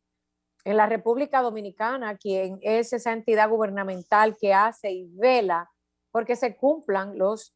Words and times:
en 0.65 0.77
la 0.77 0.87
República 0.87 1.41
Dominicana, 1.41 2.19
quien 2.19 2.59
es 2.61 2.93
esa 2.93 3.13
entidad 3.13 3.49
gubernamental 3.49 4.37
que 4.39 4.53
hace 4.53 4.91
y 4.91 5.09
vela 5.15 5.71
porque 6.11 6.37
se 6.37 6.57
cumplan 6.57 7.17
los 7.17 7.55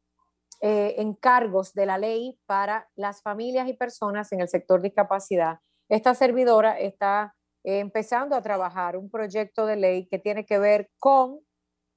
eh, 0.63 0.95
encargos 0.99 1.75
de 1.75 1.87
la 1.87 1.99
ley 1.99 2.39
para 2.47 2.89
las 2.95 3.21
familias 3.23 3.69
y 3.69 3.75
personas 3.75 4.33
en 4.33 4.41
el 4.41 4.49
sector 4.49 4.81
discapacidad. 4.81 5.59
Esta 5.89 6.15
servidora 6.15 6.79
está 6.79 7.35
empezando 7.65 8.35
a 8.35 8.43
trabajar 8.43 8.97
un 8.97 9.11
proyecto 9.11 9.67
de 9.67 9.77
ley 9.77 10.07
que 10.09 10.19
tiene 10.19 10.47
que 10.47 10.59
ver 10.59 10.91
con 10.99 11.41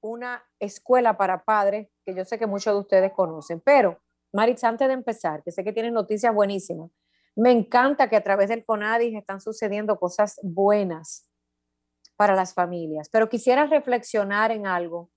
una 0.05 0.43
escuela 0.59 1.17
para 1.17 1.43
padres 1.43 1.89
que 2.05 2.13
yo 2.13 2.23
sé 2.25 2.37
que 2.37 2.45
muchos 2.45 2.73
de 2.73 2.79
ustedes 2.79 3.11
conocen. 3.13 3.59
Pero, 3.61 3.99
Maritza, 4.31 4.67
antes 4.67 4.87
de 4.87 4.93
empezar, 4.93 5.43
que 5.43 5.51
sé 5.51 5.63
que 5.63 5.73
tienen 5.73 5.93
noticias 5.93 6.33
buenísimas, 6.33 6.91
me 7.35 7.51
encanta 7.51 8.09
que 8.09 8.15
a 8.15 8.23
través 8.23 8.49
del 8.49 8.63
CONADIS 8.63 9.15
están 9.15 9.41
sucediendo 9.41 9.99
cosas 9.99 10.39
buenas 10.43 11.29
para 12.15 12.35
las 12.35 12.53
familias, 12.53 13.09
pero 13.09 13.27
quisiera 13.27 13.65
reflexionar 13.65 14.51
en 14.51 14.67
algo 14.67 15.09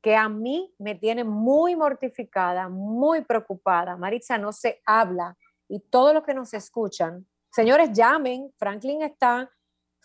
que 0.00 0.16
a 0.16 0.28
mí 0.28 0.74
me 0.78 0.94
tiene 0.94 1.24
muy 1.24 1.76
mortificada, 1.76 2.68
muy 2.68 3.22
preocupada. 3.22 3.96
Maritza, 3.96 4.38
no 4.38 4.52
se 4.52 4.80
habla 4.86 5.36
y 5.68 5.80
todos 5.80 6.14
los 6.14 6.22
que 6.22 6.32
nos 6.32 6.54
escuchan, 6.54 7.26
señores, 7.50 7.90
llamen, 7.92 8.52
Franklin 8.56 9.02
está 9.02 9.50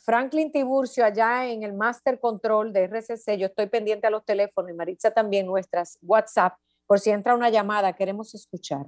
Franklin 0.03 0.51
Tiburcio 0.51 1.05
allá 1.05 1.47
en 1.49 1.63
el 1.63 1.71
Master 1.71 2.19
Control 2.19 2.73
de 2.73 2.83
RCC, 2.83 3.37
yo 3.37 3.45
estoy 3.45 3.67
pendiente 3.67 4.05
a 4.05 4.09
los 4.09 4.25
teléfonos 4.25 4.69
y 4.69 4.73
Maritza 4.73 5.11
también 5.11 5.45
nuestras 5.45 5.97
WhatsApp, 6.01 6.57
por 6.85 6.99
si 6.99 7.09
entra 7.09 7.35
una 7.35 7.49
llamada, 7.49 7.93
queremos 7.93 8.35
escuchar. 8.35 8.85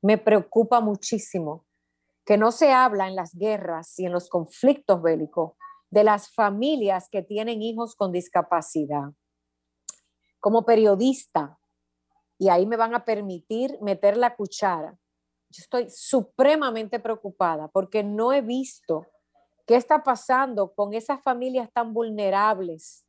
Me 0.00 0.16
preocupa 0.16 0.80
muchísimo 0.80 1.66
que 2.24 2.38
no 2.38 2.52
se 2.52 2.72
habla 2.72 3.08
en 3.08 3.16
las 3.16 3.34
guerras 3.34 3.98
y 3.98 4.06
en 4.06 4.12
los 4.12 4.28
conflictos 4.28 5.02
bélicos 5.02 5.54
de 5.90 6.04
las 6.04 6.32
familias 6.32 7.08
que 7.10 7.22
tienen 7.22 7.60
hijos 7.60 7.96
con 7.96 8.12
discapacidad. 8.12 9.10
Como 10.38 10.64
periodista, 10.64 11.58
y 12.38 12.48
ahí 12.48 12.64
me 12.64 12.76
van 12.76 12.94
a 12.94 13.04
permitir 13.04 13.76
meter 13.80 14.16
la 14.16 14.36
cuchara, 14.36 14.96
yo 15.50 15.62
estoy 15.62 15.90
supremamente 15.90 17.00
preocupada 17.00 17.66
porque 17.66 18.04
no 18.04 18.32
he 18.32 18.40
visto 18.40 19.06
¿Qué 19.66 19.76
está 19.76 20.02
pasando 20.02 20.74
con 20.74 20.92
esas 20.92 21.22
familias 21.22 21.72
tan 21.72 21.94
vulnerables 21.94 23.06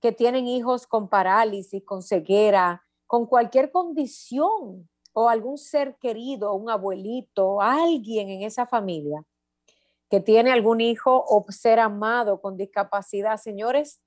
que 0.00 0.10
tienen 0.10 0.48
hijos 0.48 0.86
con 0.86 1.08
parálisis, 1.08 1.84
con 1.84 2.02
ceguera, 2.02 2.84
con 3.06 3.26
cualquier 3.26 3.70
condición 3.70 4.88
o 5.12 5.28
algún 5.28 5.58
ser 5.58 5.96
querido, 5.98 6.54
un 6.54 6.70
abuelito, 6.70 7.60
alguien 7.60 8.30
en 8.30 8.42
esa 8.42 8.66
familia 8.66 9.22
que 10.10 10.18
tiene 10.18 10.50
algún 10.50 10.80
hijo 10.80 11.24
o 11.28 11.44
ser 11.50 11.78
amado 11.78 12.40
con 12.40 12.56
discapacidad? 12.56 13.36
Señores, 13.36 14.02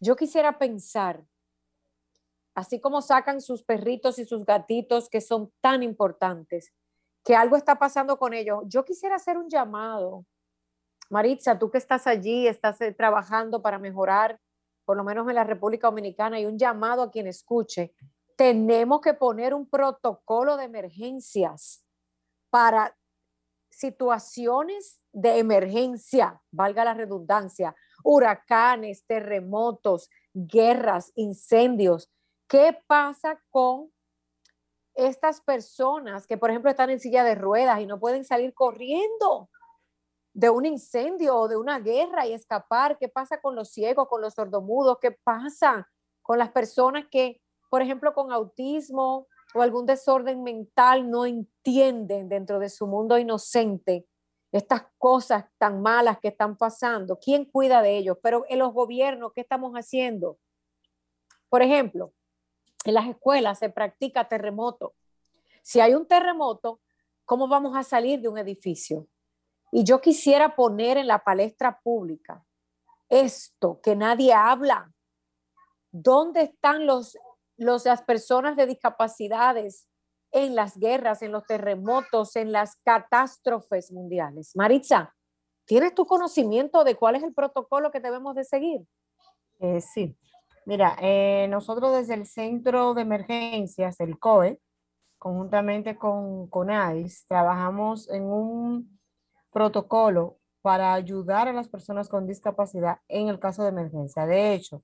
yo 0.00 0.16
quisiera 0.16 0.58
pensar, 0.58 1.24
así 2.56 2.80
como 2.80 3.02
sacan 3.02 3.40
sus 3.40 3.62
perritos 3.62 4.18
y 4.18 4.24
sus 4.24 4.44
gatitos 4.44 5.08
que 5.08 5.20
son 5.20 5.52
tan 5.60 5.84
importantes, 5.84 6.72
que 7.22 7.36
algo 7.36 7.56
está 7.56 7.78
pasando 7.78 8.18
con 8.18 8.34
ellos. 8.34 8.64
Yo 8.66 8.84
quisiera 8.84 9.14
hacer 9.14 9.38
un 9.38 9.48
llamado 9.48 10.26
Maritza, 11.10 11.58
tú 11.58 11.70
que 11.70 11.78
estás 11.78 12.06
allí, 12.06 12.46
estás 12.46 12.80
eh, 12.80 12.92
trabajando 12.92 13.62
para 13.62 13.78
mejorar, 13.78 14.40
por 14.84 14.96
lo 14.96 15.04
menos 15.04 15.28
en 15.28 15.34
la 15.34 15.44
República 15.44 15.88
Dominicana, 15.88 16.40
y 16.40 16.46
un 16.46 16.58
llamado 16.58 17.02
a 17.02 17.10
quien 17.10 17.26
escuche. 17.26 17.94
Tenemos 18.36 19.00
que 19.00 19.14
poner 19.14 19.54
un 19.54 19.68
protocolo 19.68 20.56
de 20.56 20.64
emergencias 20.64 21.84
para 22.50 22.96
situaciones 23.70 25.00
de 25.12 25.38
emergencia, 25.38 26.40
valga 26.50 26.84
la 26.84 26.94
redundancia, 26.94 27.74
huracanes, 28.02 29.04
terremotos, 29.06 30.10
guerras, 30.32 31.12
incendios. 31.14 32.10
¿Qué 32.48 32.78
pasa 32.86 33.40
con 33.50 33.90
estas 34.94 35.40
personas 35.40 36.26
que, 36.26 36.38
por 36.38 36.50
ejemplo, 36.50 36.70
están 36.70 36.90
en 36.90 37.00
silla 37.00 37.24
de 37.24 37.34
ruedas 37.34 37.80
y 37.80 37.86
no 37.86 37.98
pueden 37.98 38.24
salir 38.24 38.54
corriendo? 38.54 39.50
De 40.34 40.50
un 40.50 40.66
incendio 40.66 41.36
o 41.36 41.48
de 41.48 41.56
una 41.56 41.78
guerra 41.78 42.26
y 42.26 42.34
escapar? 42.34 42.98
¿Qué 42.98 43.08
pasa 43.08 43.40
con 43.40 43.54
los 43.54 43.70
ciegos, 43.70 44.08
con 44.08 44.20
los 44.20 44.34
sordomudos? 44.34 44.98
¿Qué 45.00 45.12
pasa 45.12 45.88
con 46.20 46.38
las 46.38 46.50
personas 46.50 47.06
que, 47.10 47.40
por 47.70 47.80
ejemplo, 47.80 48.12
con 48.12 48.30
autismo 48.32 49.26
o 49.54 49.62
algún 49.62 49.86
desorden 49.86 50.42
mental 50.42 51.08
no 51.08 51.24
entienden 51.24 52.28
dentro 52.28 52.58
de 52.58 52.68
su 52.68 52.86
mundo 52.86 53.16
inocente 53.16 54.06
estas 54.58 54.84
cosas 54.98 55.46
tan 55.58 55.82
malas 55.82 56.20
que 56.20 56.28
están 56.28 56.56
pasando, 56.56 57.18
¿quién 57.18 57.44
cuida 57.44 57.82
de 57.82 57.96
ellos? 57.96 58.18
Pero 58.22 58.44
en 58.48 58.60
los 58.60 58.72
gobiernos, 58.72 59.32
¿qué 59.32 59.40
estamos 59.40 59.72
haciendo? 59.74 60.38
Por 61.48 61.62
ejemplo, 61.62 62.12
en 62.84 62.94
las 62.94 63.08
escuelas 63.08 63.58
se 63.58 63.68
practica 63.68 64.28
terremoto. 64.28 64.94
Si 65.62 65.80
hay 65.80 65.94
un 65.94 66.06
terremoto, 66.06 66.80
¿cómo 67.24 67.48
vamos 67.48 67.76
a 67.76 67.82
salir 67.82 68.20
de 68.20 68.28
un 68.28 68.38
edificio? 68.38 69.08
Y 69.76 69.82
yo 69.82 70.00
quisiera 70.00 70.54
poner 70.54 70.98
en 70.98 71.08
la 71.08 71.24
palestra 71.24 71.80
pública 71.82 72.46
esto 73.08 73.80
que 73.82 73.96
nadie 73.96 74.32
habla. 74.32 74.92
¿Dónde 75.90 76.42
están 76.42 76.86
los, 76.86 77.18
los, 77.56 77.84
las 77.84 78.02
personas 78.02 78.54
de 78.56 78.66
discapacidades 78.66 79.88
en 80.30 80.54
las 80.54 80.76
guerras, 80.76 81.22
en 81.22 81.32
los 81.32 81.44
terremotos, 81.44 82.36
en 82.36 82.52
las 82.52 82.76
catástrofes 82.84 83.90
mundiales? 83.90 84.54
Maritza, 84.54 85.12
¿tienes 85.64 85.92
tu 85.92 86.06
conocimiento 86.06 86.84
de 86.84 86.94
cuál 86.94 87.16
es 87.16 87.24
el 87.24 87.34
protocolo 87.34 87.90
que 87.90 87.98
debemos 87.98 88.36
de 88.36 88.44
seguir? 88.44 88.86
Eh, 89.58 89.80
sí, 89.80 90.16
mira, 90.66 90.96
eh, 91.00 91.48
nosotros 91.50 91.96
desde 91.96 92.14
el 92.14 92.26
Centro 92.26 92.94
de 92.94 93.02
Emergencias, 93.02 93.98
el 93.98 94.20
COE, 94.20 94.60
conjuntamente 95.18 95.96
con, 95.96 96.48
con 96.48 96.70
AIS, 96.70 97.26
trabajamos 97.26 98.08
en 98.08 98.22
un 98.22 98.93
protocolo 99.54 100.36
para 100.60 100.92
ayudar 100.92 101.48
a 101.48 101.52
las 101.52 101.68
personas 101.68 102.08
con 102.08 102.26
discapacidad 102.26 102.98
en 103.08 103.28
el 103.28 103.38
caso 103.38 103.62
de 103.62 103.68
emergencia. 103.68 104.26
De 104.26 104.52
hecho, 104.52 104.82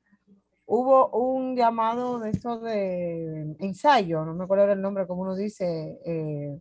hubo 0.65 1.11
un 1.11 1.57
llamado 1.57 2.21
de 2.21 2.31
esto 2.31 2.61
de 2.61 3.57
ensayo, 3.59 4.25
no 4.25 4.35
me 4.35 4.45
acuerdo 4.45 4.71
el 4.71 4.81
nombre, 4.81 5.07
como 5.07 5.23
uno 5.23 5.35
dice, 5.35 5.99
eh, 6.07 6.59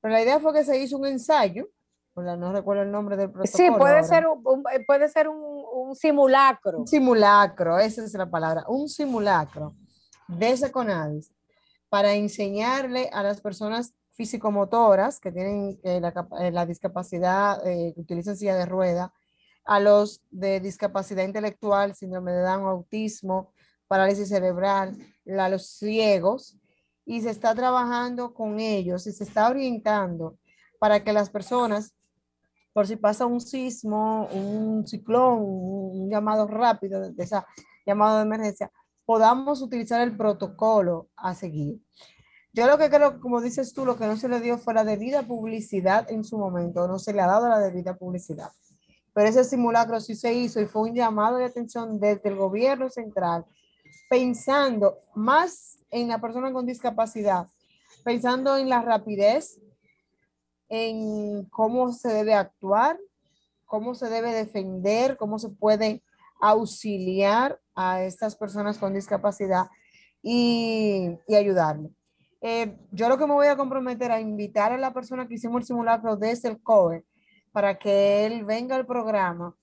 pero 0.00 0.12
la 0.12 0.22
idea 0.22 0.40
fue 0.40 0.52
que 0.52 0.64
se 0.64 0.78
hizo 0.78 0.98
un 0.98 1.06
ensayo, 1.06 1.68
no 2.16 2.52
recuerdo 2.52 2.82
el 2.82 2.90
nombre 2.90 3.16
del 3.16 3.30
protocolo. 3.30 3.56
Sí, 3.56 3.78
puede 3.78 4.02
ser, 4.02 4.26
un, 4.26 4.42
puede 4.86 5.08
ser 5.08 5.28
un, 5.28 5.38
un, 5.38 5.94
simulacro. 5.94 6.80
Un 6.80 6.86
simulacro, 6.86 7.78
esa 7.78 8.04
es 8.04 8.12
la 8.14 8.28
palabra, 8.28 8.64
un 8.66 8.88
simulacro 8.88 9.76
de 10.26 10.56
Seconadis 10.56 11.32
para 11.88 12.14
enseñarle 12.14 13.08
a 13.12 13.22
las 13.22 13.40
personas 13.40 13.94
físico-motoras 14.12 15.20
que 15.20 15.32
tienen 15.32 15.78
eh, 15.82 16.00
la, 16.00 16.28
eh, 16.40 16.50
la, 16.50 16.66
discapacidad, 16.66 17.66
eh, 17.66 17.92
que 17.94 18.00
utilizan 18.00 18.36
silla 18.36 18.56
de 18.56 18.66
rueda, 18.66 19.12
a 19.64 19.80
los 19.80 20.22
de 20.30 20.60
discapacidad 20.60 21.24
intelectual, 21.24 21.94
síndrome 21.94 22.32
de 22.32 22.42
Down, 22.42 22.66
autismo, 22.66 23.52
parálisis 23.88 24.28
cerebral, 24.28 24.96
a 25.38 25.48
los 25.48 25.66
ciegos, 25.66 26.58
y 27.04 27.20
se 27.22 27.30
está 27.30 27.54
trabajando 27.54 28.32
con 28.34 28.60
ellos 28.60 29.06
y 29.06 29.12
se 29.12 29.24
está 29.24 29.48
orientando 29.48 30.38
para 30.78 31.02
que 31.04 31.12
las 31.12 31.30
personas, 31.30 31.94
por 32.72 32.86
si 32.86 32.96
pasa 32.96 33.26
un 33.26 33.40
sismo, 33.40 34.28
un 34.32 34.86
ciclón, 34.86 35.38
un 35.42 36.10
llamado 36.10 36.46
rápido 36.46 37.10
de 37.12 37.22
esa 37.22 37.46
llamado 37.84 38.18
de 38.18 38.22
emergencia, 38.22 38.70
podamos 39.04 39.62
utilizar 39.62 40.00
el 40.00 40.16
protocolo 40.16 41.08
a 41.16 41.34
seguir. 41.34 41.80
Yo 42.54 42.66
lo 42.66 42.76
que 42.76 42.90
creo, 42.90 43.18
como 43.18 43.40
dices 43.40 43.72
tú, 43.72 43.86
lo 43.86 43.96
que 43.96 44.06
no 44.06 44.16
se 44.18 44.28
le 44.28 44.40
dio 44.40 44.58
fue 44.58 44.74
la 44.74 44.84
debida 44.84 45.22
publicidad 45.22 46.10
en 46.10 46.22
su 46.22 46.36
momento, 46.36 46.86
no 46.86 46.98
se 46.98 47.14
le 47.14 47.22
ha 47.22 47.26
dado 47.26 47.48
la 47.48 47.58
debida 47.58 47.96
publicidad. 47.96 48.50
Pero 49.14 49.28
ese 49.28 49.44
simulacro 49.44 50.00
sí 50.00 50.14
se 50.14 50.34
hizo 50.34 50.60
y 50.60 50.66
fue 50.66 50.82
un 50.82 50.94
llamado 50.94 51.38
de 51.38 51.46
atención 51.46 51.98
desde 51.98 52.28
el 52.28 52.36
gobierno 52.36 52.90
central, 52.90 53.46
pensando 54.10 54.98
más 55.14 55.78
en 55.90 56.08
la 56.08 56.20
persona 56.20 56.52
con 56.52 56.66
discapacidad, 56.66 57.46
pensando 58.04 58.58
en 58.58 58.68
la 58.68 58.82
rapidez, 58.82 59.58
en 60.68 61.46
cómo 61.46 61.92
se 61.92 62.08
debe 62.08 62.34
actuar, 62.34 62.98
cómo 63.64 63.94
se 63.94 64.10
debe 64.10 64.32
defender, 64.34 65.16
cómo 65.16 65.38
se 65.38 65.48
puede 65.48 66.02
auxiliar 66.38 67.58
a 67.74 68.02
estas 68.02 68.36
personas 68.36 68.76
con 68.76 68.92
discapacidad 68.92 69.68
y, 70.22 71.16
y 71.26 71.34
ayudarle. 71.34 71.90
Eh, 72.44 72.76
yo 72.90 73.08
lo 73.08 73.16
que 73.16 73.26
me 73.26 73.34
voy 73.34 73.46
a 73.46 73.56
comprometer 73.56 74.10
a 74.10 74.20
invitar 74.20 74.72
a 74.72 74.76
la 74.76 74.92
persona 74.92 75.28
que 75.28 75.34
hicimos 75.34 75.60
el 75.60 75.66
simulacro 75.66 76.16
desde 76.16 76.48
el 76.48 76.60
COE 76.60 77.04
para 77.52 77.78
que 77.78 78.26
él 78.26 78.44
venga 78.44 78.74
al 78.74 78.84
programa 78.84 79.54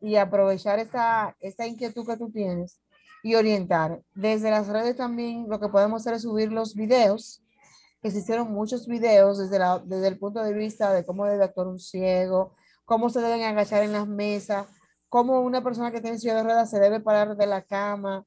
y 0.00 0.16
aprovechar 0.16 0.80
esa, 0.80 1.36
esa 1.38 1.66
inquietud 1.66 2.04
que 2.04 2.16
tú 2.16 2.30
tienes 2.30 2.80
y 3.22 3.36
orientar. 3.36 4.02
Desde 4.14 4.50
las 4.50 4.66
redes 4.66 4.96
también 4.96 5.46
lo 5.48 5.60
que 5.60 5.68
podemos 5.68 6.02
hacer 6.02 6.14
es 6.14 6.22
subir 6.22 6.50
los 6.50 6.74
videos, 6.74 7.44
que 8.02 8.10
se 8.10 8.18
hicieron 8.18 8.52
muchos 8.52 8.88
videos 8.88 9.38
desde, 9.38 9.60
la, 9.60 9.78
desde 9.78 10.08
el 10.08 10.18
punto 10.18 10.42
de 10.42 10.52
vista 10.52 10.92
de 10.92 11.04
cómo 11.04 11.26
debe 11.26 11.44
actuar 11.44 11.68
un 11.68 11.78
ciego, 11.78 12.56
cómo 12.84 13.08
se 13.08 13.20
deben 13.20 13.42
agachar 13.42 13.84
en 13.84 13.92
las 13.92 14.08
mesas, 14.08 14.66
cómo 15.08 15.40
una 15.42 15.62
persona 15.62 15.92
que 15.92 16.00
tiene 16.00 16.18
silla 16.18 16.34
de 16.34 16.42
ruedas 16.42 16.70
se 16.70 16.80
debe 16.80 17.00
parar 17.00 17.36
de 17.36 17.46
la 17.46 17.62
cama, 17.62 18.24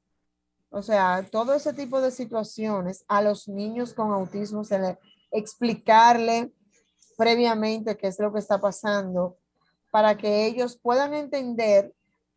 o 0.72 0.84
sea, 0.84 1.26
todo 1.32 1.54
ese 1.54 1.74
tipo 1.74 2.00
de 2.00 2.12
situaciones 2.12 3.04
a 3.08 3.22
los 3.22 3.48
niños 3.48 3.94
con 3.94 4.12
autismo 4.12 4.64
se 4.64 4.80
le 4.80 5.00
explicarle 5.32 6.52
previamente 7.18 7.98
qué 7.98 8.08
es 8.08 8.20
lo 8.20 8.32
que 8.32 8.40
está 8.40 8.62
pasando 8.62 9.38
para 9.92 10.16
que 10.16 10.46
ellos 10.46 10.78
puedan 10.82 11.14
entender. 11.14 11.94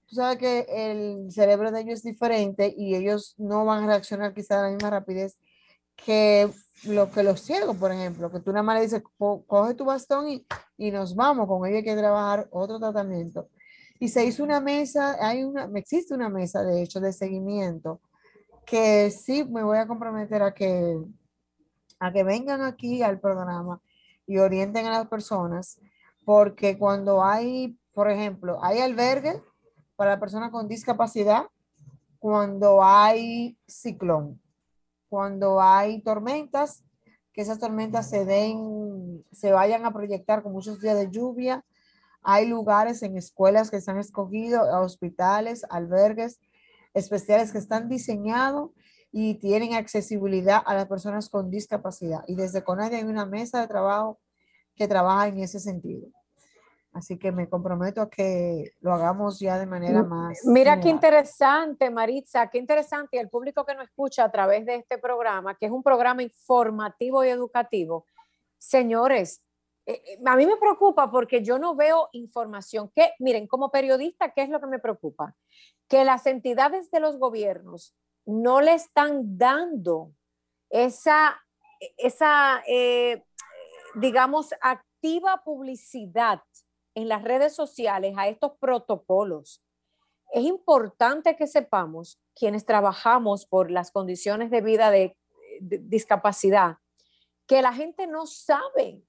Tú 0.06 0.16
sabes 0.16 0.38
que 0.38 0.66
el 0.68 1.30
cerebro 1.30 1.70
de 1.70 1.80
ellos 1.80 1.98
es 1.98 2.02
diferente 2.02 2.74
y 2.76 2.94
ellos 2.94 3.34
no 3.36 3.64
van 3.64 3.84
a 3.84 3.86
reaccionar 3.88 4.34
quizá 4.34 4.60
a 4.60 4.62
la 4.64 4.70
misma 4.70 4.90
rapidez 4.90 5.38
que 5.96 6.50
lo 6.84 7.10
que 7.10 7.22
los 7.22 7.40
ciegos, 7.40 7.76
por 7.76 7.92
ejemplo, 7.92 8.32
que 8.32 8.40
tú 8.40 8.50
nada 8.50 8.62
más 8.62 8.76
le 8.76 8.84
dices, 8.84 9.02
coge 9.46 9.74
tu 9.74 9.84
bastón 9.84 10.28
y, 10.30 10.46
y 10.78 10.90
nos 10.90 11.14
vamos, 11.14 11.46
con 11.46 11.66
ellos 11.66 11.78
hay 11.78 11.84
que 11.84 11.96
trabajar 11.96 12.48
otro 12.50 12.78
tratamiento. 12.78 13.48
Y 14.00 14.08
se 14.08 14.24
hizo 14.24 14.42
una 14.42 14.60
mesa, 14.60 15.16
hay 15.20 15.44
una, 15.44 15.70
existe 15.76 16.14
una 16.14 16.28
mesa 16.28 16.64
de 16.64 16.82
hecho 16.82 16.98
de 16.98 17.12
seguimiento 17.12 18.00
que 18.66 19.10
sí 19.10 19.44
me 19.44 19.62
voy 19.62 19.78
a 19.78 19.86
comprometer 19.86 20.42
a 20.42 20.54
que, 20.54 20.98
a 21.98 22.12
que 22.12 22.24
vengan 22.24 22.62
aquí 22.62 23.02
al 23.02 23.20
programa 23.20 23.80
y 24.26 24.38
orienten 24.38 24.86
a 24.86 24.90
las 24.90 25.08
personas, 25.08 25.80
porque 26.24 26.78
cuando 26.78 27.24
hay, 27.24 27.78
por 27.92 28.10
ejemplo, 28.10 28.62
hay 28.62 28.80
albergue 28.80 29.42
para 29.96 30.20
personas 30.20 30.50
con 30.50 30.68
discapacidad, 30.68 31.46
cuando 32.18 32.82
hay 32.82 33.58
ciclón, 33.66 34.40
cuando 35.08 35.60
hay 35.60 36.00
tormentas, 36.02 36.84
que 37.32 37.42
esas 37.42 37.58
tormentas 37.58 38.08
se 38.08 38.24
den, 38.24 39.24
se 39.32 39.52
vayan 39.52 39.84
a 39.84 39.92
proyectar 39.92 40.42
con 40.42 40.52
muchos 40.52 40.80
días 40.80 40.96
de 40.96 41.10
lluvia. 41.10 41.64
Hay 42.22 42.46
lugares 42.46 43.02
en 43.02 43.16
escuelas 43.16 43.70
que 43.70 43.80
se 43.80 43.90
han 43.90 43.98
escogido, 43.98 44.62
hospitales, 44.80 45.64
albergues, 45.70 46.40
especiales 46.94 47.52
que 47.52 47.58
están 47.58 47.88
diseñados 47.88 48.70
y 49.10 49.34
tienen 49.34 49.74
accesibilidad 49.74 50.62
a 50.64 50.74
las 50.74 50.86
personas 50.86 51.28
con 51.28 51.50
discapacidad. 51.50 52.24
Y 52.26 52.34
desde 52.34 52.64
CONADI 52.64 52.96
hay 52.96 53.04
una 53.04 53.26
mesa 53.26 53.60
de 53.60 53.68
trabajo 53.68 54.20
que 54.74 54.88
trabaja 54.88 55.28
en 55.28 55.38
ese 55.38 55.60
sentido. 55.60 56.08
Así 56.92 57.18
que 57.18 57.32
me 57.32 57.48
comprometo 57.48 58.02
a 58.02 58.10
que 58.10 58.72
lo 58.80 58.92
hagamos 58.92 59.40
ya 59.40 59.58
de 59.58 59.64
manera 59.64 60.02
más. 60.02 60.44
Mira 60.44 60.78
qué 60.78 60.90
interesante, 60.90 61.90
Maritza, 61.90 62.48
qué 62.50 62.58
interesante. 62.58 63.16
Y 63.16 63.20
el 63.20 63.30
público 63.30 63.64
que 63.64 63.74
nos 63.74 63.84
escucha 63.84 64.24
a 64.24 64.30
través 64.30 64.66
de 64.66 64.76
este 64.76 64.98
programa, 64.98 65.56
que 65.56 65.66
es 65.66 65.72
un 65.72 65.82
programa 65.82 66.22
informativo 66.22 67.24
y 67.24 67.28
educativo. 67.28 68.04
Señores, 68.58 69.42
eh, 69.86 70.02
eh, 70.06 70.18
a 70.24 70.36
mí 70.36 70.46
me 70.46 70.56
preocupa 70.56 71.10
porque 71.10 71.42
yo 71.42 71.58
no 71.58 71.74
veo 71.74 72.10
información. 72.12 72.90
Que, 72.94 73.12
miren, 73.18 73.46
como 73.46 73.70
periodista, 73.70 74.30
¿qué 74.30 74.42
es 74.42 74.50
lo 74.50 74.60
que 74.60 74.66
me 74.66 74.78
preocupa? 74.78 75.34
Que 75.92 76.06
las 76.06 76.24
entidades 76.24 76.90
de 76.90 77.00
los 77.00 77.18
gobiernos 77.18 77.94
no 78.24 78.62
le 78.62 78.72
están 78.72 79.36
dando 79.36 80.14
esa, 80.70 81.38
esa 81.98 82.62
eh, 82.66 83.22
digamos, 83.96 84.54
activa 84.62 85.42
publicidad 85.44 86.42
en 86.94 87.08
las 87.08 87.22
redes 87.22 87.54
sociales 87.54 88.14
a 88.16 88.26
estos 88.28 88.52
protocolos. 88.58 89.62
Es 90.32 90.44
importante 90.44 91.36
que 91.36 91.46
sepamos, 91.46 92.18
quienes 92.34 92.64
trabajamos 92.64 93.44
por 93.44 93.70
las 93.70 93.90
condiciones 93.90 94.50
de 94.50 94.62
vida 94.62 94.90
de 94.90 95.14
discapacidad, 95.60 96.78
que 97.46 97.60
la 97.60 97.74
gente 97.74 98.06
no 98.06 98.24
sabe 98.24 99.04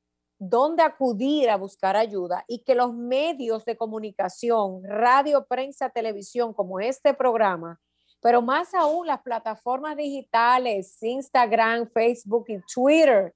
dónde 0.50 0.84
acudir 0.84 1.50
a 1.50 1.58
buscar 1.58 1.96
ayuda 1.96 2.44
y 2.48 2.64
que 2.64 2.76
los 2.76 2.94
medios 2.94 3.66
de 3.66 3.78
comunicación, 3.78 4.84
radio, 4.84 5.46
prensa, 5.46 5.90
televisión, 5.90 6.54
como 6.54 6.80
este 6.80 7.14
programa, 7.14 7.80
pero 8.22 8.42
más 8.42 8.74
aún 8.74 9.08
las 9.08 9.22
plataformas 9.22 9.98
digitales, 9.98 11.02
Instagram, 11.02 11.90
Facebook 11.90 12.46
y 12.48 12.60
Twitter, 12.74 13.34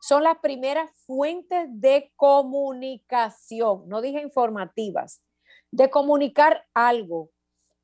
son 0.00 0.22
las 0.22 0.38
primeras 0.38 0.90
fuentes 1.06 1.68
de 1.70 2.12
comunicación, 2.16 3.88
no 3.88 4.00
dije 4.00 4.20
informativas, 4.20 5.22
de 5.70 5.90
comunicar 5.90 6.64
algo. 6.72 7.30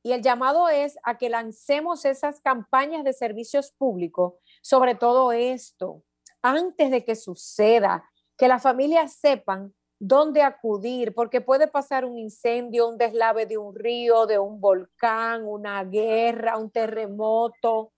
Y 0.02 0.12
el 0.12 0.22
llamado 0.22 0.68
es 0.68 0.96
a 1.02 1.18
que 1.18 1.28
lancemos 1.28 2.04
esas 2.04 2.40
campañas 2.40 3.04
de 3.04 3.12
servicios 3.12 3.72
públicos 3.72 4.34
sobre 4.64 4.94
todo 4.94 5.32
esto, 5.32 6.02
antes 6.40 6.90
de 6.90 7.04
que 7.04 7.16
suceda, 7.16 8.10
que 8.36 8.48
las 8.48 8.62
familias 8.62 9.14
sepan 9.14 9.74
dónde 9.98 10.42
acudir, 10.42 11.14
porque 11.14 11.40
puede 11.40 11.68
pasar 11.68 12.04
un 12.04 12.18
incendio, 12.18 12.88
un 12.88 12.98
deslave 12.98 13.46
de 13.46 13.58
un 13.58 13.74
río, 13.74 14.26
de 14.26 14.38
un 14.38 14.60
volcán, 14.60 15.44
una 15.46 15.84
guerra, 15.84 16.58
un 16.58 16.70
terremoto, 16.70 17.92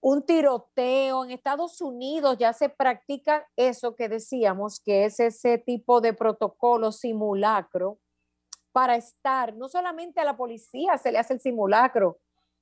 un 0.00 0.24
tiroteo. 0.24 1.24
En 1.24 1.30
Estados 1.30 1.80
Unidos 1.80 2.36
ya 2.38 2.52
se 2.52 2.68
practica 2.68 3.48
eso 3.56 3.96
que 3.96 4.08
decíamos, 4.08 4.80
que 4.80 5.06
es 5.06 5.18
ese 5.18 5.58
tipo 5.58 6.00
de 6.00 6.12
protocolo 6.12 6.92
simulacro 6.92 7.98
para 8.70 8.96
estar, 8.96 9.54
no 9.54 9.68
solamente 9.68 10.20
a 10.20 10.24
la 10.24 10.36
policía 10.36 10.98
se 10.98 11.12
le 11.12 11.18
hace 11.18 11.34
el 11.34 11.40
simulacro, 11.40 12.18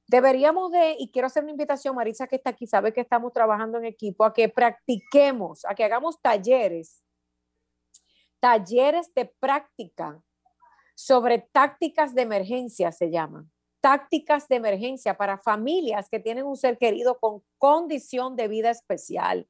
deberíamos 0.07 0.71
de, 0.71 0.97
y 0.99 1.11
quiero 1.11 1.27
hacer 1.27 1.43
una 1.43 1.53
invitación, 1.53 1.95
Marisa 1.95 2.27
que 2.27 2.37
está 2.37 2.51
aquí, 2.51 2.67
sabe 2.67 2.93
que 2.93 3.01
estamos 3.01 3.33
trabajando 3.33 3.79
en 3.79 3.85
equipo, 3.85 4.25
a 4.25 4.33
que 4.33 4.49
practiquemos, 4.49 5.65
a 5.65 5.75
que 5.75 5.85
hagamos 5.85 6.21
talleres, 6.21 7.03
talleres 8.41 9.13
de 9.15 9.27
práctica 9.27 10.23
sobre 10.95 11.39
tácticas 11.39 12.15
de 12.15 12.23
emergencia, 12.23 12.93
se 12.93 13.11
llaman, 13.11 13.51
tácticas 13.81 14.49
de 14.49 14.57
emergencia 14.57 15.17
para 15.17 15.39
familias 15.39 16.09
que 16.09 16.21
tienen 16.21 16.47
un 16.47 16.57
ser 16.57 16.79
querido 16.79 17.19
con 17.19 17.43
condición 17.59 18.37
de 18.37 18.49
vida 18.49 18.71
especial. 18.71 19.49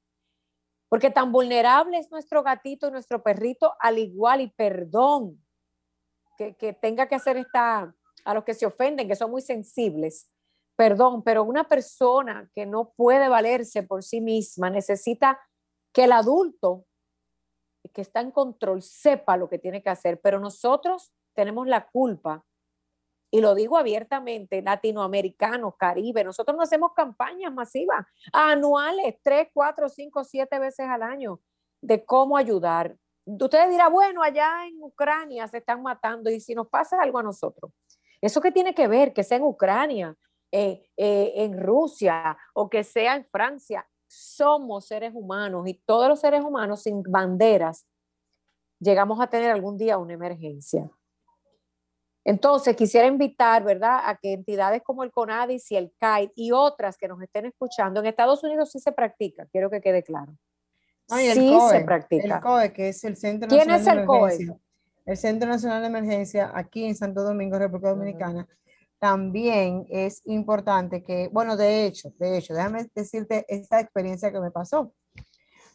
Porque 0.88 1.10
tan 1.10 1.32
vulnerable 1.32 1.98
es 1.98 2.10
nuestro 2.10 2.42
gatito 2.42 2.88
y 2.88 2.90
nuestro 2.90 3.22
perrito, 3.22 3.74
al 3.78 3.98
igual, 3.98 4.40
y 4.40 4.48
perdón, 4.48 5.42
que, 6.36 6.72
tenga 6.72 7.06
que 7.08 7.14
hacer 7.14 7.36
esta, 7.36 7.94
a 8.24 8.34
los 8.34 8.44
que 8.44 8.54
se 8.54 8.66
ofenden, 8.66 9.08
que 9.08 9.16
son 9.16 9.30
muy 9.30 9.42
sensibles, 9.42 10.30
perdón, 10.82 11.22
pero 11.22 11.44
una 11.44 11.68
persona 11.68 12.50
que 12.56 12.66
no 12.66 12.92
puede 12.96 13.28
valerse 13.28 13.84
por 13.84 14.02
sí 14.02 14.20
misma 14.20 14.68
necesita 14.68 15.38
que 15.92 16.04
el 16.04 16.12
adulto 16.12 16.86
que 17.94 18.00
está 18.00 18.20
en 18.20 18.32
control 18.32 18.82
sepa 18.82 19.36
lo 19.36 19.48
que 19.48 19.60
tiene 19.60 19.80
que 19.80 19.90
hacer, 19.90 20.20
pero 20.20 20.40
nosotros 20.40 21.12
tenemos 21.36 21.68
la 21.68 21.86
culpa, 21.86 22.44
y 23.30 23.40
lo 23.40 23.54
digo 23.54 23.78
abiertamente, 23.78 24.60
latinoamericanos, 24.60 25.76
caribe, 25.76 26.24
nosotros 26.24 26.56
no 26.56 26.64
hacemos 26.64 26.94
campañas 26.94 27.52
masivas, 27.52 28.04
anuales, 28.32 29.14
tres, 29.22 29.50
cuatro, 29.54 29.88
cinco, 29.88 30.24
siete 30.24 30.58
veces 30.58 30.88
al 30.88 31.04
año, 31.04 31.40
de 31.80 32.04
cómo 32.04 32.36
ayudar. 32.36 32.96
Ustedes 33.24 33.70
dirán, 33.70 33.92
bueno, 33.92 34.20
allá 34.20 34.66
en 34.66 34.82
Ucrania 34.82 35.46
se 35.46 35.58
están 35.58 35.80
matando 35.80 36.28
y 36.28 36.40
si 36.40 36.56
nos 36.56 36.66
pasa 36.66 37.00
algo 37.00 37.20
a 37.20 37.22
nosotros. 37.22 37.70
¿Eso 38.20 38.40
qué 38.40 38.50
tiene 38.50 38.74
que 38.74 38.88
ver? 38.88 39.12
Que 39.12 39.22
sea 39.22 39.36
en 39.36 39.44
Ucrania, 39.44 40.16
eh, 40.52 40.86
eh, 40.96 41.32
en 41.36 41.60
Rusia 41.60 42.36
o 42.54 42.70
que 42.70 42.84
sea 42.84 43.16
en 43.16 43.24
Francia. 43.24 43.86
Somos 44.06 44.86
seres 44.86 45.12
humanos 45.14 45.66
y 45.66 45.74
todos 45.84 46.08
los 46.08 46.20
seres 46.20 46.42
humanos 46.42 46.82
sin 46.82 47.02
banderas 47.02 47.86
llegamos 48.78 49.20
a 49.20 49.26
tener 49.26 49.50
algún 49.50 49.76
día 49.76 49.98
una 49.98 50.12
emergencia. 50.12 50.90
Entonces, 52.24 52.76
quisiera 52.76 53.08
invitar, 53.08 53.64
¿verdad?, 53.64 54.00
a 54.04 54.16
que 54.16 54.32
entidades 54.32 54.82
como 54.82 55.02
el 55.02 55.10
CONADIS 55.10 55.72
y 55.72 55.76
el 55.76 55.92
CAID 55.98 56.30
y 56.36 56.52
otras 56.52 56.96
que 56.96 57.08
nos 57.08 57.20
estén 57.20 57.46
escuchando, 57.46 57.98
en 57.98 58.06
Estados 58.06 58.44
Unidos 58.44 58.70
sí 58.70 58.78
se 58.78 58.92
practica, 58.92 59.46
quiero 59.46 59.70
que 59.70 59.80
quede 59.80 60.04
claro 60.04 60.36
sí 61.08 61.58
se 61.70 61.80
practica. 61.80 62.36
El 62.36 62.40
COE, 62.40 62.72
que 62.72 62.88
es 62.88 63.04
el 63.04 63.16
Centro 63.16 63.48
¿Quién 63.48 63.68
Nacional 63.68 63.80
es 63.80 63.86
el 63.86 63.96
de 63.96 64.02
Emergencia. 64.02 64.46
COE? 64.46 64.60
El 65.04 65.16
Centro 65.16 65.48
Nacional 65.48 65.80
de 65.80 65.86
Emergencia 65.88 66.50
aquí 66.54 66.84
en 66.84 66.94
Santo 66.94 67.22
Domingo, 67.22 67.58
República 67.58 67.90
Dominicana, 67.90 68.48
también 69.02 69.84
es 69.90 70.22
importante 70.26 71.02
que, 71.02 71.28
bueno, 71.32 71.56
de 71.56 71.86
hecho, 71.86 72.12
de 72.20 72.38
hecho, 72.38 72.54
déjame 72.54 72.88
decirte 72.94 73.44
esta 73.48 73.80
experiencia 73.80 74.30
que 74.30 74.38
me 74.38 74.52
pasó. 74.52 74.94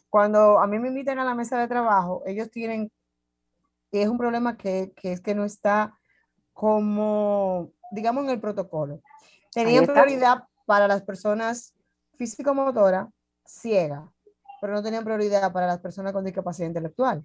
Cuando 0.08 0.58
a 0.58 0.66
mí 0.66 0.78
me 0.78 0.88
invitan 0.88 1.18
a 1.18 1.26
la 1.26 1.34
mesa 1.34 1.58
de 1.58 1.68
trabajo, 1.68 2.22
ellos 2.24 2.50
tienen, 2.50 2.90
y 3.92 3.98
es 3.98 4.08
un 4.08 4.16
problema 4.16 4.56
que, 4.56 4.94
que 4.96 5.12
es 5.12 5.20
que 5.20 5.34
no 5.34 5.44
está 5.44 5.94
como, 6.54 7.70
digamos, 7.90 8.24
en 8.24 8.30
el 8.30 8.40
protocolo. 8.40 9.02
Tenían 9.52 9.84
prioridad 9.84 10.44
para 10.64 10.88
las 10.88 11.02
personas 11.02 11.74
físico-motora 12.16 13.10
ciegas 13.44 14.08
pero 14.60 14.72
no 14.72 14.82
tenían 14.82 15.04
prioridad 15.04 15.52
para 15.52 15.66
las 15.66 15.78
personas 15.78 16.12
con 16.12 16.24
discapacidad 16.24 16.66
intelectual. 16.66 17.24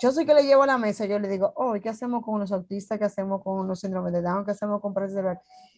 Yo 0.00 0.10
soy 0.10 0.26
que 0.26 0.34
le 0.34 0.42
llevo 0.42 0.64
a 0.64 0.66
la 0.66 0.78
mesa, 0.78 1.06
yo 1.06 1.18
le 1.18 1.28
digo, 1.28 1.52
oh, 1.56 1.74
¿qué 1.80 1.88
hacemos 1.88 2.24
con 2.24 2.40
los 2.40 2.50
autistas? 2.52 2.98
¿Qué 2.98 3.04
hacemos 3.04 3.42
con 3.42 3.68
los 3.68 3.80
síndromes 3.80 4.12
de 4.12 4.22
Down? 4.22 4.44
¿Qué 4.44 4.50
hacemos 4.50 4.80
con 4.80 4.92
parálisis 4.92 5.22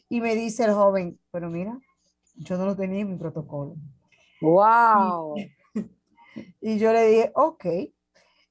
Y 0.09 0.21
me 0.21 0.35
dice 0.35 0.65
el 0.65 0.73
joven, 0.73 1.19
pero 1.31 1.51
mira, 1.51 1.79
yo 2.37 2.57
no 2.57 2.65
lo 2.65 2.77
tenía 2.77 3.01
en 3.01 3.11
mi 3.11 3.17
protocolo. 3.17 3.77
¡Wow! 4.41 5.35
Y, 6.61 6.79
yo 6.79 6.93
le 6.93 7.07
dije, 7.07 7.33
ok. 7.35 7.65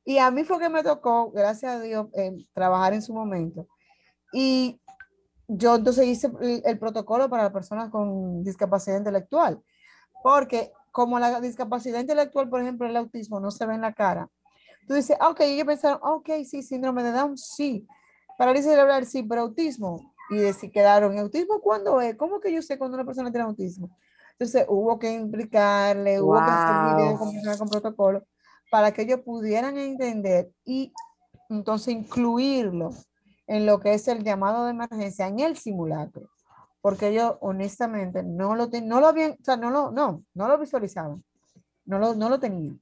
Y 0.05 0.17
a 0.17 0.31
mí 0.31 0.43
fue 0.43 0.57
que 0.57 0.69
me 0.69 0.81
tocó, 0.81 1.29
gracias 1.29 1.73
a 1.73 1.79
Dios, 1.81 2.07
eh, 2.13 2.35
trabajar 2.51 2.95
en 2.95 3.03
su 3.03 3.13
momento. 3.13 3.67
Y 4.33 4.81
yo 5.47 5.75
entonces 5.75 6.07
hice 6.07 6.31
el, 6.41 6.63
el 6.65 6.79
protocolo 6.79 7.29
para 7.29 7.53
personas 7.53 7.91
con 7.91 8.43
discapacidad 8.43 8.97
intelectual, 8.97 9.61
porque 10.23 10.71
como 10.89 11.19
la 11.19 11.39
discapacidad 11.41 11.99
intelectual, 11.99 12.49
por 12.49 12.59
ejemplo, 12.59 12.87
el 12.87 12.97
autismo 12.97 13.39
no 13.39 13.51
se 13.51 13.67
ve 13.67 13.75
en 13.75 13.81
la 13.81 13.93
cara. 13.93 14.29
Tú 14.87 14.93
dices, 14.93 15.17
ah, 15.19 15.29
ok, 15.29 15.41
ellos 15.41 15.65
pensaron, 15.65 15.99
ah, 16.03 16.13
ok, 16.13 16.29
sí, 16.45 16.61
síndrome 16.61 17.03
de 17.03 17.11
Down, 17.11 17.37
sí. 17.37 17.87
Parálisis 18.37 18.69
cerebral, 18.69 19.05
sí, 19.05 19.23
pero 19.23 19.41
autismo. 19.41 20.13
Y 20.29 20.37
decir, 20.37 20.71
quedaron, 20.71 21.17
¿autismo 21.17 21.61
cuándo 21.61 22.01
es? 22.01 22.15
¿Cómo 22.15 22.39
que 22.39 22.51
yo 22.51 22.61
sé 22.61 22.77
cuando 22.77 22.95
una 22.95 23.05
persona 23.05 23.31
tiene 23.31 23.45
autismo? 23.45 23.89
Entonces 24.31 24.65
hubo 24.67 24.99
que 24.99 25.13
implicarle, 25.13 26.19
hubo 26.21 26.35
que 26.35 26.51
hacer 26.51 26.95
videos 26.97 27.19
con, 27.19 27.57
con 27.57 27.69
protocolo 27.69 28.23
para 28.69 28.91
que 28.91 29.03
ellos 29.03 29.21
pudieran 29.21 29.77
entender 29.77 30.51
y 30.65 30.91
entonces 31.49 31.93
incluirlo 31.93 32.89
en 33.47 33.65
lo 33.65 33.79
que 33.79 33.93
es 33.93 34.07
el 34.07 34.23
llamado 34.23 34.65
de 34.65 34.71
emergencia 34.71 35.27
en 35.27 35.39
el 35.39 35.55
simulacro 35.55 36.27
porque 36.85 37.11
yo 37.15 37.39
honestamente 37.41 38.21
no 38.21 38.53
lo, 38.53 38.67
no 38.67 38.99
lo 38.99 39.07
habían, 39.07 39.31
o 39.31 39.43
sea, 39.43 39.57
no 39.57 39.71
lo, 39.71 39.89
no, 39.89 40.23
no 40.35 40.47
lo 40.47 40.59
visualizaban, 40.59 41.23
no 41.83 41.97
lo, 41.97 42.13
no 42.13 42.29
lo 42.29 42.39
tenían. 42.39 42.79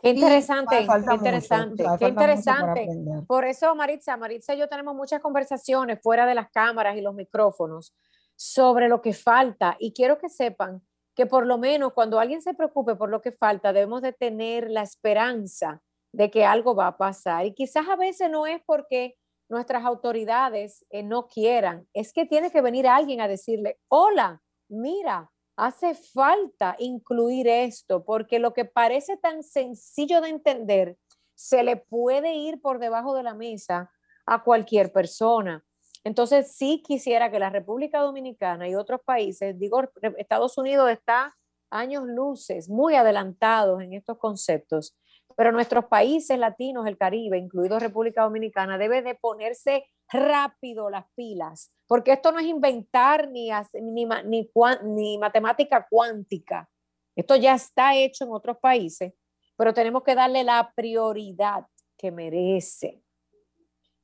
Qué 0.00 0.10
interesante, 0.10 0.86
qué 0.86 1.14
interesante, 1.14 1.84
qué 1.98 2.08
interesante. 2.08 2.88
Por 3.26 3.44
eso, 3.44 3.74
Maritza, 3.74 4.16
Maritza 4.16 4.54
y 4.54 4.58
yo 4.58 4.68
tenemos 4.68 4.94
muchas 4.94 5.20
conversaciones 5.20 5.98
fuera 6.00 6.24
de 6.24 6.36
las 6.36 6.50
cámaras 6.50 6.96
y 6.96 7.00
los 7.00 7.14
micrófonos 7.14 7.94
sobre 8.36 8.88
lo 8.88 9.02
que 9.02 9.12
falta 9.12 9.76
y 9.80 9.92
quiero 9.92 10.18
que 10.18 10.28
sepan 10.28 10.80
que 11.16 11.26
por 11.26 11.46
lo 11.46 11.58
menos 11.58 11.94
cuando 11.94 12.20
alguien 12.20 12.40
se 12.40 12.54
preocupe 12.54 12.94
por 12.94 13.10
lo 13.10 13.20
que 13.20 13.32
falta, 13.32 13.72
debemos 13.72 14.02
de 14.02 14.12
tener 14.12 14.70
la 14.70 14.82
esperanza 14.82 15.82
de 16.12 16.30
que 16.30 16.44
algo 16.44 16.76
va 16.76 16.86
a 16.86 16.96
pasar. 16.96 17.44
Y 17.44 17.54
quizás 17.54 17.88
a 17.88 17.96
veces 17.96 18.30
no 18.30 18.46
es 18.46 18.62
porque 18.64 19.16
nuestras 19.48 19.84
autoridades 19.84 20.86
eh, 20.90 21.02
no 21.02 21.26
quieran, 21.26 21.88
es 21.92 22.12
que 22.12 22.24
tiene 22.24 22.52
que 22.52 22.60
venir 22.60 22.86
alguien 22.86 23.20
a 23.20 23.26
decirle, 23.26 23.80
hola, 23.88 24.42
mira, 24.68 25.28
hace 25.58 25.94
falta 25.94 26.76
incluir 26.78 27.48
esto, 27.48 28.04
porque 28.04 28.38
lo 28.38 28.54
que 28.54 28.64
parece 28.64 29.16
tan 29.16 29.42
sencillo 29.42 30.20
de 30.20 30.28
entender 30.28 30.96
se 31.34 31.64
le 31.64 31.76
puede 31.76 32.34
ir 32.34 32.60
por 32.60 32.78
debajo 32.78 33.14
de 33.14 33.24
la 33.24 33.34
mesa 33.34 33.90
a 34.24 34.44
cualquier 34.44 34.92
persona. 34.92 35.64
Entonces, 36.04 36.52
sí 36.52 36.80
quisiera 36.86 37.30
que 37.32 37.40
la 37.40 37.50
República 37.50 38.00
Dominicana 38.00 38.68
y 38.68 38.76
otros 38.76 39.00
países, 39.04 39.58
digo, 39.58 39.82
Estados 40.16 40.56
Unidos 40.58 40.90
está 40.90 41.36
años 41.70 42.04
luces, 42.06 42.68
muy 42.68 42.94
adelantados 42.94 43.82
en 43.82 43.94
estos 43.94 44.16
conceptos, 44.16 44.96
pero 45.38 45.52
nuestros 45.52 45.84
países 45.84 46.36
latinos, 46.36 46.88
el 46.88 46.98
Caribe, 46.98 47.38
incluido 47.38 47.78
República 47.78 48.24
Dominicana, 48.24 48.76
debe 48.76 49.02
de 49.02 49.14
ponerse 49.14 49.84
rápido 50.10 50.90
las 50.90 51.04
pilas, 51.14 51.72
porque 51.86 52.14
esto 52.14 52.32
no 52.32 52.40
es 52.40 52.46
inventar 52.46 53.30
ni, 53.30 53.48
ni, 53.80 55.18
matemática 55.18 55.86
cuántica. 55.88 56.68
Esto 57.14 57.36
ya 57.36 57.54
está 57.54 57.94
hecho 57.94 58.24
en 58.24 58.32
otros 58.32 58.56
países, 58.58 59.12
pero 59.56 59.72
tenemos 59.72 60.02
que 60.02 60.16
darle 60.16 60.42
la 60.42 60.72
prioridad 60.74 61.68
que 61.96 62.10
merece. 62.10 63.00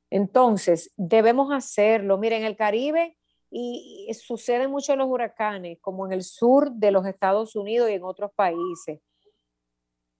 Entonces, 0.09 0.93
debemos 0.95 1.51
hacerlo. 1.51 2.17
Miren, 2.17 2.43
en 2.43 2.47
el 2.47 2.55
Caribe 2.55 3.17
y, 3.51 4.05
y 4.07 4.13
sucede 4.13 4.69
mucho 4.69 4.93
en 4.93 4.99
los 4.99 5.09
huracanes, 5.09 5.79
como 5.81 6.05
en 6.05 6.13
el 6.13 6.23
sur 6.23 6.71
de 6.71 6.91
los 6.91 7.05
Estados 7.05 7.57
Unidos 7.57 7.89
y 7.89 7.95
en 7.95 8.05
otros 8.05 8.31
países. 8.37 9.01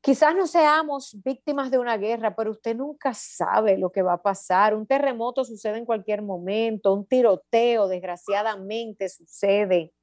Quizás 0.06 0.36
no 0.36 0.46
seamos 0.46 1.18
víctimas 1.24 1.72
de 1.72 1.80
una 1.80 1.98
guerra, 1.98 2.36
pero 2.36 2.52
usted 2.52 2.76
nunca 2.76 3.16
sabe 3.16 3.76
lo 3.76 3.92
que 3.92 4.04
va 4.04 4.14
a 4.14 4.22
pasar. 4.22 4.76
Un 4.76 4.86
terremoto 4.86 5.44
sucede 5.44 5.80
en 5.80 5.86
cualquier 5.86 6.22
momento, 6.22 6.94
un 6.94 7.08
tiroteo 7.08 7.88
desgraciadamente 7.88 9.10
sucede. 9.10 9.96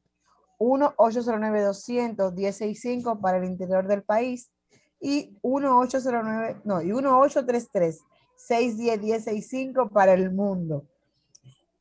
1-809-200-165 0.59 3.19
para 3.19 3.39
el 3.39 3.45
interior 3.45 3.87
del 3.87 4.03
país 4.03 4.51
y 4.99 5.35
1-809, 5.41 6.61
no, 6.63 6.83
y 6.83 6.91
1-833-610-165 6.91 9.89
para 9.89 10.13
el 10.13 10.31
mundo. 10.31 10.85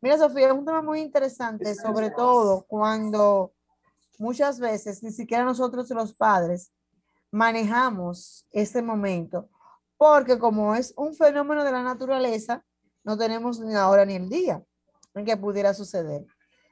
Mira, 0.01 0.17
Sofía, 0.17 0.47
es 0.47 0.55
un 0.55 0.65
tema 0.65 0.81
muy 0.81 1.01
interesante, 1.01 1.75
sobre 1.75 2.09
todo 2.11 2.65
cuando 2.67 3.53
muchas 4.19 4.59
veces 4.59 5.03
ni 5.03 5.13
siquiera 5.13 5.45
nosotros 5.45 5.91
los 5.91 6.15
padres 6.15 6.73
manejamos 7.31 8.47
este 8.51 8.81
momento 8.81 9.51
porque 10.01 10.39
como 10.39 10.75
es 10.75 10.95
un 10.97 11.15
fenómeno 11.15 11.63
de 11.63 11.73
la 11.73 11.83
naturaleza, 11.83 12.65
no 13.05 13.19
tenemos 13.19 13.61
ni 13.61 13.75
la 13.75 13.91
hora 13.91 14.07
ni 14.07 14.15
el 14.15 14.31
día 14.31 14.63
en 15.15 15.27
que 15.27 15.37
pudiera 15.37 15.75
suceder. 15.75 16.25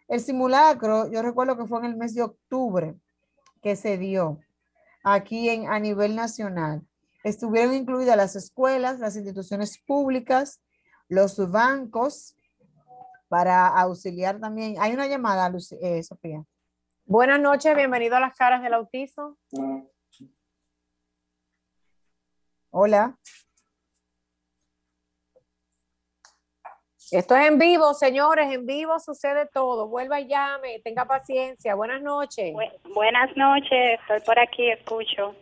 El 0.09 0.21
simulacro, 0.21 1.11
yo 1.11 1.21
recuerdo 1.21 1.55
que 1.59 1.67
fue 1.67 1.81
en 1.81 1.85
el 1.85 1.97
mes 1.99 2.15
de 2.15 2.23
octubre 2.23 2.95
que 3.61 3.77
se 3.77 3.99
dio 3.99 4.41
aquí 5.05 5.51
en, 5.51 5.69
a 5.69 5.79
nivel 5.79 6.17
nacional. 6.17 6.87
Estuvieron 7.23 7.75
incluidas 7.75 8.17
las 8.17 8.35
escuelas, 8.35 8.99
las 8.99 9.15
instituciones 9.15 9.77
públicas, 9.87 10.63
los 11.11 11.51
bancos, 11.51 12.35
para 13.29 13.67
auxiliar 13.67 14.41
también. 14.41 14.77
Hay 14.81 14.95
una 14.95 15.07
llamada, 15.07 15.53
eh, 15.83 16.03
Sofía. 16.03 16.47
Buenas 17.05 17.43
noches, 17.43 17.77
bienvenido 17.77 18.17
a 18.17 18.21
las 18.21 18.35
caras 18.35 18.63
del 18.63 18.73
autismo. 18.73 19.37
Hola. 22.71 23.17
Esto 27.11 27.35
es 27.37 27.47
en 27.47 27.59
vivo, 27.59 27.95
señores, 27.95 28.53
en 28.53 28.67
vivo 28.67 28.99
sucede 28.99 29.47
todo. 29.47 29.89
Vuelva 29.89 30.21
y 30.21 30.29
llame, 30.29 30.81
tenga 30.85 31.07
paciencia. 31.07 31.75
Buenas 31.75 32.03
noches. 32.03 32.55
buenas 32.95 33.35
noches, 33.35 33.99
estoy 34.01 34.21
por 34.21 34.39
aquí, 34.39 34.71
escucho. 34.71 35.35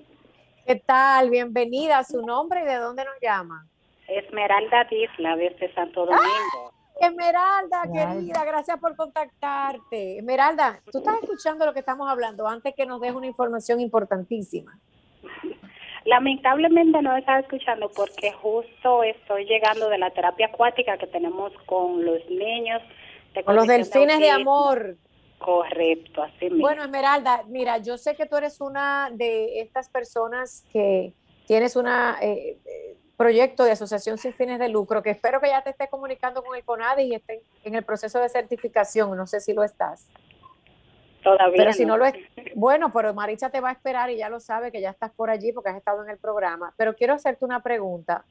¿Qué 0.65 0.77
tal? 0.77 1.31
Bienvenida. 1.31 2.05
¿Su 2.05 2.25
nombre 2.25 2.63
y 2.63 2.65
de 2.65 2.77
dónde 2.77 3.05
nos 3.05 3.17
llama? 3.21 3.67
Esmeralda 4.07 4.85
Disla, 4.85 5.35
desde 5.35 5.75
Santo 5.75 6.05
¡Ah! 6.05 6.17
Domingo. 6.17 6.73
Esmeralda, 7.01 7.83
querida, 7.93 8.45
gracias 8.45 8.79
por 8.79 8.95
contactarte. 8.97 10.19
Esmeralda, 10.19 10.81
tú 10.91 10.99
estás 10.99 11.23
escuchando 11.23 11.67
lo 11.67 11.73
que 11.75 11.81
estamos 11.81 12.09
hablando 12.09 12.47
antes 12.47 12.75
que 12.75 12.87
nos 12.87 13.01
des 13.01 13.13
una 13.13 13.27
información 13.27 13.81
importantísima. 13.81 14.79
Lamentablemente 16.07 17.03
no 17.03 17.17
estaba 17.17 17.41
escuchando 17.41 17.91
porque 17.95 18.33
justo 18.33 19.03
estoy 19.03 19.45
llegando 19.45 19.89
de 19.89 19.99
la 19.99 20.11
terapia 20.11 20.47
acuática 20.47 20.97
que 20.99 21.09
tenemos 21.09 21.53
con 21.67 22.05
los 22.05 22.25
niños. 22.31 22.81
con 23.45 23.57
los 23.57 23.67
delfines 23.67 24.21
de, 24.21 24.31
amor. 24.31 24.97
Correcto, 25.39 26.23
así 26.23 26.45
mismo. 26.45 26.61
Bueno, 26.61 26.85
Esmeralda, 26.85 27.43
mira, 27.49 27.79
yo 27.79 27.99
sé 27.99 28.15
que 28.15 28.27
tú 28.27 28.37
eres 28.37 28.61
una 28.61 29.11
de 29.13 29.61
estas 29.61 29.89
personas 29.89 30.65
que 30.73 31.13
tienes 31.47 31.77
un 31.77 31.89
eh, 31.89 32.57
eh, 32.65 32.97
proyecto 33.17 33.65
de 33.65 33.73
asociación 33.73 34.17
sin 34.17 34.33
fines 34.33 34.59
de 34.59 34.69
lucro, 34.69 35.03
que 35.03 35.11
espero 35.11 35.41
que 35.41 35.49
ya 35.49 35.63
te 35.63 35.71
estés 35.71 35.91
comunicando 35.91 36.43
con 36.43 36.57
el 36.57 36.65
CONADE 36.65 37.05
y 37.05 37.15
esté 37.15 37.43
en 37.65 37.75
el 37.75 37.85
proceso 37.85 38.21
de 38.21 38.29
certificación, 38.29 39.17
no 39.17 39.27
sé 39.27 39.41
si 39.41 39.53
lo 39.55 39.65
estás. 39.65 40.09
Todavía 41.27 41.57
pero 41.57 41.73
si 41.73 41.85
no. 41.85 41.97
lo 41.97 42.05
es, 42.05 42.15
bueno, 42.55 42.93
pero 42.93 43.13
Maricha 43.13 43.51
te 43.51 43.59
va 43.59 43.71
a 43.71 43.73
esperar 43.73 44.11
y 44.11 44.17
ya 44.17 44.29
lo 44.29 44.39
sabe 44.39 44.71
que 44.71 44.81
ya 44.81 44.91
estás 44.91 45.11
por 45.11 45.29
allí 45.29 45.53
porque 45.53 45.71
has 45.71 45.77
estado 45.77 46.05
en 46.05 46.11
el 46.11 46.19
programa. 46.19 46.73
Pero 46.77 46.95
quiero 46.95 47.15
hacerte 47.15 47.45
una 47.45 47.65
pregunta. 47.65 48.25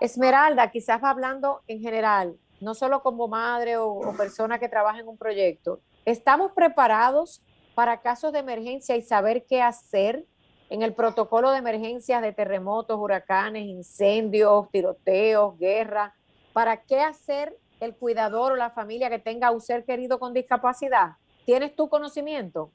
Esmeralda, 0.00 0.68
quizás 0.68 1.00
va 1.00 1.10
hablando 1.10 1.62
en 1.68 1.80
general, 1.80 2.36
no 2.60 2.74
solo 2.74 3.04
como 3.04 3.28
madre 3.28 3.76
o, 3.76 4.00
persona 4.18 4.58
que 4.58 4.68
trabaja 4.68 4.98
en 4.98 5.06
un 5.06 5.16
proyecto. 5.16 5.78
¿Estamos 6.04 6.50
preparados 6.50 7.40
para 7.76 8.00
casos 8.00 8.32
de 8.32 8.40
emergencia 8.40 8.96
y 8.96 9.02
saber 9.02 9.44
qué 9.48 9.62
hacer 9.62 10.24
en 10.70 10.82
el 10.82 10.92
protocolo 10.92 11.52
de 11.52 11.58
emergencias 11.58 12.20
de 12.20 12.32
terremotos, 12.32 12.98
huracanes, 12.98 13.62
incendios, 13.62 14.68
tiroteos, 14.72 15.56
guerra? 15.56 16.16
¿Para 16.52 16.78
qué 16.78 17.00
hacer 17.00 17.56
el 17.78 17.94
cuidador 17.94 18.50
o 18.52 18.56
la 18.56 18.70
familia 18.70 19.08
que 19.08 19.20
tenga 19.20 19.52
un 19.52 19.60
ser 19.60 19.84
querido 19.84 20.18
con 20.18 20.34
discapacidad? 20.34 21.19
¿Tienes 21.44 21.74
tu 21.74 21.88
conocimiento? 21.88 22.70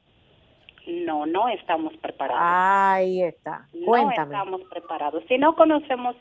No, 0.88 1.26
no 1.26 1.50
estamos 1.50 1.96
preparados. 1.98 2.44
Ahí 2.44 3.22
está. 3.22 3.68
Cuéntame. 3.86 4.34
No 4.34 4.44
estamos 4.44 4.62
preparados. 4.70 5.24
Si 5.28 5.38
no 5.38 5.56
conocemos 5.56 6.16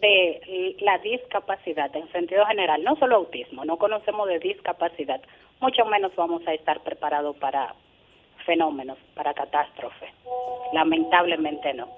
de 0.00 0.76
la 0.80 0.98
discapacidad 0.98 1.94
en 1.94 2.10
sentido 2.12 2.46
general, 2.46 2.82
no 2.84 2.96
solo 2.96 3.16
autismo, 3.16 3.64
no 3.64 3.78
conocemos 3.78 4.28
de 4.28 4.38
discapacidad, 4.38 5.20
mucho 5.60 5.84
menos 5.86 6.14
vamos 6.14 6.46
a 6.46 6.54
estar 6.54 6.80
preparados 6.82 7.36
para 7.36 7.74
fenómenos, 8.46 8.96
para 9.14 9.34
catástrofes. 9.34 10.10
Lamentablemente 10.72 11.74
no. 11.74 11.88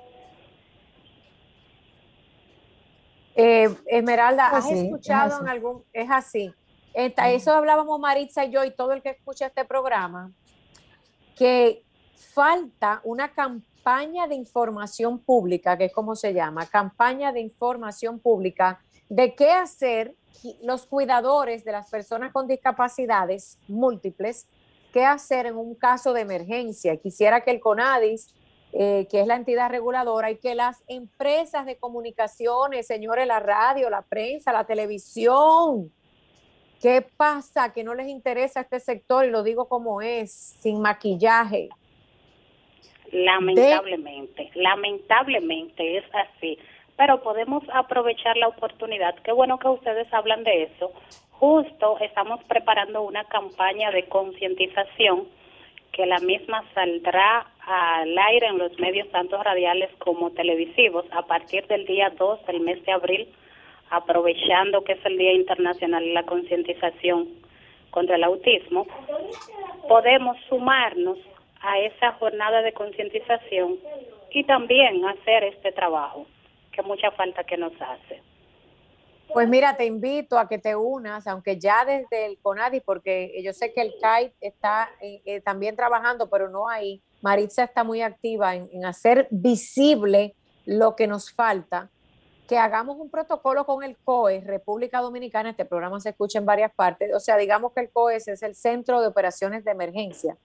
Eh, 3.36 3.68
Esmeralda, 3.86 4.48
¿has 4.48 4.70
escuchado 4.70 5.40
en 5.40 5.48
algún, 5.48 5.84
es 5.92 6.10
así, 6.10 6.52
eso 6.94 7.52
hablábamos 7.52 7.98
Maritza 8.00 8.44
y 8.44 8.50
yo 8.50 8.64
y 8.64 8.70
todo 8.70 8.92
el 8.92 9.02
que 9.02 9.10
escucha 9.10 9.46
este 9.46 9.64
programa, 9.64 10.32
que 11.36 11.84
falta 12.14 13.00
una 13.04 13.32
campaña 13.32 14.26
de 14.26 14.34
información 14.34 15.18
pública, 15.18 15.76
que 15.78 15.86
es 15.86 15.92
como 15.92 16.14
se 16.14 16.32
llama, 16.34 16.66
campaña 16.66 17.32
de 17.32 17.40
información 17.40 18.18
pública 18.18 18.80
de 19.08 19.34
qué 19.34 19.50
hacer 19.50 20.14
los 20.62 20.86
cuidadores 20.86 21.64
de 21.64 21.72
las 21.72 21.90
personas 21.90 22.32
con 22.32 22.46
discapacidades 22.46 23.58
múltiples, 23.68 24.48
qué 24.92 25.04
hacer 25.04 25.46
en 25.46 25.56
un 25.56 25.74
caso 25.74 26.12
de 26.12 26.22
emergencia. 26.22 26.96
Quisiera 26.96 27.42
que 27.42 27.50
el 27.50 27.60
CONADIS, 27.60 28.34
eh, 28.72 29.06
que 29.10 29.20
es 29.20 29.26
la 29.26 29.36
entidad 29.36 29.70
reguladora, 29.70 30.30
y 30.30 30.36
que 30.36 30.54
las 30.54 30.82
empresas 30.86 31.66
de 31.66 31.76
comunicaciones, 31.76 32.86
señores, 32.86 33.26
la 33.26 33.40
radio, 33.40 33.90
la 33.90 34.02
prensa, 34.02 34.52
la 34.52 34.64
televisión, 34.64 35.92
¿Qué 36.80 37.04
pasa 37.16 37.74
que 37.74 37.84
no 37.84 37.94
les 37.94 38.08
interesa 38.08 38.62
este 38.62 38.80
sector? 38.80 39.26
Y 39.26 39.30
lo 39.30 39.42
digo 39.42 39.68
como 39.68 40.00
es, 40.00 40.32
sin 40.32 40.80
maquillaje. 40.80 41.68
Lamentablemente, 43.12 44.50
lamentablemente 44.54 45.98
es 45.98 46.04
así. 46.14 46.58
Pero 46.96 47.22
podemos 47.22 47.62
aprovechar 47.74 48.36
la 48.38 48.48
oportunidad. 48.48 49.14
Qué 49.16 49.32
bueno 49.32 49.58
que 49.58 49.68
ustedes 49.68 50.12
hablan 50.12 50.42
de 50.42 50.64
eso. 50.64 50.92
Justo 51.32 51.98
estamos 52.00 52.42
preparando 52.44 53.02
una 53.02 53.24
campaña 53.24 53.90
de 53.90 54.06
concientización 54.08 55.28
que 55.92 56.06
la 56.06 56.18
misma 56.20 56.64
saldrá 56.72 57.46
al 57.66 58.16
aire 58.16 58.46
en 58.46 58.58
los 58.58 58.78
medios 58.78 59.10
tanto 59.10 59.42
radiales 59.42 59.90
como 59.98 60.30
televisivos 60.30 61.04
a 61.10 61.22
partir 61.26 61.66
del 61.66 61.84
día 61.84 62.10
2 62.10 62.46
del 62.46 62.60
mes 62.60 62.82
de 62.84 62.92
abril 62.92 63.28
aprovechando 63.90 64.84
que 64.84 64.92
es 64.92 65.04
el 65.04 65.18
Día 65.18 65.32
Internacional 65.32 66.04
de 66.04 66.12
la 66.12 66.24
Concientización 66.24 67.28
contra 67.90 68.16
el 68.16 68.24
Autismo, 68.24 68.86
podemos 69.88 70.36
sumarnos 70.48 71.18
a 71.60 71.78
esa 71.80 72.12
jornada 72.12 72.62
de 72.62 72.72
concientización 72.72 73.78
y 74.30 74.44
también 74.44 75.04
hacer 75.04 75.44
este 75.44 75.72
trabajo 75.72 76.26
que 76.72 76.82
mucha 76.82 77.10
falta 77.10 77.42
que 77.44 77.56
nos 77.56 77.72
hace. 77.80 78.22
Pues 79.32 79.48
mira, 79.48 79.76
te 79.76 79.86
invito 79.86 80.38
a 80.38 80.48
que 80.48 80.58
te 80.58 80.74
unas, 80.74 81.26
aunque 81.26 81.58
ya 81.58 81.84
desde 81.84 82.26
el 82.26 82.38
CONADI, 82.38 82.80
porque 82.80 83.40
yo 83.44 83.52
sé 83.52 83.72
que 83.72 83.82
el 83.82 83.94
CAIT 84.00 84.32
está 84.40 84.90
eh, 85.00 85.20
eh, 85.24 85.40
también 85.40 85.76
trabajando, 85.76 86.30
pero 86.30 86.48
no 86.48 86.68
ahí. 86.68 87.02
Maritza 87.20 87.64
está 87.64 87.84
muy 87.84 88.02
activa 88.02 88.54
en 88.56 88.84
hacer 88.84 89.28
visible 89.30 90.34
lo 90.64 90.96
que 90.96 91.06
nos 91.06 91.32
falta 91.32 91.90
que 92.50 92.58
hagamos 92.58 92.98
un 92.98 93.08
protocolo 93.08 93.64
con 93.64 93.84
el 93.84 93.96
COE, 93.96 94.40
República 94.44 95.00
Dominicana, 95.00 95.50
este 95.50 95.64
programa 95.64 96.00
se 96.00 96.08
escucha 96.08 96.40
en 96.40 96.46
varias 96.46 96.72
partes, 96.74 97.14
o 97.14 97.20
sea, 97.20 97.36
digamos 97.36 97.72
que 97.72 97.82
el 97.82 97.90
COE 97.90 98.16
es 98.16 98.26
el 98.42 98.56
Centro 98.56 99.00
de 99.00 99.06
Operaciones 99.06 99.64
de 99.64 99.70
Emergencia, 99.70 100.36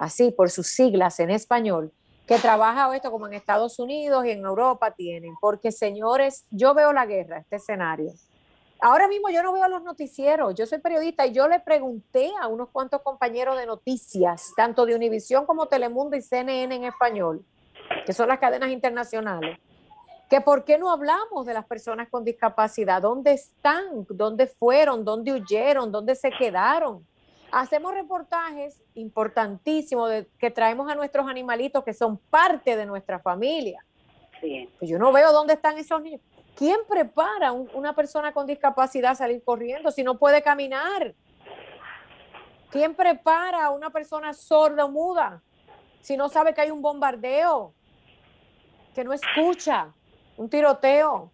así 0.00 0.32
por 0.32 0.50
sus 0.50 0.66
siglas 0.66 1.18
en 1.18 1.30
español, 1.30 1.92
que 2.26 2.36
trabaja 2.36 2.94
esto 2.94 3.10
como 3.10 3.26
en 3.26 3.32
Estados 3.32 3.78
Unidos 3.78 4.26
y 4.26 4.32
en 4.32 4.44
Europa 4.44 4.90
tienen. 4.90 5.32
Porque, 5.40 5.72
señores, 5.72 6.44
yo 6.50 6.74
veo 6.74 6.92
la 6.92 7.06
guerra, 7.06 7.38
este 7.38 7.56
escenario. 7.56 8.12
Ahora 8.78 9.08
mismo 9.08 9.30
yo 9.30 9.42
no 9.42 9.54
veo 9.54 9.66
los 9.66 9.82
noticieros, 9.82 10.54
yo 10.54 10.66
soy 10.66 10.80
periodista 10.80 11.26
y 11.26 11.32
yo 11.32 11.48
le 11.48 11.58
pregunté 11.60 12.30
a 12.38 12.48
unos 12.48 12.68
cuantos 12.68 13.00
compañeros 13.00 13.56
de 13.56 13.64
noticias, 13.64 14.52
tanto 14.56 14.84
de 14.84 14.94
Univisión 14.94 15.46
como 15.46 15.68
Telemundo 15.68 16.18
y 16.18 16.20
CNN 16.20 16.74
en 16.74 16.84
español, 16.84 17.42
que 18.04 18.12
son 18.12 18.28
las 18.28 18.38
cadenas 18.38 18.68
internacionales, 18.68 19.58
que 20.30 20.40
por 20.40 20.64
qué 20.64 20.78
no 20.78 20.92
hablamos 20.92 21.44
de 21.44 21.52
las 21.52 21.66
personas 21.66 22.08
con 22.08 22.24
discapacidad, 22.24 23.02
dónde 23.02 23.32
están, 23.32 24.06
dónde 24.08 24.46
fueron, 24.46 25.04
dónde 25.04 25.32
huyeron, 25.32 25.90
dónde 25.90 26.14
se 26.14 26.30
quedaron. 26.30 27.04
Hacemos 27.50 27.92
reportajes 27.92 28.80
importantísimos 28.94 30.08
de, 30.08 30.28
que 30.38 30.52
traemos 30.52 30.88
a 30.88 30.94
nuestros 30.94 31.28
animalitos 31.28 31.82
que 31.82 31.92
son 31.92 32.16
parte 32.16 32.76
de 32.76 32.86
nuestra 32.86 33.18
familia. 33.18 33.84
Sí. 34.40 34.70
Pues 34.78 34.88
yo 34.88 35.00
no 35.00 35.10
veo 35.10 35.32
dónde 35.32 35.54
están 35.54 35.76
esos 35.78 36.00
niños. 36.00 36.20
¿Quién 36.54 36.78
prepara 36.88 37.48
a 37.48 37.52
una 37.52 37.92
persona 37.96 38.32
con 38.32 38.46
discapacidad 38.46 39.10
a 39.10 39.16
salir 39.16 39.42
corriendo 39.42 39.90
si 39.90 40.04
no 40.04 40.16
puede 40.16 40.42
caminar? 40.42 41.12
¿Quién 42.70 42.94
prepara 42.94 43.64
a 43.64 43.70
una 43.70 43.90
persona 43.90 44.32
sorda 44.32 44.84
o 44.84 44.90
muda 44.90 45.42
si 46.02 46.16
no 46.16 46.28
sabe 46.28 46.54
que 46.54 46.60
hay 46.60 46.70
un 46.70 46.82
bombardeo? 46.82 47.74
Que 48.94 49.02
no 49.02 49.12
escucha 49.12 49.92
un 50.40 50.48
tiroteo. 50.48 51.30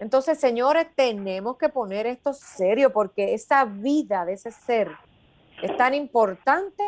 Entonces, 0.00 0.40
señores, 0.40 0.86
tenemos 0.94 1.58
que 1.58 1.68
poner 1.68 2.06
esto 2.06 2.32
serio 2.32 2.94
porque 2.94 3.34
esa 3.34 3.66
vida 3.66 4.24
de 4.24 4.32
ese 4.32 4.50
ser 4.50 4.90
es 5.60 5.76
tan 5.76 5.92
importante 5.92 6.82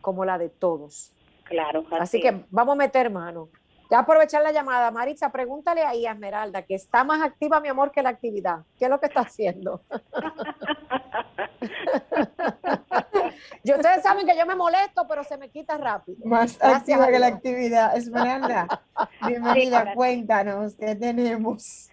como 0.00 0.24
la 0.24 0.38
de 0.38 0.48
todos. 0.48 1.12
Claro. 1.44 1.84
Así, 1.90 2.18
que 2.18 2.46
vamos 2.48 2.72
a 2.72 2.76
meter 2.76 3.10
mano. 3.10 3.50
Ya 3.90 3.98
aprovechar 3.98 4.42
la 4.42 4.52
llamada. 4.52 4.90
Maritza, 4.90 5.30
pregúntale 5.30 5.82
ahí 5.82 6.06
a 6.06 6.12
Esmeralda, 6.12 6.62
que 6.62 6.76
está 6.76 7.04
más 7.04 7.20
activa, 7.20 7.60
mi 7.60 7.68
amor, 7.68 7.90
que 7.90 8.02
la 8.02 8.08
actividad. 8.08 8.60
¿Qué 8.78 8.86
es 8.86 8.90
lo 8.90 9.00
que 9.00 9.06
está 9.06 9.20
haciendo? 9.20 9.82
yo, 13.64 13.76
ustedes 13.76 14.02
saben 14.02 14.26
que 14.26 14.36
yo 14.36 14.46
me 14.46 14.54
molesto, 14.54 15.06
pero 15.08 15.24
se 15.24 15.36
me 15.36 15.48
quita 15.48 15.76
rápido. 15.76 16.18
Más 16.24 16.62
activa 16.62 17.08
que 17.08 17.18
la 17.18 17.26
actividad. 17.28 17.96
Esmeralda, 17.96 18.82
bienvenida, 19.26 19.94
cuéntanos, 19.94 20.76
¿qué 20.76 20.94
tenemos? 20.94 21.90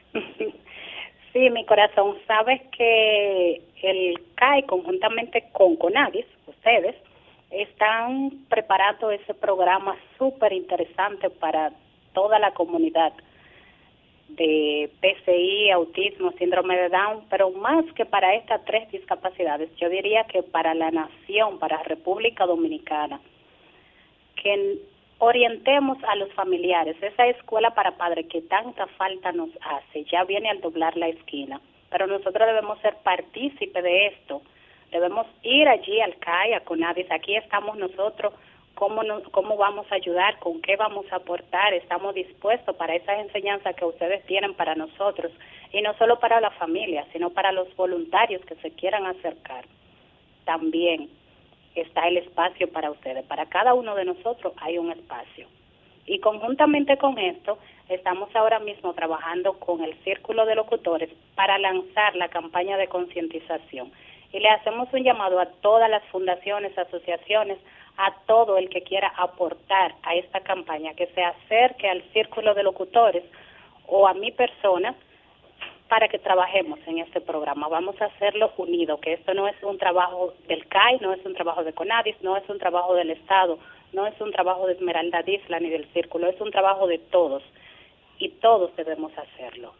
Sí, 1.34 1.50
mi 1.52 1.66
corazón, 1.66 2.18
sabes 2.26 2.62
que 2.76 3.62
el 3.84 4.20
CAI, 4.36 4.64
conjuntamente 4.64 5.50
con 5.52 5.76
CONADIS, 5.76 6.26
ustedes, 6.48 6.96
están 7.52 8.46
preparando 8.50 9.12
ese 9.12 9.34
programa 9.34 9.96
súper 10.18 10.54
interesante 10.54 11.30
para 11.30 11.72
toda 12.14 12.40
la 12.40 12.54
comunidad 12.54 13.14
de 14.30 14.90
PCI, 15.02 15.72
autismo, 15.72 16.32
síndrome 16.34 16.78
de 16.78 16.90
Down, 16.90 17.26
pero 17.30 17.52
más 17.52 17.86
que 17.94 18.06
para 18.06 18.36
estas 18.36 18.64
tres 18.66 18.90
discapacidades, 18.92 19.70
yo 19.78 19.90
diría 19.90 20.26
que 20.26 20.44
para 20.44 20.74
la 20.74 20.92
nación, 20.92 21.60
para 21.60 21.84
República 21.84 22.46
Dominicana, 22.46 23.20
que 24.36 24.80
orientemos 25.20 25.98
a 26.04 26.16
los 26.16 26.32
familiares. 26.34 26.96
Esa 27.02 27.28
escuela 27.28 27.74
para 27.74 27.98
padres 27.98 28.28
que 28.28 28.42
tanta 28.42 28.88
falta 28.88 29.32
nos 29.32 29.50
hace, 29.62 30.04
ya 30.06 30.24
viene 30.24 30.50
al 30.50 30.62
doblar 30.62 30.96
la 30.98 31.08
esquina, 31.08 31.60
pero 31.90 32.06
nosotros 32.06 32.48
debemos 32.48 32.80
ser 32.82 32.96
partícipes 33.04 33.84
de 33.84 34.08
esto. 34.08 34.42
Debemos 34.92 35.28
ir 35.44 35.68
allí 35.68 36.00
al 36.00 36.18
CAI, 36.18 36.54
a 36.54 36.62
CONADIS, 36.62 37.12
aquí 37.12 37.36
estamos 37.36 37.78
nosotros 37.78 38.34
cómo, 38.78 39.02
cómo 39.32 39.58
vamos 39.58 39.92
a 39.92 39.96
ayudar, 39.96 40.38
con 40.38 40.62
qué 40.62 40.76
vamos 40.76 41.06
a 41.12 41.16
aportar, 41.16 41.74
estamos 41.74 42.14
dispuestos 42.14 42.76
para 42.76 42.96
esas 42.96 43.20
enseñanzas 43.20 43.76
que 43.76 43.84
ustedes 43.84 44.24
tienen 44.28 44.54
para 44.54 44.76
nosotros 44.76 45.32
y 45.74 45.82
no 45.82 45.96
solo 45.96 46.20
para 46.20 46.40
la 46.40 46.52
familia, 46.52 47.04
sino 47.12 47.32
para 47.32 47.52
los 47.52 47.76
voluntarios 47.76 48.46
que 48.46 48.56
se 48.58 48.70
quieran 48.72 49.08
acercar. 49.08 49.66
También 50.46 51.10
está 51.74 52.08
el 52.08 52.18
espacio 52.18 52.72
para 52.72 52.92
ustedes, 52.92 53.26
para 53.26 53.48
cada 53.48 53.74
uno 53.74 53.96
de 53.96 54.06
nosotros 54.06 54.54
hay 54.58 54.78
un 54.78 54.92
espacio. 54.92 55.48
Y 56.06 56.20
conjuntamente 56.20 56.98
con 56.98 57.18
esto, 57.18 57.58
estamos 57.90 58.34
ahora 58.36 58.60
mismo 58.60 58.94
trabajando 58.94 59.54
con 59.54 59.84
el 59.84 59.96
Círculo 60.04 60.46
de 60.46 60.54
Locutores 60.54 61.10
para 61.34 61.58
lanzar 61.58 62.16
la 62.16 62.30
campaña 62.30 62.78
de 62.78 62.88
concientización. 62.88 63.92
Y 64.32 64.40
le 64.40 64.50
hacemos 64.50 64.88
un 64.94 65.04
llamado 65.04 65.40
a 65.40 65.48
todas 65.62 65.90
las 65.90 66.04
fundaciones, 66.06 66.78
asociaciones, 66.78 67.58
a 67.98 68.14
todo 68.28 68.58
el 68.58 68.70
que 68.70 68.84
quiera 68.84 69.12
aportar 69.18 69.96
a 70.04 70.16
esta 70.16 70.42
campaña, 70.42 70.94
que 70.94 71.08
se 71.08 71.24
acerque 71.24 71.90
al 71.90 72.04
círculo 72.14 72.54
de 72.54 72.64
locutores 72.64 73.24
o 73.88 74.08
a 74.08 74.14
mi 74.14 74.32
persona 74.32 74.96
para 75.90 76.08
que 76.08 76.20
trabajemos 76.20 76.80
en 76.86 77.00
este 77.00 77.22
programa. 77.22 77.68
Vamos 77.68 78.00
a 78.02 78.06
hacerlo 78.06 78.52
unido, 78.58 79.00
que 79.00 79.14
esto 79.14 79.34
no 79.34 79.48
es 79.48 79.56
un 79.64 79.78
trabajo 79.78 80.34
del 80.48 80.68
CAI, 80.68 81.00
no 81.00 81.14
es 81.14 81.26
un 81.26 81.34
trabajo 81.34 81.64
de 81.64 81.74
CONADIS, 81.74 82.22
no 82.22 82.38
es 82.38 82.48
un 82.50 82.60
trabajo 82.60 82.94
del 82.94 83.12
Estado, 83.12 83.58
no 83.94 84.06
es 84.06 84.20
un 84.20 84.32
trabajo 84.32 84.68
de 84.68 84.74
Esmeralda 84.74 85.24
Disla 85.24 85.60
ni 85.60 85.70
del 85.70 85.88
Círculo, 85.94 86.28
es 86.28 86.40
un 86.42 86.52
trabajo 86.52 86.88
de 86.88 87.00
todos 87.00 87.42
y 88.20 88.30
todos 88.30 88.76
debemos 88.76 89.12
hacerlo. 89.18 89.74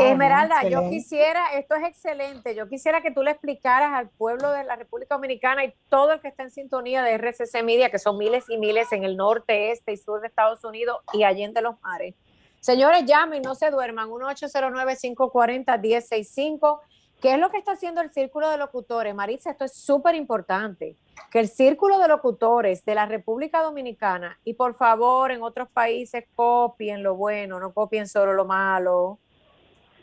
Esmeralda, 0.00 0.68
yo 0.68 0.90
quisiera, 0.90 1.54
esto 1.54 1.74
es 1.74 1.84
excelente, 1.84 2.54
yo 2.54 2.68
quisiera 2.68 3.00
que 3.00 3.10
tú 3.10 3.22
le 3.22 3.30
explicaras 3.30 3.94
al 3.94 4.10
pueblo 4.10 4.50
de 4.50 4.64
la 4.64 4.76
República 4.76 5.14
Dominicana 5.14 5.64
y 5.64 5.72
todo 5.88 6.12
el 6.12 6.20
que 6.20 6.28
está 6.28 6.42
en 6.42 6.50
sintonía 6.50 7.02
de 7.02 7.16
RCC 7.16 7.62
Media, 7.64 7.90
que 7.90 7.98
son 7.98 8.18
miles 8.18 8.44
y 8.48 8.58
miles 8.58 8.92
en 8.92 9.04
el 9.04 9.16
norte, 9.16 9.70
este 9.70 9.92
y 9.92 9.96
sur 9.96 10.20
de 10.20 10.26
Estados 10.28 10.62
Unidos 10.64 10.98
y 11.12 11.22
allende 11.24 11.62
los 11.62 11.80
mares. 11.80 12.14
Señores, 12.60 13.06
llamen, 13.06 13.40
no 13.42 13.54
se 13.54 13.70
duerman, 13.70 14.10
1-809-540-1065. 14.10 16.80
¿Qué 17.20 17.34
es 17.34 17.38
lo 17.38 17.50
que 17.50 17.58
está 17.58 17.72
haciendo 17.72 18.00
el 18.00 18.12
Círculo 18.12 18.50
de 18.50 18.58
Locutores? 18.58 19.14
Marisa, 19.14 19.52
esto 19.52 19.64
es 19.64 19.74
súper 19.74 20.16
importante, 20.16 20.96
que 21.30 21.40
el 21.40 21.48
Círculo 21.48 21.98
de 21.98 22.08
Locutores 22.08 22.84
de 22.84 22.94
la 22.94 23.06
República 23.06 23.62
Dominicana, 23.62 24.38
y 24.44 24.54
por 24.54 24.74
favor 24.74 25.30
en 25.30 25.42
otros 25.42 25.68
países 25.70 26.24
copien 26.34 27.02
lo 27.02 27.14
bueno, 27.14 27.60
no 27.60 27.72
copien 27.72 28.08
solo 28.08 28.32
lo 28.32 28.44
malo, 28.44 29.18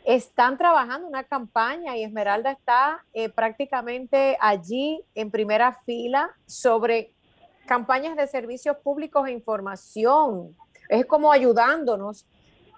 están 0.04 0.56
trabajando 0.56 1.06
una 1.06 1.24
campaña 1.24 1.96
y 1.96 2.04
Esmeralda 2.04 2.52
está 2.52 3.04
eh, 3.12 3.28
prácticamente 3.28 4.36
allí 4.40 5.02
en 5.14 5.30
primera 5.30 5.74
fila 5.84 6.30
sobre 6.46 7.12
campañas 7.66 8.16
de 8.16 8.26
servicios 8.26 8.76
públicos 8.78 9.26
e 9.28 9.32
información. 9.32 10.56
Es 10.88 11.06
como 11.06 11.30
ayudándonos 11.30 12.26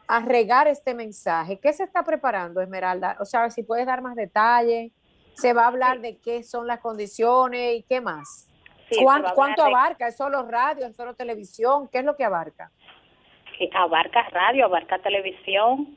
a 0.06 0.20
regar 0.20 0.68
este 0.68 0.94
mensaje. 0.94 1.58
¿Qué 1.58 1.72
se 1.72 1.84
está 1.84 2.04
preparando, 2.04 2.60
Esmeralda? 2.60 3.16
O 3.20 3.24
sea, 3.24 3.48
si 3.50 3.62
puedes 3.62 3.86
dar 3.86 4.02
más 4.02 4.16
detalles. 4.16 4.92
Se 5.34 5.54
va 5.54 5.64
a 5.64 5.68
hablar 5.68 6.00
de 6.00 6.18
qué 6.18 6.42
son 6.42 6.66
las 6.66 6.80
condiciones 6.80 7.78
y 7.78 7.82
qué 7.84 8.02
más. 8.02 8.50
¿Cuánto, 9.34 9.64
abarca? 9.64 10.08
¿Es 10.08 10.16
solo 10.18 10.42
radio? 10.42 10.86
¿Es 10.86 10.94
solo 10.94 11.14
televisión? 11.14 11.88
¿Qué 11.88 12.00
es 12.00 12.04
lo 12.04 12.16
que 12.16 12.24
abarca? 12.24 12.70
abarca 13.74 14.28
radio, 14.30 14.66
abarca 14.66 14.98
televisión, 14.98 15.96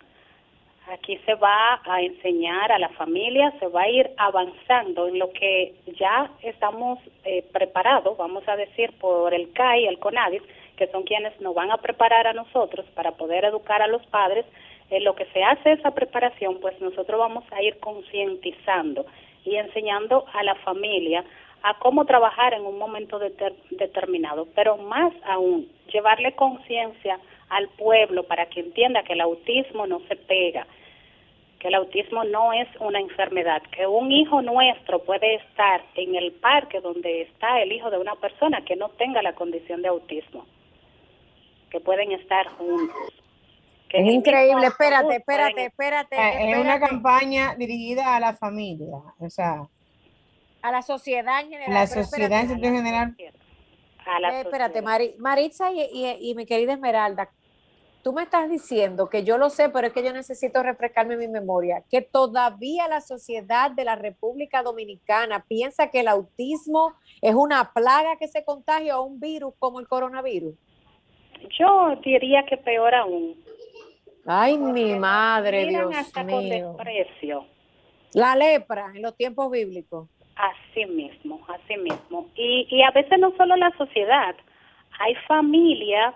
Aquí 0.88 1.18
se 1.26 1.34
va 1.34 1.82
a 1.84 2.02
enseñar 2.02 2.72
a 2.72 2.78
la 2.78 2.90
familia, 2.90 3.52
se 3.60 3.68
va 3.68 3.82
a 3.84 3.90
ir 3.90 4.12
avanzando 4.18 5.08
en 5.08 5.18
lo 5.18 5.32
que 5.32 5.74
ya 5.98 6.30
estamos 6.44 7.00
eh, 7.24 7.44
preparados, 7.52 8.16
vamos 8.18 8.48
a 8.48 8.56
decir, 8.56 8.94
por 9.00 9.34
el 9.34 9.52
CAI 9.54 9.84
y 9.84 9.88
el 9.88 9.98
CONADIS, 9.98 10.44
que 10.78 10.88
son 10.88 11.04
quienes 11.04 11.40
nos 11.42 11.56
van 11.56 11.72
a 11.72 11.78
preparar 11.78 12.28
a 12.28 12.34
nosotros 12.34 12.86
para 12.94 13.14
poder 13.14 13.46
educar 13.46 13.82
a 13.82 13.88
los 13.88 14.06
padres. 14.08 14.46
En 14.92 15.04
lo 15.04 15.16
que 15.16 15.26
se 15.34 15.44
hace 15.44 15.72
esa 15.72 15.92
preparación, 15.92 16.60
pues 16.60 16.80
nosotros 16.80 17.20
vamos 17.20 17.44
a 17.52 17.64
ir 17.64 17.80
concientizando 17.80 19.08
y 19.44 19.56
enseñando 19.56 20.26
a 20.34 20.44
la 20.44 20.54
familia 20.56 21.24
a 21.64 21.80
cómo 21.80 22.06
trabajar 22.06 22.54
en 22.54 22.64
un 22.64 22.78
momento 22.78 23.18
determinado, 23.18 24.48
pero 24.54 24.78
más 24.78 25.12
aún, 25.26 25.68
llevarle 25.92 26.34
conciencia 26.34 27.20
al 27.50 27.70
pueblo 27.70 28.24
para 28.24 28.48
que 28.48 28.62
entienda 28.62 29.04
que 29.04 29.14
el 29.14 29.22
autismo 29.22 29.88
no 29.88 30.00
se 30.08 30.16
pega, 30.16 30.68
que 31.60 31.68
el 31.68 31.76
autismo 31.76 32.24
no 32.24 32.54
es 32.54 32.68
una 32.80 33.00
enfermedad, 33.00 33.62
que 33.76 33.88
un 33.88 34.12
hijo 34.12 34.42
nuestro 34.42 35.04
puede 35.04 35.36
estar 35.36 35.84
en 35.96 36.16
el 36.16 36.32
parque 36.34 36.82
donde 36.82 37.24
está 37.24 37.62
el 37.62 37.72
hijo 37.72 37.90
de 37.90 37.98
una 37.98 38.16
persona 38.16 38.64
que 38.66 38.76
no 38.76 38.90
tenga 38.90 39.22
la 39.22 39.34
condición 39.34 39.82
de 39.82 39.90
autismo, 39.90 40.46
que 41.70 41.80
pueden 41.80 42.12
estar 42.12 42.48
juntos. 42.58 42.96
es 43.90 44.14
increíble, 44.14 44.68
espérate, 44.68 45.16
espérate, 45.16 45.66
espérate, 45.66 46.16
espérate. 46.16 46.52
Es 46.52 46.58
una 46.58 46.80
campaña 46.80 47.56
dirigida 47.56 48.16
a 48.16 48.20
la 48.20 48.34
familia, 48.34 48.98
o 49.20 49.30
sea, 49.30 49.68
a 50.62 50.72
la 50.72 50.82
sociedad 50.82 51.42
en 51.42 51.50
general. 51.52 51.74
La 51.74 51.88
sociedad 51.88 52.42
en 52.42 52.60
general 52.60 53.16
eh, 54.32 54.42
espérate, 54.42 54.82
Maritza 55.18 55.72
y, 55.72 56.34
mi 56.36 56.46
querida 56.46 56.74
Esmeralda, 56.74 57.30
tú 58.04 58.14
me 58.14 58.24
estás 58.24 58.50
diciendo 58.50 59.10
que 59.10 59.24
yo 59.24 59.38
lo 59.38 59.50
sé, 59.50 59.70
pero 59.70 59.88
es 59.88 59.94
que 59.94 60.04
yo 60.04 60.14
necesito 60.14 60.62
refrescarme 60.62 61.18
mi 61.18 61.28
memoria, 61.28 61.84
que 61.90 62.02
todavía 62.02 62.88
la 62.88 63.02
sociedad 63.02 63.72
de 63.72 63.84
la 63.84 63.96
República 63.96 64.62
Dominicana 64.62 65.44
piensa 65.48 65.90
que 65.90 66.02
el 66.02 66.08
autismo 66.08 66.94
es 67.22 67.34
una 67.36 67.74
plaga 67.74 68.18
que 68.18 68.28
se 68.28 68.46
contagia 68.46 69.00
o 69.00 69.04
un 69.04 69.20
virus 69.20 69.54
como 69.60 69.80
el 69.80 69.88
coronavirus. 69.88 70.54
Yo 71.60 71.96
diría 72.04 72.46
que 72.46 72.58
peor 72.58 72.94
aún. 72.94 73.44
Ay, 74.26 74.58
mi 74.58 74.96
madre, 74.96 75.68
Dios 75.68 75.92
mío. 76.24 76.76
La 78.14 78.36
lepra 78.36 78.92
en 78.96 79.02
los 79.02 79.16
tiempos 79.16 79.52
bíblicos. 79.52 80.08
Así 80.36 80.86
mismo, 80.86 81.40
así 81.48 81.78
mismo. 81.78 82.28
Y, 82.36 82.68
y 82.70 82.82
a 82.82 82.92
veces 82.92 83.20
no 83.20 83.32
solo 83.38 83.56
la 83.56 83.72
sociedad, 83.78 84.36
hay 85.00 85.16
familias 85.28 86.14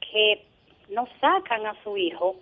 que 0.00 0.44
no 0.88 1.08
sacan 1.20 1.66
a 1.66 1.76
su 1.82 1.96
hijo 1.96 2.36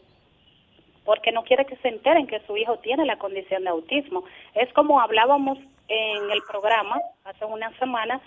porque 1.04 1.32
no 1.32 1.44
quiere 1.44 1.66
que 1.66 1.76
se 1.76 1.88
enteren 1.88 2.26
que 2.26 2.40
su 2.46 2.56
hijo 2.56 2.78
tiene 2.78 3.04
la 3.04 3.18
condición 3.18 3.64
de 3.64 3.70
autismo. 3.70 4.24
Es 4.54 4.72
como 4.72 5.00
hablábamos 5.00 5.58
en 5.88 6.30
el 6.30 6.42
programa 6.48 6.98
hace 7.24 7.44
una 7.44 7.70
semana 7.78 8.20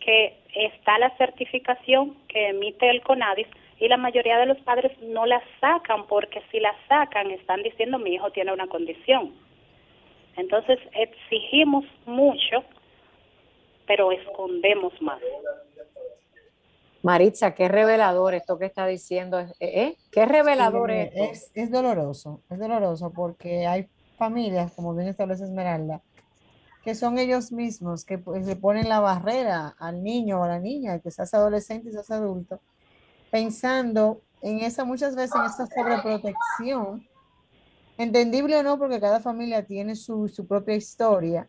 que 0.00 0.36
está 0.54 0.98
la 0.98 1.16
certificación 1.16 2.16
que 2.28 2.48
emite 2.48 2.90
el 2.90 3.02
CONADIS 3.02 3.46
y 3.78 3.88
la 3.88 3.96
mayoría 3.96 4.38
de 4.38 4.46
los 4.46 4.58
padres 4.58 4.92
no 5.02 5.26
la 5.26 5.42
sacan 5.60 6.06
porque 6.06 6.42
si 6.50 6.60
la 6.60 6.74
sacan 6.88 7.30
están 7.30 7.62
diciendo 7.62 7.98
mi 7.98 8.14
hijo 8.14 8.30
tiene 8.30 8.52
una 8.52 8.66
condición. 8.66 9.32
Entonces 10.36 10.78
exigimos 10.92 11.84
mucho, 12.04 12.64
pero 13.86 14.12
escondemos 14.12 14.92
más. 15.00 15.20
Maritza, 17.02 17.54
qué 17.54 17.68
revelador 17.68 18.34
esto 18.34 18.58
que 18.58 18.66
está 18.66 18.86
diciendo. 18.86 19.38
¿eh? 19.38 19.54
¿eh? 19.60 19.96
¿Qué 20.10 20.26
revelador 20.26 20.90
es, 20.90 21.52
es, 21.54 21.70
doloroso, 21.70 22.42
es 22.50 22.58
doloroso 22.58 23.12
porque 23.12 23.66
hay 23.66 23.88
familias, 24.18 24.72
como 24.72 24.94
bien 24.94 25.08
establece 25.08 25.44
Esmeralda, 25.44 26.02
que 26.82 26.94
son 26.94 27.18
ellos 27.18 27.52
mismos 27.52 28.04
que 28.04 28.18
pues, 28.18 28.46
le 28.46 28.56
ponen 28.56 28.88
la 28.88 29.00
barrera 29.00 29.74
al 29.78 30.02
niño 30.02 30.40
o 30.40 30.44
a 30.44 30.48
la 30.48 30.58
niña, 30.58 30.98
que 30.98 31.10
seas 31.10 31.32
adolescente 31.34 31.88
y 31.88 31.92
seas 31.92 32.10
adulto, 32.10 32.60
pensando 33.30 34.22
en 34.42 34.60
esa 34.60 34.84
muchas 34.84 35.14
veces 35.14 35.34
en 35.36 35.44
esa 35.44 35.66
sobreprotección, 35.66 37.06
entendible 37.98 38.56
o 38.56 38.62
no, 38.62 38.78
porque 38.78 39.00
cada 39.00 39.20
familia 39.20 39.64
tiene 39.64 39.96
su, 39.96 40.28
su 40.28 40.46
propia 40.46 40.74
historia, 40.76 41.48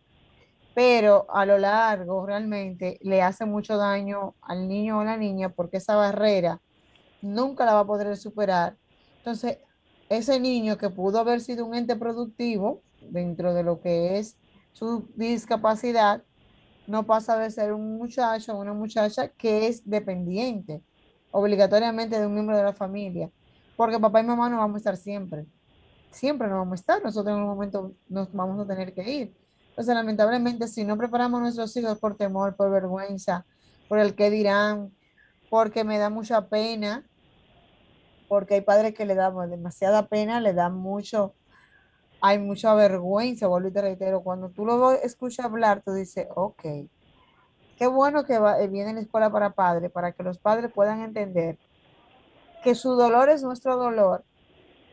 pero 0.73 1.25
a 1.29 1.45
lo 1.45 1.57
largo 1.57 2.25
realmente 2.25 2.99
le 3.01 3.21
hace 3.21 3.45
mucho 3.45 3.77
daño 3.77 4.35
al 4.41 4.67
niño 4.67 4.99
o 4.99 5.03
la 5.03 5.17
niña 5.17 5.49
porque 5.49 5.77
esa 5.77 5.95
barrera 5.95 6.61
nunca 7.21 7.65
la 7.65 7.73
va 7.73 7.79
a 7.81 7.87
poder 7.87 8.15
superar. 8.17 8.77
Entonces, 9.17 9.57
ese 10.09 10.39
niño 10.39 10.77
que 10.77 10.89
pudo 10.89 11.19
haber 11.19 11.41
sido 11.41 11.65
un 11.65 11.75
ente 11.75 11.95
productivo 11.95 12.81
dentro 13.01 13.53
de 13.53 13.63
lo 13.63 13.81
que 13.81 14.19
es 14.19 14.37
su 14.73 15.09
discapacidad, 15.15 16.23
no 16.85 17.05
pasa 17.05 17.37
de 17.37 17.51
ser 17.51 17.73
un 17.73 17.97
muchacho 17.97 18.53
o 18.53 18.61
una 18.61 18.73
muchacha 18.73 19.27
que 19.29 19.67
es 19.67 19.89
dependiente 19.89 20.81
obligatoriamente 21.31 22.19
de 22.19 22.25
un 22.25 22.33
miembro 22.33 22.55
de 22.55 22.63
la 22.63 22.73
familia, 22.73 23.29
porque 23.75 23.99
papá 23.99 24.21
y 24.21 24.23
mamá 24.23 24.49
no 24.49 24.57
vamos 24.57 24.75
a 24.75 24.77
estar 24.77 24.97
siempre, 24.97 25.45
siempre 26.11 26.47
no 26.47 26.57
vamos 26.57 26.73
a 26.73 26.75
estar, 26.81 27.03
nosotros 27.03 27.35
en 27.35 27.41
un 27.41 27.49
momento 27.49 27.93
nos 28.09 28.31
vamos 28.33 28.59
a 28.59 28.67
tener 28.67 28.93
que 28.93 29.09
ir. 29.09 29.35
Entonces, 29.69 29.93
lamentablemente, 29.93 30.67
si 30.67 30.83
no 30.83 30.97
preparamos 30.97 31.39
a 31.39 31.43
nuestros 31.43 31.75
hijos 31.77 31.99
por 31.99 32.15
temor, 32.15 32.55
por 32.55 32.71
vergüenza, 32.71 33.45
por 33.87 33.99
el 33.99 34.15
que 34.15 34.29
dirán, 34.29 34.91
porque 35.49 35.83
me 35.83 35.97
da 35.97 36.09
mucha 36.09 36.47
pena, 36.47 37.05
porque 38.27 38.55
hay 38.55 38.61
padres 38.61 38.93
que 38.93 39.05
le 39.05 39.15
dan 39.15 39.49
demasiada 39.49 40.07
pena, 40.07 40.41
le 40.41 40.53
dan 40.53 40.75
mucho, 40.75 41.33
hay 42.21 42.39
mucha 42.39 42.73
vergüenza, 42.73 43.47
vuelvo 43.47 43.69
y 43.69 43.71
te 43.71 43.81
reitero, 43.81 44.21
cuando 44.21 44.49
tú 44.49 44.65
lo 44.65 44.91
escuchas 44.91 45.45
hablar, 45.45 45.83
tú 45.85 45.93
dices, 45.93 46.27
ok, 46.35 46.63
qué 47.77 47.87
bueno 47.87 48.25
que 48.25 48.39
va, 48.39 48.59
eh, 48.59 48.67
viene 48.67 48.93
la 48.93 49.01
escuela 49.01 49.31
para 49.31 49.51
padres, 49.51 49.91
para 49.91 50.11
que 50.11 50.23
los 50.23 50.39
padres 50.39 50.71
puedan 50.73 51.01
entender 51.01 51.57
que 52.63 52.75
su 52.75 52.95
dolor 52.95 53.29
es 53.29 53.43
nuestro 53.43 53.77
dolor 53.77 54.25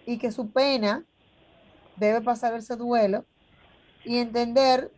y 0.06 0.18
que 0.18 0.32
su 0.32 0.50
pena 0.50 1.04
debe 1.96 2.20
pasar 2.20 2.54
ese 2.54 2.76
duelo 2.76 3.24
y 4.04 4.18
entender 4.18 4.92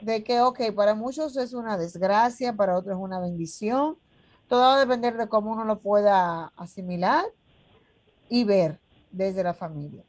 de 0.00 0.22
que, 0.22 0.40
ok, 0.40 0.60
para 0.74 0.94
muchos 0.94 1.36
es 1.36 1.54
una 1.54 1.78
desgracia, 1.78 2.54
para 2.54 2.76
otros 2.76 2.96
es 2.96 3.02
una 3.02 3.20
bendición. 3.20 3.96
Todo 4.48 4.60
va 4.60 4.76
a 4.76 4.80
depender 4.80 5.16
de 5.16 5.28
cómo 5.28 5.52
uno 5.52 5.64
lo 5.64 5.80
pueda 5.80 6.52
asimilar 6.56 7.24
y 8.28 8.44
ver 8.44 8.80
desde 9.10 9.42
la 9.42 9.54
familia. 9.54 10.04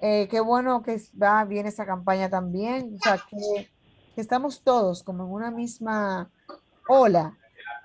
Eh, 0.00 0.28
qué 0.30 0.40
bueno 0.40 0.82
que 0.82 1.02
va 1.20 1.44
bien 1.44 1.66
esa 1.66 1.84
campaña 1.84 2.30
también, 2.30 2.94
o 2.94 2.98
sea, 3.02 3.18
que, 3.28 3.68
que 4.14 4.20
estamos 4.20 4.62
todos 4.62 5.02
como 5.02 5.24
en 5.24 5.32
una 5.32 5.50
misma 5.50 6.30
ola 6.88 7.36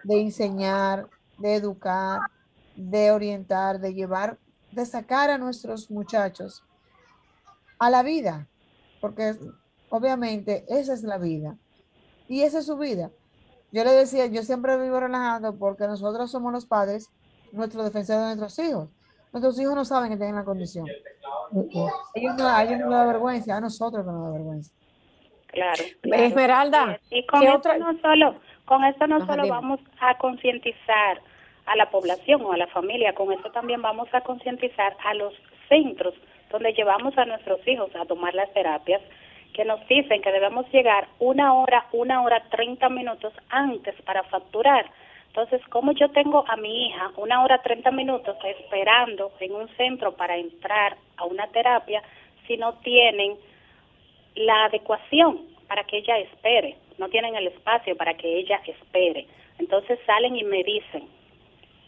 de 0.03 0.21
enseñar, 0.21 1.09
de 1.39 1.55
educar, 1.55 2.19
de 2.75 3.11
orientar, 3.11 3.79
de 3.79 3.93
llevar, 3.95 4.37
de 4.73 4.85
sacar 4.85 5.29
a 5.29 5.37
nuestros 5.37 5.89
muchachos 5.89 6.63
a 7.79 7.89
la 7.89 8.03
vida, 8.03 8.47
porque 9.01 9.35
Obviamente, 9.95 10.65
esa 10.69 10.91
es 10.95 11.03
la 11.03 11.19
vida. 11.19 11.55
Y 12.27 12.41
esa 12.41 12.57
es 12.57 12.65
su 12.65 12.79
vida. 12.79 13.11
Yo 13.71 13.83
le 13.83 13.91
decía, 13.91 14.25
yo 14.25 14.41
siempre 14.41 14.75
vivo 14.81 14.99
relajando 14.99 15.55
porque 15.55 15.85
nosotros 15.85 16.31
somos 16.31 16.51
los 16.51 16.65
padres, 16.65 17.11
nuestro 17.51 17.83
defensor 17.83 18.15
de 18.17 18.35
nuestros 18.35 18.57
hijos. 18.57 18.89
Nuestros 19.31 19.59
hijos 19.59 19.75
no 19.75 19.85
saben 19.85 20.09
que 20.09 20.17
tienen 20.17 20.33
la 20.33 20.43
condición. 20.43 20.87
Ellos 22.15 22.35
no, 22.35 22.47
a 22.47 22.63
ellos 22.63 22.79
no 22.79 22.89
da 22.89 23.05
vergüenza, 23.05 23.55
a 23.55 23.61
nosotros 23.61 24.03
no 24.03 24.13
nos 24.13 24.25
da 24.25 24.31
vergüenza. 24.31 24.73
Claro. 25.45 25.83
Esmeralda. 26.01 26.99
Y 27.11 27.27
con 27.27 27.43
esto 27.43 27.77
no 27.77 27.95
solo, 28.01 28.39
con 28.65 28.83
esto 28.85 29.05
no 29.05 29.23
solo 29.27 29.47
vamos 29.47 29.79
a 30.01 30.17
concientizar 30.17 31.21
a 31.65 31.75
la 31.75 31.89
población 31.89 32.41
o 32.41 32.51
a 32.51 32.57
la 32.57 32.67
familia, 32.67 33.13
con 33.13 33.31
esto 33.31 33.51
también 33.51 33.81
vamos 33.81 34.07
a 34.13 34.21
concientizar 34.21 34.95
a 35.03 35.13
los 35.13 35.33
centros 35.69 36.13
donde 36.49 36.73
llevamos 36.73 37.17
a 37.17 37.25
nuestros 37.25 37.65
hijos 37.67 37.89
a 37.95 38.05
tomar 38.05 38.35
las 38.35 38.51
terapias 38.53 39.01
que 39.53 39.65
nos 39.65 39.85
dicen 39.87 40.21
que 40.21 40.31
debemos 40.31 40.69
llegar 40.71 41.07
una 41.19 41.53
hora, 41.53 41.85
una 41.91 42.21
hora, 42.21 42.43
treinta 42.49 42.89
minutos 42.89 43.33
antes 43.49 43.95
para 44.01 44.23
facturar. 44.23 44.85
Entonces, 45.27 45.61
como 45.69 45.93
yo 45.93 46.09
tengo 46.09 46.43
a 46.47 46.55
mi 46.57 46.87
hija 46.87 47.11
una 47.17 47.43
hora, 47.43 47.59
treinta 47.59 47.91
minutos 47.91 48.35
esperando 48.43 49.31
en 49.39 49.53
un 49.53 49.67
centro 49.77 50.15
para 50.15 50.37
entrar 50.37 50.97
a 51.17 51.25
una 51.25 51.47
terapia, 51.47 52.03
si 52.47 52.57
no 52.57 52.73
tienen 52.79 53.35
la 54.35 54.65
adecuación 54.65 55.41
para 55.67 55.83
que 55.85 55.97
ella 55.97 56.17
espere, 56.19 56.77
no 56.97 57.09
tienen 57.09 57.35
el 57.35 57.47
espacio 57.47 57.95
para 57.95 58.15
que 58.15 58.37
ella 58.37 58.59
espere. 58.65 59.27
Entonces 59.59 59.99
salen 60.05 60.35
y 60.35 60.43
me 60.43 60.63
dicen 60.63 61.07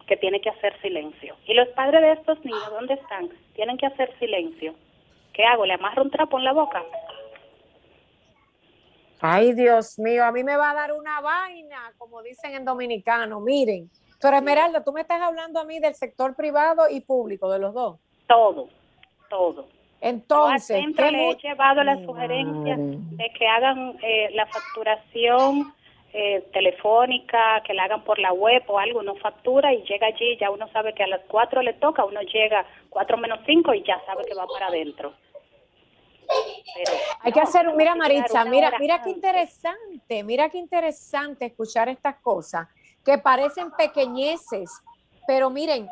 que 0.08 0.18
tiene 0.18 0.40
que 0.42 0.50
hacer 0.50 0.80
silencio. 0.82 1.36
Y 1.48 1.54
los 1.54 1.68
padres 1.70 2.02
de 2.02 2.12
estos 2.14 2.44
niños, 2.46 2.70
¿dónde 2.70 2.94
están? 2.96 3.30
Tienen 3.54 3.78
que 3.78 3.88
hacer 3.88 4.18
silencio. 4.20 4.76
¿Qué 5.34 5.44
hago? 5.44 5.66
¿Le 5.66 5.74
amarro 5.74 6.04
un 6.04 6.12
trapo 6.12 6.38
en 6.38 6.46
la 6.46 6.54
boca? 6.54 6.84
Ay, 9.22 9.54
Dios 9.54 9.98
mío, 9.98 10.24
a 10.24 10.32
mí 10.32 10.44
me 10.44 10.56
va 10.56 10.72
a 10.72 10.74
dar 10.74 10.94
una 10.94 11.22
vaina, 11.22 11.94
como 11.98 12.22
dicen 12.22 12.54
en 12.54 12.66
dominicano. 12.66 13.40
Miren, 13.40 13.90
pero 14.22 14.38
Esmeralda, 14.38 14.84
tú 14.84 14.92
me 14.92 15.02
estás 15.02 15.22
hablando 15.22 15.60
a 15.60 15.66
mí 15.66 15.80
del 15.80 15.96
sector 15.96 16.36
privado 16.36 16.90
y 16.90 17.02
público, 17.02 17.52
de 17.52 17.60
los 17.60 17.74
dos. 17.74 18.00
Todo, 18.28 18.70
todo. 19.30 19.68
Entonces, 20.02 20.84
Yo 20.96 21.12
le 21.12 21.32
he 21.32 21.36
llevado 21.36 21.84
la 21.84 22.04
sugerencia 22.04 22.76
de 22.78 23.32
que 23.38 23.48
hagan 23.48 23.98
eh, 24.04 24.30
la 24.34 24.46
facturación 24.46 25.74
eh, 26.18 26.48
telefónica, 26.54 27.62
que 27.66 27.74
la 27.74 27.84
hagan 27.84 28.06
por 28.06 28.20
la 28.20 28.32
web 28.32 28.64
o 28.68 28.80
algo, 28.80 29.02
uno 29.02 29.16
factura 29.16 29.74
y 29.74 29.84
llega 29.84 30.08
allí, 30.08 30.38
ya 30.40 30.50
uno 30.50 30.66
sabe 30.72 30.94
que 30.94 31.04
a 31.04 31.08
las 31.08 31.20
cuatro 31.28 31.62
le 31.62 31.74
toca, 31.74 32.06
uno 32.06 32.22
llega 32.22 32.66
cuatro 32.90 33.18
menos 33.18 33.40
cinco 33.46 33.74
y 33.74 33.84
ya 33.84 34.02
sabe 34.06 34.24
que 34.24 34.34
va 34.34 34.48
para 34.48 34.68
adentro. 34.68 35.14
Hay 37.20 37.34
que 37.34 37.42
hacer, 37.42 37.68
mira 37.76 37.96
Maritza, 37.96 38.46
mira, 38.46 38.72
mira 38.80 39.02
qué 39.02 39.10
interesante, 39.10 40.24
mira 40.24 40.50
qué 40.50 40.58
interesante 40.58 41.48
escuchar 41.48 41.90
estas 41.90 42.16
cosas 42.22 42.70
que 43.04 43.18
parecen 43.18 43.72
pequeñeces, 43.72 44.72
pero 45.28 45.50
miren, 45.50 45.90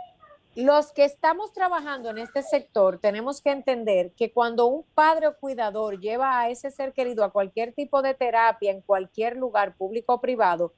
los 0.56 0.92
que 0.92 1.04
estamos 1.04 1.52
trabajando 1.52 2.12
en 2.12 2.20
este 2.20 2.44
sector 2.44 3.00
tenemos 3.00 3.42
que 3.42 3.50
entender 3.50 4.12
que 4.12 4.32
cuando 4.32 4.68
un 4.68 4.84
padre 4.94 5.28
o 5.28 5.38
cuidador 5.38 6.00
lleva 6.00 6.40
a 6.40 6.50
ese 6.50 6.70
ser 6.70 6.94
querido 6.94 7.24
a 7.24 7.32
cualquier 7.32 7.74
tipo 7.74 8.04
de 8.04 8.14
terapia 8.14 8.72
en 8.72 8.82
cualquier 8.82 9.36
lugar 9.36 9.76
público 9.76 10.14
o 10.14 10.22
privado, 10.22 10.74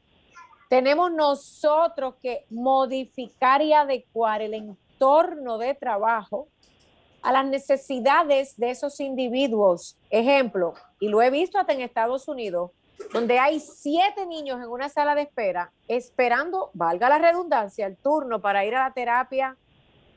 tenemos 0.70 1.12
nosotros 1.12 2.16
que 2.22 2.46
modificar 2.50 3.62
y 3.62 3.74
adecuar 3.74 4.42
el 4.42 4.54
entorno 4.54 5.58
de 5.58 5.74
trabajo 5.74 6.48
a 7.22 7.34
las 7.34 7.46
necesidades 7.46 8.56
de 8.58 8.70
esos 8.70 9.02
individuos. 9.02 9.98
Ejemplo, 10.10 10.74
y 11.02 11.10
lo 11.10 11.22
he 11.22 11.30
visto 11.30 11.58
hasta 11.58 11.74
en 11.74 11.82
Estados 11.82 12.30
Unidos, 12.30 12.72
donde 13.12 13.40
hay 13.40 13.60
siete 13.60 14.26
niños 14.26 14.62
en 14.62 14.70
una 14.70 14.88
sala 14.88 15.16
de 15.16 15.24
espera 15.24 15.74
esperando, 15.90 16.70
valga 16.74 17.10
la 17.10 17.18
redundancia, 17.18 17.88
el 17.88 17.98
turno 17.98 18.40
para 18.40 18.64
ir 18.64 18.74
a 18.76 18.88
la 18.88 18.94
terapia 18.94 19.58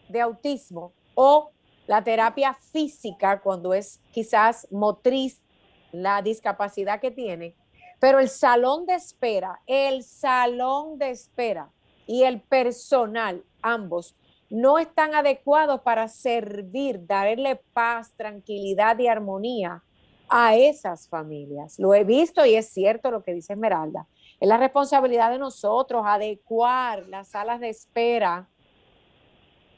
de 0.09 0.21
autismo 0.21 0.93
o 1.15 1.51
la 1.87 2.03
terapia 2.05 2.55
física 2.55 3.41
cuando 3.41 3.73
es 3.75 4.01
quizás 4.13 4.69
motriz 4.71 5.43
la 5.91 6.23
discapacidad 6.23 7.01
que 7.01 7.11
tiene, 7.11 7.55
pero 7.99 8.21
el 8.21 8.29
salón 8.29 8.87
de 8.87 8.95
espera, 8.95 9.61
el 9.67 10.05
salón 10.05 10.99
de 10.99 11.11
espera 11.11 11.71
y 12.07 12.23
el 12.25 12.41
personal, 12.41 13.45
ambos, 13.63 14.15
no 14.51 14.79
están 14.79 15.15
adecuados 15.15 15.81
para 15.81 16.09
servir, 16.09 17.07
darle 17.07 17.57
paz, 17.73 18.13
tranquilidad 18.17 18.99
y 18.99 19.09
armonía 19.09 19.83
a 20.29 20.57
esas 20.57 21.09
familias. 21.09 21.79
Lo 21.79 21.95
he 21.95 22.05
visto 22.05 22.45
y 22.45 22.55
es 22.55 22.69
cierto 22.69 23.11
lo 23.11 23.23
que 23.23 23.35
dice 23.35 23.55
Esmeralda. 23.55 24.07
Es 24.41 24.49
la 24.49 24.57
responsabilidad 24.57 25.31
de 25.31 25.39
nosotros 25.39 26.05
adecuar 26.07 27.07
las 27.09 27.29
salas 27.29 27.61
de 27.61 27.71
espera 27.71 28.49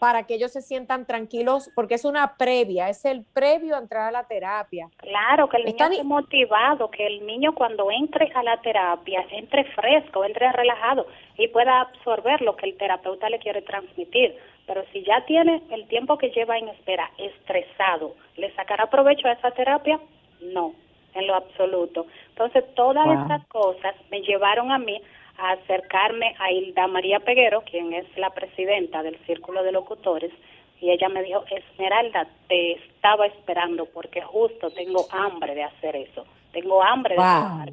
para 0.01 0.23
que 0.25 0.35
ellos 0.35 0.51
se 0.51 0.63
sientan 0.63 1.07
tranquilos, 1.07 1.71
porque 1.75 1.95
es 1.95 2.07
una 2.07 2.39
previa, 2.39 2.89
es 2.89 3.05
el 3.05 3.23
previo 3.23 3.77
a 3.77 3.81
entrar 3.81 4.09
a 4.09 4.11
la 4.11 4.27
terapia. 4.27 4.89
Claro, 4.97 5.47
que 5.51 5.59
el 5.59 5.67
niño 5.67 5.85
esté 5.85 6.05
motivado, 6.05 6.91
que 6.91 7.07
el 7.07 7.27
niño 7.27 7.55
cuando 7.55 7.91
entre 7.91 8.33
a 8.35 8.43
la 8.43 8.57
terapia 8.63 9.23
entre 9.31 9.65
fresco, 9.75 10.25
entre 10.25 10.51
relajado 10.53 11.07
y 11.37 11.49
pueda 11.49 11.83
absorber 11.83 12.41
lo 12.41 12.57
que 12.57 12.71
el 12.71 12.79
terapeuta 12.79 13.29
le 13.29 13.41
quiere 13.41 13.61
transmitir. 13.61 14.39
Pero 14.67 14.85
si 14.91 15.05
ya 15.05 15.23
tiene 15.27 15.63
el 15.71 15.87
tiempo 15.89 16.17
que 16.17 16.31
lleva 16.31 16.57
en 16.57 16.71
espera 16.71 17.11
estresado, 17.19 18.15
¿le 18.37 18.55
sacará 18.55 18.89
provecho 18.89 19.29
a 19.29 19.33
esa 19.33 19.51
terapia? 19.51 20.01
No, 20.41 20.73
en 21.13 21.27
lo 21.27 21.35
absoluto. 21.35 22.07
Entonces, 22.31 22.65
todas 22.75 23.07
estas 23.21 23.47
cosas 23.49 23.95
me 24.11 24.23
llevaron 24.23 24.73
a 24.73 24.79
mí 24.79 24.99
a 25.41 25.53
acercarme 25.53 26.35
a 26.39 26.53
Hilda 26.53 26.87
María 26.87 27.21
Peguero, 27.21 27.63
quien 27.63 27.93
es 27.93 28.07
la 28.17 28.31
presidenta 28.31 29.03
del 29.03 29.19
Círculo 29.27 29.63
de 29.63 29.73
Locutores, 29.73 30.33
y 30.81 30.91
ella 30.91 31.09
me 31.09 31.23
dijo, 31.23 31.45
Esmeralda, 31.51 32.27
te 32.49 32.73
estaba 32.73 33.27
esperando 33.27 33.87
porque 33.87 34.23
justo 34.23 34.71
tengo 34.71 35.07
hambre 35.11 35.55
de 35.55 35.65
hacer 35.65 35.97
eso, 35.97 36.25
tengo 36.53 36.83
hambre 36.83 37.15
de 37.15 37.21
trabajar 37.21 37.71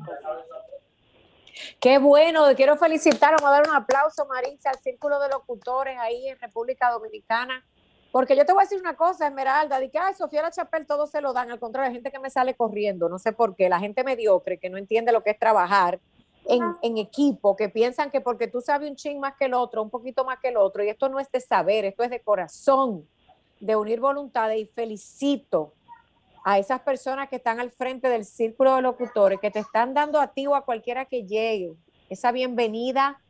Qué 1.80 1.97
bueno, 1.97 2.43
quiero 2.56 2.77
felicitar, 2.77 3.36
vamos 3.39 3.49
a 3.49 3.62
dar 3.62 3.69
un 3.69 3.75
aplauso, 3.75 4.25
Marisa, 4.27 4.69
al 4.69 4.80
Círculo 4.80 5.19
de 5.19 5.30
Locutores 5.30 5.97
ahí 5.99 6.27
en 6.27 6.39
República 6.39 6.91
Dominicana. 6.91 7.65
Porque 8.12 8.36
yo 8.36 8.45
te 8.45 8.53
voy 8.53 8.62
a 8.62 8.63
decir 8.63 8.80
una 8.80 8.95
cosa, 8.95 9.27
Esmeralda, 9.27 9.80
de 9.80 9.89
que, 9.89 9.99
ay, 9.99 10.13
Sofía 10.13 10.41
La 10.41 10.51
Chapel 10.51 10.86
todo 10.86 11.08
se 11.08 11.19
lo 11.19 11.34
dan, 11.34 11.51
al 11.51 11.60
contrario, 11.60 11.89
hay 11.89 11.95
gente 11.95 12.12
que 12.12 12.19
me 12.19 12.30
sale 12.30 12.56
corriendo, 12.56 13.10
no 13.10 13.19
sé 13.19 13.34
por 13.34 13.56
qué, 13.56 13.69
la 13.69 13.80
gente 13.80 14.03
mediocre 14.03 14.60
que 14.60 14.69
no 14.69 14.77
entiende 14.77 15.12
lo 15.12 15.23
que 15.23 15.32
es 15.32 15.39
trabajar 15.39 15.99
en, 16.49 16.63
en, 16.81 16.97
equipo, 16.97 17.55
que 17.55 17.69
piensan 17.69 18.12
que 18.12 18.21
porque 18.21 18.47
tú 18.47 18.62
sabes 18.62 18.89
un 18.89 18.95
ching 18.95 19.19
más 19.19 19.36
que 19.38 19.45
el 19.45 19.53
otro, 19.53 19.83
un 19.83 19.89
poquito 19.89 20.25
más 20.25 20.39
que 20.39 20.49
el 20.49 20.57
otro, 20.57 20.83
y 20.83 20.89
esto 20.89 21.10
no 21.10 21.19
es 21.19 21.31
de 21.31 21.39
saber, 21.39 21.86
esto 21.86 22.03
es 22.03 22.10
de 22.10 22.21
corazón, 22.21 23.07
de 23.60 23.75
unir 23.75 23.99
voluntades, 23.99 24.60
y 24.60 24.65
felicito 24.65 25.73
a 26.43 26.60
esas 26.60 26.79
personas 26.81 27.27
que 27.27 27.36
están 27.36 27.60
al 27.60 27.71
frente 27.71 28.07
del 28.07 28.23
círculo 28.23 28.75
de 28.75 28.81
locutores, 28.81 29.39
que 29.39 29.51
te 29.51 29.60
están 29.60 29.93
dando 29.93 30.19
a 30.19 30.27
ti 30.27 30.47
o 30.47 30.55
a 30.55 30.63
cualquiera 30.63 31.05
que 31.05 31.25
llegue 31.25 31.75
esa 32.10 32.31
bienvenida 32.31 33.21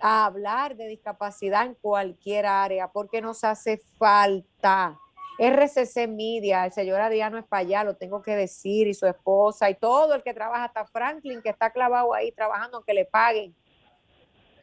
a 0.00 0.24
hablar 0.24 0.76
de 0.76 0.86
discapacidad 0.86 1.66
en 1.66 1.74
cualquier 1.74 2.46
área, 2.46 2.88
porque 2.88 3.20
nos 3.20 3.44
hace 3.44 3.78
falta. 3.98 4.98
RCC 5.42 6.06
Media, 6.06 6.66
el 6.66 6.72
señor 6.72 7.00
Adriano 7.00 7.38
España, 7.38 7.82
lo 7.82 7.96
tengo 7.96 8.20
que 8.20 8.36
decir, 8.36 8.86
y 8.86 8.92
su 8.92 9.06
esposa, 9.06 9.70
y 9.70 9.74
todo 9.74 10.14
el 10.14 10.22
que 10.22 10.34
trabaja, 10.34 10.64
hasta 10.64 10.84
Franklin, 10.84 11.40
que 11.40 11.48
está 11.48 11.70
clavado 11.70 12.12
ahí 12.12 12.30
trabajando, 12.30 12.76
aunque 12.76 12.92
le 12.92 13.06
paguen. 13.06 13.54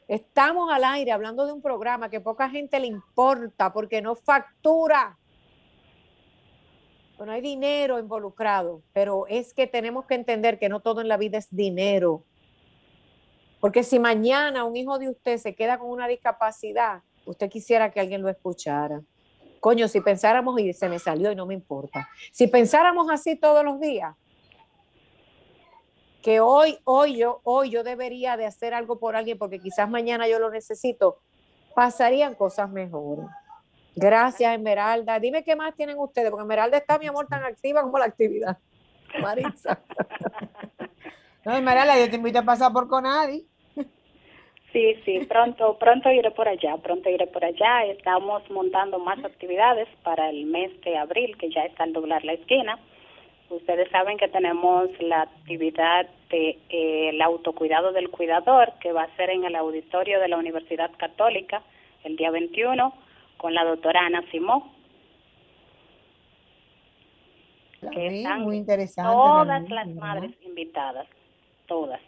Estamos 0.07 0.71
al 0.71 0.83
aire 0.83 1.11
hablando 1.11 1.47
de 1.47 1.51
un 1.51 1.63
programa 1.63 2.11
que 2.11 2.21
poca 2.21 2.47
gente 2.47 2.79
le 2.79 2.85
importa 2.85 3.73
porque 3.73 4.03
no 4.03 4.15
factura. 4.15 5.17
Bueno, 7.17 7.33
hay 7.33 7.41
dinero 7.41 7.97
involucrado, 7.97 8.83
pero 8.93 9.25
es 9.27 9.55
que 9.55 9.65
tenemos 9.65 10.05
que 10.05 10.13
entender 10.13 10.59
que 10.59 10.69
no 10.69 10.79
todo 10.79 11.01
en 11.01 11.07
la 11.07 11.17
vida 11.17 11.39
es 11.39 11.47
dinero. 11.49 12.23
Porque 13.59 13.81
si 13.81 13.97
mañana 13.97 14.63
un 14.63 14.77
hijo 14.77 14.99
de 14.99 15.09
usted 15.09 15.39
se 15.39 15.55
queda 15.55 15.79
con 15.79 15.89
una 15.89 16.07
discapacidad, 16.07 17.01
usted 17.25 17.49
quisiera 17.49 17.91
que 17.91 17.99
alguien 17.99 18.21
lo 18.21 18.29
escuchara. 18.29 19.01
Coño, 19.59 19.87
si 19.87 20.01
pensáramos 20.01 20.59
y 20.59 20.73
se 20.73 20.89
me 20.89 20.99
salió 20.99 21.31
y 21.31 21.35
no 21.35 21.45
me 21.45 21.53
importa. 21.53 22.07
Si 22.31 22.47
pensáramos 22.47 23.09
así 23.09 23.35
todos 23.35 23.63
los 23.63 23.79
días, 23.79 24.15
que 26.21 26.39
hoy, 26.39 26.77
hoy 26.83 27.17
yo, 27.17 27.41
hoy 27.43 27.69
yo 27.69 27.83
debería 27.83 28.35
de 28.35 28.45
hacer 28.45 28.73
algo 28.73 28.99
por 28.99 29.15
alguien 29.15 29.37
porque 29.37 29.59
quizás 29.59 29.89
mañana 29.89 30.27
yo 30.27 30.39
lo 30.39 30.49
necesito, 30.49 31.21
pasarían 31.73 32.35
cosas 32.35 32.69
mejores. 32.69 33.25
Gracias, 33.95 34.53
Esmeralda. 34.53 35.19
Dime 35.19 35.43
qué 35.43 35.55
más 35.55 35.75
tienen 35.75 35.97
ustedes, 35.97 36.29
porque 36.29 36.43
Esmeralda 36.43 36.77
está, 36.77 36.99
mi 36.99 37.07
amor, 37.07 37.27
tan 37.27 37.43
activa 37.43 37.81
como 37.81 37.97
la 37.97 38.05
actividad. 38.05 38.57
Marisa. 39.21 39.79
no, 41.45 41.55
Esmeralda, 41.55 41.97
yo 41.97 42.09
te 42.09 42.17
invito 42.17 42.39
a 42.39 42.43
pasar 42.43 42.71
por 42.71 42.87
Conadi. 42.87 43.47
Sí, 44.73 44.95
sí, 45.05 45.19
pronto, 45.27 45.77
pronto 45.79 46.11
iré 46.11 46.29
por 46.31 46.47
allá, 46.47 46.75
pronto 46.77 47.09
iré 47.09 47.25
por 47.27 47.43
allá. 47.43 47.85
Estamos 47.85 48.43
montando 48.51 48.99
más 48.99 49.23
actividades 49.23 49.87
para 50.03 50.29
el 50.29 50.45
mes 50.45 50.69
de 50.81 50.97
abril, 50.97 51.37
que 51.37 51.49
ya 51.49 51.63
está 51.63 51.83
al 51.83 51.93
doblar 51.93 52.25
la 52.25 52.33
esquina. 52.33 52.77
Ustedes 53.49 53.89
saben 53.91 54.17
que 54.17 54.27
tenemos 54.27 54.89
la 54.99 55.21
actividad 55.21 56.05
de 56.29 56.59
eh, 56.69 57.09
el 57.09 57.21
autocuidado 57.21 57.93
del 57.93 58.09
cuidador, 58.09 58.73
que 58.81 58.91
va 58.91 59.03
a 59.03 59.15
ser 59.15 59.29
en 59.29 59.45
el 59.45 59.55
auditorio 59.55 60.19
de 60.19 60.27
la 60.27 60.37
Universidad 60.37 60.91
Católica 60.97 61.63
el 62.03 62.17
día 62.17 62.29
21 62.29 62.93
con 63.37 63.53
la 63.53 63.63
doctora 63.63 64.05
Ana 64.05 64.21
Simón. 64.31 64.63
Que 67.93 68.07
están 68.07 68.41
muy 68.41 68.57
interesante. 68.57 69.11
Todas 69.13 69.69
las 69.69 69.87
madres 69.87 70.33
invitadas, 70.43 71.07
todas 71.67 72.01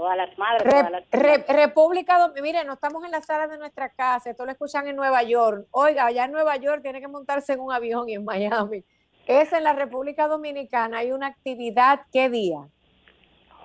todas 0.00 0.16
las 0.16 0.38
madres. 0.38 0.72
República 1.46 2.18
Dominicana, 2.18 2.42
mire, 2.42 2.64
no 2.64 2.72
estamos 2.72 3.04
en 3.04 3.10
la 3.10 3.20
sala 3.20 3.46
de 3.48 3.58
nuestra 3.58 3.90
casa, 3.90 4.30
esto 4.30 4.46
lo 4.46 4.50
escuchan 4.50 4.88
en 4.88 4.96
Nueva 4.96 5.22
York. 5.22 5.66
Oiga, 5.72 6.06
allá 6.06 6.24
en 6.24 6.32
Nueva 6.32 6.56
York 6.56 6.80
tiene 6.80 7.02
que 7.02 7.08
montarse 7.08 7.52
en 7.52 7.60
un 7.60 7.70
avión 7.70 8.08
y 8.08 8.14
en 8.14 8.24
Miami. 8.24 8.82
Es 9.26 9.52
en 9.52 9.62
la 9.62 9.74
República 9.74 10.26
Dominicana, 10.26 10.98
hay 10.98 11.12
una 11.12 11.26
actividad, 11.26 12.00
¿qué 12.14 12.30
día? 12.30 12.66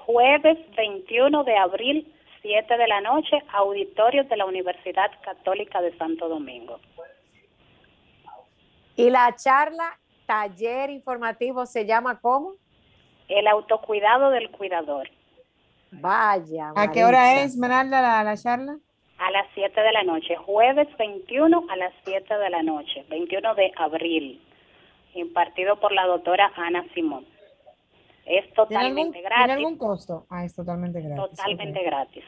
Jueves 0.05 0.57
21 0.75 1.45
de 1.45 1.57
abril, 1.57 2.13
7 2.41 2.77
de 2.77 2.87
la 2.87 2.99
noche, 2.99 3.37
auditorios 3.53 4.27
de 4.27 4.35
la 4.35 4.45
Universidad 4.45 5.09
Católica 5.23 5.81
de 5.81 5.97
Santo 5.97 6.27
Domingo. 6.27 6.81
¿Y 8.97 9.09
la 9.09 9.33
charla, 9.37 9.97
taller 10.25 10.89
informativo, 10.89 11.65
se 11.65 11.85
llama 11.85 12.19
cómo? 12.19 12.55
El 13.29 13.47
autocuidado 13.47 14.31
del 14.31 14.51
cuidador. 14.51 15.09
Vaya. 15.91 16.73
¿A 16.75 16.91
qué 16.91 17.03
hora 17.03 17.41
es, 17.41 17.51
Esmeralda, 17.51 18.01
la, 18.01 18.23
la 18.23 18.37
charla? 18.37 18.77
A 19.17 19.31
las 19.31 19.47
7 19.53 19.79
de 19.79 19.91
la 19.93 20.03
noche, 20.03 20.35
jueves 20.35 20.87
21 20.97 21.65
a 21.69 21.75
las 21.77 21.93
7 22.03 22.37
de 22.37 22.49
la 22.49 22.63
noche, 22.63 23.05
21 23.09 23.55
de 23.55 23.71
abril, 23.77 24.41
impartido 25.13 25.79
por 25.79 25.93
la 25.93 26.05
doctora 26.05 26.51
Ana 26.55 26.85
Simón. 26.93 27.25
Es 28.25 28.51
totalmente 28.53 29.21
gratis. 29.21 29.45
¿Tiene 29.45 29.53
algún 29.53 29.77
costo? 29.77 30.25
Ah, 30.29 30.43
es 30.43 30.55
totalmente 30.55 30.99
gratis. 30.99 31.37
Totalmente 31.37 31.83
gratis. 31.83 32.23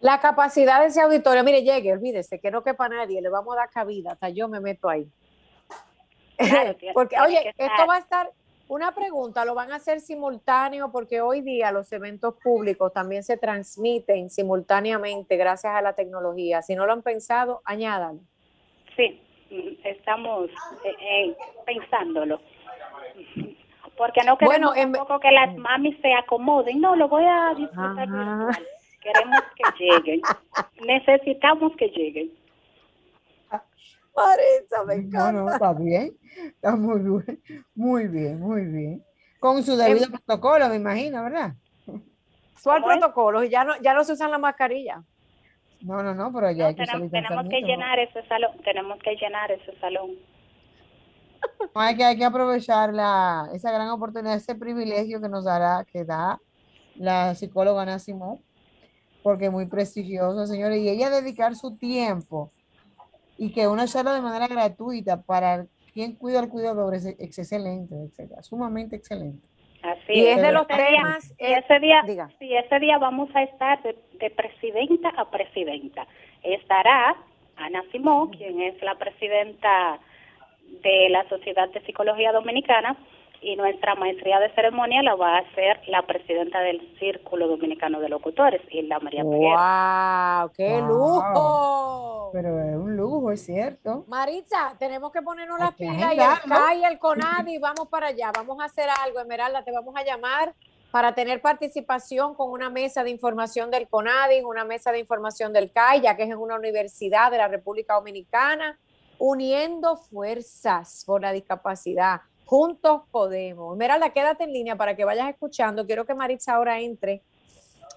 La 0.00 0.20
capacidad 0.20 0.80
de 0.80 0.88
ese 0.88 1.00
auditorio, 1.00 1.42
mire, 1.42 1.62
llegue, 1.62 1.92
olvídese 1.92 2.38
que 2.38 2.50
no 2.50 2.62
quepa 2.62 2.88
nadie, 2.88 3.22
le 3.22 3.30
vamos 3.30 3.54
a 3.54 3.60
dar 3.60 3.70
cabida, 3.70 4.12
hasta 4.12 4.28
yo 4.28 4.48
me 4.48 4.60
meto 4.60 4.88
ahí. 4.88 5.10
Porque, 6.94 7.18
oye, 7.20 7.54
esto 7.56 7.86
va 7.88 7.96
a 7.96 7.98
estar, 7.98 8.30
una 8.68 8.92
pregunta, 8.92 9.44
¿lo 9.44 9.54
van 9.54 9.72
a 9.72 9.76
hacer 9.76 10.00
simultáneo? 10.00 10.90
Porque 10.90 11.20
hoy 11.20 11.42
día 11.42 11.70
los 11.70 11.92
eventos 11.92 12.34
públicos 12.42 12.92
también 12.92 13.22
se 13.22 13.36
transmiten 13.36 14.30
simultáneamente 14.30 15.36
gracias 15.36 15.74
a 15.74 15.82
la 15.82 15.94
tecnología. 15.94 16.62
Si 16.62 16.74
no 16.74 16.86
lo 16.86 16.92
han 16.92 17.02
pensado, 17.02 17.60
añadan. 17.64 18.20
Sí, 18.96 19.20
estamos 19.84 20.50
eh, 20.84 20.96
eh, 21.00 21.36
pensándolo. 21.66 22.40
Porque 23.96 24.22
no 24.24 24.36
queremos 24.38 24.74
tampoco 24.74 25.20
que 25.20 25.30
las 25.30 25.54
mamis 25.56 26.00
se 26.00 26.12
acomoden. 26.14 26.80
No, 26.80 26.96
lo 26.96 27.08
voy 27.08 27.24
a 27.24 27.54
disfrutar. 27.54 28.08
Queremos 29.00 29.42
que 29.56 29.84
lleguen. 29.84 30.22
Necesitamos 30.86 31.76
que 31.76 31.88
lleguen. 31.88 32.32
Marisa, 34.14 34.84
me 34.86 34.94
encanta. 34.94 35.32
No, 35.32 35.44
no, 35.44 35.52
está 35.52 35.72
bien, 35.72 36.16
está 36.46 36.76
muy 36.76 37.00
bien, 37.00 37.42
muy 37.74 38.08
bien, 38.08 38.40
muy 38.40 38.62
bien. 38.62 39.04
Con 39.40 39.62
su 39.62 39.76
debido 39.76 40.08
protocolo, 40.08 40.68
me 40.68 40.76
imagino, 40.76 41.22
¿verdad? 41.22 41.54
¿Cuál 42.62 42.82
protocolo? 42.82 43.44
Ya 43.44 43.64
no, 43.64 43.74
ya 43.82 43.92
no 43.92 44.04
se 44.04 44.14
usan 44.14 44.30
la 44.30 44.38
mascarilla. 44.38 45.02
No, 45.82 46.02
no, 46.02 46.14
no, 46.14 46.32
pero 46.32 46.50
ya 46.50 46.68
hay 46.68 46.74
que 46.74 46.84
tenemos, 46.84 47.10
tenemos 47.10 47.44
que 47.50 47.60
llenar 47.60 47.98
ese 47.98 48.26
salón, 48.26 48.52
tenemos 48.64 48.98
que 49.00 49.16
llenar 49.16 49.50
ese 49.50 49.78
salón. 49.80 50.12
hay 51.74 51.94
que, 51.94 52.04
hay 52.04 52.16
que 52.16 52.24
aprovechar 52.24 52.94
la, 52.94 53.50
esa 53.52 53.70
gran 53.70 53.90
oportunidad, 53.90 54.34
ese 54.34 54.54
privilegio 54.54 55.20
que 55.20 55.28
nos 55.28 55.44
dará, 55.44 55.84
que 55.84 56.04
da 56.04 56.40
la 56.94 57.34
psicóloga 57.34 57.82
Ana 57.82 57.98
Simón, 57.98 58.40
porque 59.22 59.46
es 59.46 59.52
muy 59.52 59.66
prestigiosa, 59.66 60.46
señores, 60.46 60.78
y 60.78 60.88
ella 60.88 61.10
dedicar 61.10 61.54
su 61.54 61.76
tiempo 61.76 62.50
y 63.38 63.52
que 63.52 63.66
uno 63.68 63.82
hacerlo 63.82 64.12
de 64.14 64.20
manera 64.20 64.46
gratuita 64.48 65.22
para 65.22 65.66
quien 65.92 66.14
cuida 66.16 66.40
al 66.40 66.48
cuidador 66.48 66.94
es, 66.94 67.06
excelente, 67.06 67.94
etcétera, 68.06 68.42
sumamente 68.42 68.96
excelente. 68.96 69.46
Así 69.82 70.12
Y 70.14 70.26
es 70.26 70.40
de 70.40 70.50
los 70.52 70.66
día- 70.66 70.76
temas, 70.76 71.30
y 71.38 71.44
eh, 71.44 71.58
ese 71.64 71.78
día, 71.80 72.02
diga. 72.06 72.28
sí, 72.38 72.54
ese 72.56 72.78
día 72.80 72.96
vamos 72.98 73.28
a 73.34 73.42
estar 73.42 73.82
de, 73.82 73.94
de 74.18 74.30
presidenta 74.30 75.10
a 75.10 75.30
presidenta. 75.30 76.06
Estará 76.42 77.14
Ana 77.56 77.82
Simó, 77.92 78.30
quien 78.30 78.60
es 78.62 78.80
la 78.82 78.94
presidenta 78.96 80.00
de 80.82 81.08
la 81.10 81.28
Sociedad 81.28 81.68
de 81.68 81.80
Psicología 81.84 82.32
Dominicana, 82.32 82.96
y 83.44 83.56
nuestra 83.56 83.94
maestría 83.94 84.40
de 84.40 84.50
ceremonia 84.54 85.02
la 85.02 85.14
va 85.16 85.36
a 85.36 85.40
hacer 85.40 85.80
la 85.88 86.02
presidenta 86.06 86.60
del 86.60 86.80
Círculo 86.98 87.46
Dominicano 87.46 88.00
de 88.00 88.08
Locutores, 88.08 88.62
Hilda 88.70 88.98
María. 89.00 89.22
¡Wow! 89.22 90.50
¡Qué 90.56 90.80
Wow. 90.80 90.88
lujo! 90.88 92.30
Pero 92.32 92.58
es 92.58 92.76
un 92.76 92.96
lujo, 92.96 93.30
es 93.30 93.44
cierto. 93.44 94.04
Maritza, 94.08 94.74
tenemos 94.78 95.12
que 95.12 95.20
ponernos 95.20 95.58
las 95.58 95.74
pilas 95.74 96.14
y 96.14 96.18
el. 96.18 96.50
CAI 96.50 96.80
y 96.80 96.84
el 96.84 96.98
CONADI, 96.98 97.58
vamos 97.58 97.88
para 97.88 98.08
allá, 98.08 98.32
vamos 98.34 98.58
a 98.60 98.64
hacer 98.64 98.88
algo, 99.04 99.20
Esmeralda, 99.20 99.62
te 99.62 99.72
vamos 99.72 99.94
a 99.94 100.02
llamar 100.02 100.54
para 100.90 101.14
tener 101.14 101.42
participación 101.42 102.34
con 102.34 102.50
una 102.50 102.70
mesa 102.70 103.04
de 103.04 103.10
información 103.10 103.70
del 103.70 103.88
CONADI, 103.88 104.42
una 104.42 104.64
mesa 104.64 104.90
de 104.90 105.00
información 105.00 105.52
del 105.52 105.70
CAI, 105.70 106.00
ya 106.00 106.16
que 106.16 106.22
es 106.22 106.30
en 106.30 106.38
una 106.38 106.56
universidad 106.56 107.30
de 107.30 107.38
la 107.38 107.48
República 107.48 107.94
Dominicana, 107.94 108.78
uniendo 109.18 109.96
fuerzas 109.96 111.04
por 111.06 111.20
la 111.20 111.32
discapacidad. 111.32 112.22
Juntos 112.44 113.02
podemos. 113.10 113.72
Esmeralda, 113.74 114.10
quédate 114.10 114.44
en 114.44 114.52
línea 114.52 114.76
para 114.76 114.94
que 114.96 115.04
vayas 115.04 115.28
escuchando. 115.30 115.86
Quiero 115.86 116.04
que 116.04 116.14
Maritza 116.14 116.54
ahora 116.54 116.80
entre 116.80 117.22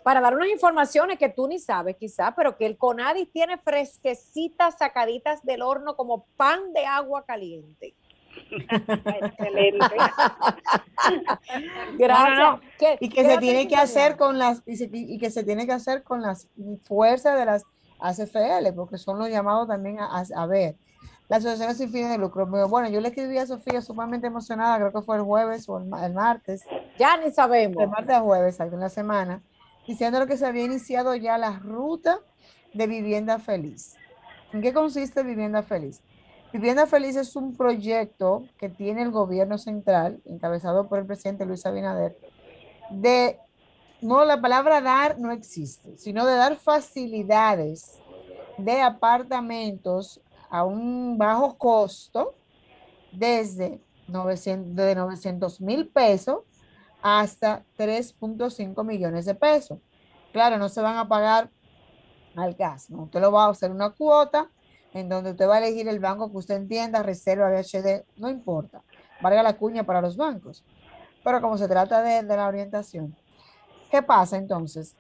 para 0.04 0.22
dar 0.22 0.36
unas 0.36 0.48
informaciones 0.50 1.18
que 1.20 1.28
tú 1.28 1.50
ni 1.50 1.60
sabes 1.60 1.98
quizá, 1.98 2.34
pero 2.34 2.56
que 2.56 2.66
el 2.66 2.78
CONADI 2.78 3.26
tiene 3.26 3.58
fresquecitas 3.58 4.78
sacaditas 4.78 5.43
del 5.43 5.62
horno 5.62 5.98
como 5.98 6.24
pan 6.38 6.72
de 6.74 6.86
agua 6.86 7.26
caliente. 7.26 7.93
Excelente. 8.50 9.86
Gracias. 11.98 12.38
no. 12.38 12.62
Y 13.02 13.10
que 13.10 13.26
se 13.26 13.38
tiene 13.39 13.62
en 13.62 13.68
que 13.68 13.76
hacer 13.76 14.16
con 14.18 14.38
las, 14.39 14.62
y, 14.66 14.78
se- 14.78 14.89
y 14.91 15.18
que 15.18 15.30
se 15.30 15.43
tiene 15.43 15.66
que 15.66 15.74
hacer 15.74 16.04
con 16.04 16.22
las 16.22 16.48
fuerzas 16.86 17.38
de 17.38 17.45
las 17.45 17.64
ACFL, 18.00 18.74
porque 18.76 18.98
son 18.98 19.20
los 19.20 19.30
llamados 19.30 19.68
también 19.68 20.00
a, 20.00 20.06
a- 20.20 20.26
a 20.41 20.45
ver. 20.45 20.76
Las 21.30 21.39
asociaciones 21.39 21.78
sin 21.78 21.91
fines 21.91 22.09
de 22.09 22.17
lucro. 22.17 22.45
Bueno, 22.69 22.88
yo 22.89 23.01
le 23.01 23.09
escribí 23.09 23.38
a 23.38 23.45
Sofía 23.45 23.82
sumamente 23.82 24.28
emocionada, 24.28 24.78
creo 24.78 24.91
que 24.93 25.01
fue 25.01 25.17
el 25.17 25.23
jueves 25.23 25.67
o 25.67 25.78
el, 25.78 25.86
ma- 25.86 26.05
el 26.05 26.13
martes, 26.13 26.63
Ya 26.97 27.17
ni 27.17 27.32
sabemos. 27.32 27.78
de 27.78 27.88
martes 27.88 28.15
a 28.15 28.21
jueves, 28.21 28.59
en 28.59 28.80
la 28.80 28.89
semana, 28.89 29.41
diciendo 29.86 30.25
que 30.25 30.38
se 30.38 30.45
había 30.45 30.63
iniciado 30.63 31.15
ya 31.15 31.38
la 31.38 31.59
ruta 31.59 32.19
de 32.73 32.88
vivienda 32.88 33.39
feliz. 33.39 33.95
¿En 34.53 34.61
qué 34.61 34.73
consiste 34.73 35.23
Vivienda 35.23 35.61
Feliz? 35.63 36.01
Vivienda 36.53 36.86
Feliz 36.88 37.17
es 37.17 37.36
un 37.36 37.57
proyecto 37.57 38.45
que 38.57 38.69
tiene 38.69 39.01
el 39.01 39.11
gobierno 39.11 39.57
central, 39.57 40.21
encabezado 40.23 40.88
por 40.88 40.99
el 40.99 41.05
presidente 41.05 41.45
Luis 41.45 41.65
Abinader, 41.65 42.15
de, 42.89 43.38
no, 44.01 44.23
la 44.23 44.39
palabra 44.39 44.80
dar 44.80 45.19
no 45.19 45.32
existe, 45.34 45.97
sino 45.97 46.25
de 46.25 46.36
dar 46.36 46.55
facilidades 46.55 47.99
de 48.57 48.82
apartamentos 48.82 50.21
a 50.50 50.64
un 50.66 51.18
bajo 51.18 51.58
costo 51.58 52.36
desde 53.12 53.82
900 54.08 54.76
de 54.76 54.95
900 54.95 55.62
mil 55.62 55.88
pesos 55.88 56.39
hasta 57.02 57.64
3.5 57.78 58.84
millones 58.84 59.26
de 59.26 59.36
pesos. 59.36 59.80
Claro, 60.32 60.58
no 60.58 60.70
se 60.70 60.82
van 60.82 60.98
a 60.98 61.08
pagar 61.08 61.50
al 62.36 62.54
gas, 62.54 62.89
¿no? 62.89 63.04
Usted 63.04 63.22
lo 63.22 63.32
va 63.32 63.45
a 63.45 63.50
hacer 63.50 63.72
una 63.72 63.91
cuota 63.91 64.50
en 64.93 65.10
donde 65.10 65.32
usted 65.32 65.48
va 65.48 65.56
a 65.56 65.58
elegir 65.60 65.88
el 65.88 66.00
banco 66.00 66.32
que 66.32 66.38
usted 66.38 66.56
entienda, 66.56 67.04
reserva, 67.04 67.50
VHD, 67.50 68.06
no 68.18 68.30
importa, 68.30 68.82
valga 69.22 69.43
la 69.43 69.58
cuña 69.58 69.84
para 69.84 70.02
los 70.02 70.18
bancos. 70.18 70.64
Pero 71.24 71.41
como 71.41 71.58
se 71.58 71.68
trata 71.68 72.02
de 72.02 72.24
la 72.24 72.48
orientación, 72.48 73.16
¿qué 73.91 74.02
pasa 74.02 74.38
entonces? 74.38 74.95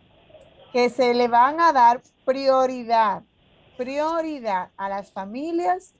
Que 0.73 0.89
se 0.89 1.13
le 1.13 1.27
van 1.27 1.59
a 1.61 1.71
dar 1.71 2.01
prioridad, 2.25 3.23
prioridad 3.77 4.69
a 4.77 4.89
las 4.89 5.11
familias 5.11 5.93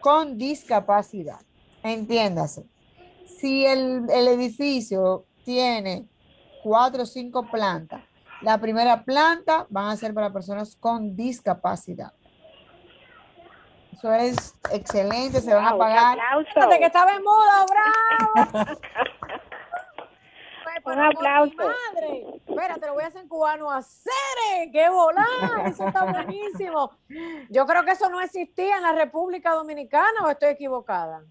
con 0.00 0.38
discapacidad. 0.38 1.40
Entiéndase, 1.82 2.66
si 3.26 3.66
el, 3.66 4.08
el 4.10 4.28
edificio 4.28 5.26
tiene 5.44 6.06
cuatro 6.62 7.02
o 7.02 7.06
cinco 7.06 7.48
plantas, 7.50 8.02
la 8.42 8.58
primera 8.58 9.04
planta 9.04 9.66
van 9.68 9.90
a 9.90 9.96
ser 9.96 10.14
para 10.14 10.32
personas 10.32 10.76
con 10.76 11.16
discapacidad. 11.16 12.12
Eso 13.92 14.12
es 14.12 14.54
excelente, 14.72 15.40
se 15.40 15.52
van 15.52 15.66
a 15.66 15.76
pagar. 15.76 16.18
aplauso. 16.20 16.48
Espérate 16.48 16.78
que 16.78 16.86
estaba 16.86 17.10
en 17.12 17.22
mudo, 17.22 17.66
bravo. 18.54 18.78
Un 20.92 21.00
aplauso. 21.00 21.54
mi 21.56 21.64
Madre, 21.64 22.42
espérate, 22.46 22.86
lo 22.86 22.94
voy 22.94 23.04
a 23.04 23.06
hacer 23.06 23.22
en 23.22 23.28
cubano 23.28 23.70
a 23.70 23.82
Cere, 23.82 24.70
qué 24.72 24.88
volada, 24.88 25.66
eso 25.66 25.86
está 25.86 26.04
buenísimo. 26.04 26.90
Yo 27.50 27.66
creo 27.66 27.84
que 27.84 27.92
eso 27.92 28.08
no 28.10 28.20
existía 28.20 28.76
en 28.76 28.82
la 28.82 28.92
República 28.92 29.52
Dominicana 29.52 30.24
o 30.24 30.30
estoy 30.30 30.50
equivocada. 30.50 31.22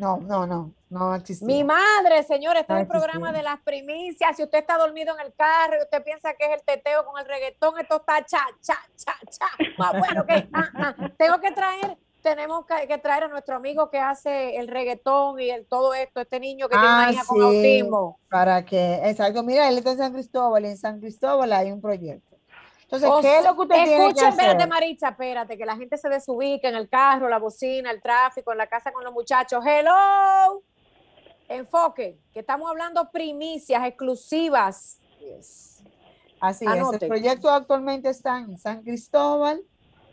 No, 0.00 0.16
no, 0.16 0.46
no, 0.46 0.72
no 0.88 1.14
existía. 1.14 1.46
Mi 1.46 1.62
madre, 1.62 2.22
señor, 2.22 2.56
este 2.56 2.72
No 2.72 2.78
el 2.78 2.86
programa 2.86 3.32
de 3.32 3.42
las 3.42 3.60
primicias. 3.60 4.34
Si 4.34 4.42
usted 4.42 4.60
está 4.60 4.78
dormido 4.78 5.14
en 5.14 5.26
el 5.26 5.34
carro 5.34 5.74
y 5.78 5.82
usted 5.82 6.02
piensa 6.02 6.32
que 6.34 6.46
es 6.46 6.52
el 6.52 6.62
teteo 6.64 7.04
con 7.04 7.20
el 7.20 7.26
reggaetón, 7.26 7.78
esto 7.78 7.96
está 7.96 8.24
cha, 8.24 8.46
cha, 8.62 8.78
cha, 8.96 9.14
cha. 9.28 9.46
Más 9.76 9.98
bueno 9.98 10.24
que. 10.24 10.48
ah, 10.54 10.70
ah. 10.74 10.94
Tengo 11.18 11.38
que 11.40 11.50
traer, 11.50 11.98
tenemos 12.22 12.64
que, 12.66 12.98
traer 12.98 13.24
a 13.24 13.28
nuestro 13.28 13.56
amigo 13.56 13.90
que 13.90 13.98
hace 13.98 14.56
el 14.56 14.68
reggaetón 14.68 15.40
y 15.40 15.50
el 15.50 15.66
todo 15.66 15.94
esto, 15.94 16.20
este 16.20 16.40
niño 16.40 16.68
que 16.68 16.74
tiene 16.74 16.86
una 16.86 17.06
Ah, 17.06 17.12
hija 17.12 17.24
con 17.26 17.42
autismo. 17.42 18.18
Para 18.30 18.64
que, 18.64 18.94
exacto, 19.08 19.42
mira, 19.42 19.68
él 19.68 19.78
está 19.78 19.92
en 19.92 19.98
San 19.98 20.12
Cristóbal, 20.12 20.64
y 20.64 20.68
en 20.68 20.78
San 20.78 21.00
Cristóbal 21.00 21.52
hay 21.52 21.72
un 21.72 21.80
proyecto. 21.80 22.36
Entonces, 22.82 23.08
O 23.08 23.20
¿qué 23.20 23.38
es 23.38 23.44
lo 23.44 23.54
que 23.54 23.62
usted 23.62 23.74
tiene 23.76 23.90
que 23.90 24.06
Escuchen, 24.06 24.28
espérate, 24.28 24.56
hacer? 24.56 24.68
Maritza, 24.68 25.08
espérate, 25.10 25.56
que 25.58 25.64
la 25.64 25.76
gente 25.76 25.96
se 25.96 26.08
desubica 26.08 26.68
en 26.68 26.74
el 26.74 26.88
carro, 26.88 27.28
la 27.28 27.38
bocina, 27.38 27.90
el 27.90 28.02
tráfico, 28.02 28.50
en 28.50 28.58
la 28.58 28.66
casa 28.66 28.92
con 28.92 29.04
los 29.04 29.12
muchachos. 29.12 29.64
Hello. 29.64 30.62
Enfoque, 31.48 32.18
que 32.32 32.40
estamos 32.40 32.68
hablando 32.68 33.10
primicias 33.10 33.84
exclusivas. 33.86 34.98
Yes. 35.20 35.82
Así 36.40 36.64
es, 36.64 36.70
Anote. 36.70 37.04
el 37.04 37.08
proyecto 37.08 37.50
actualmente 37.50 38.08
está 38.08 38.38
en 38.38 38.58
San 38.58 38.82
Cristóbal, 38.82 39.62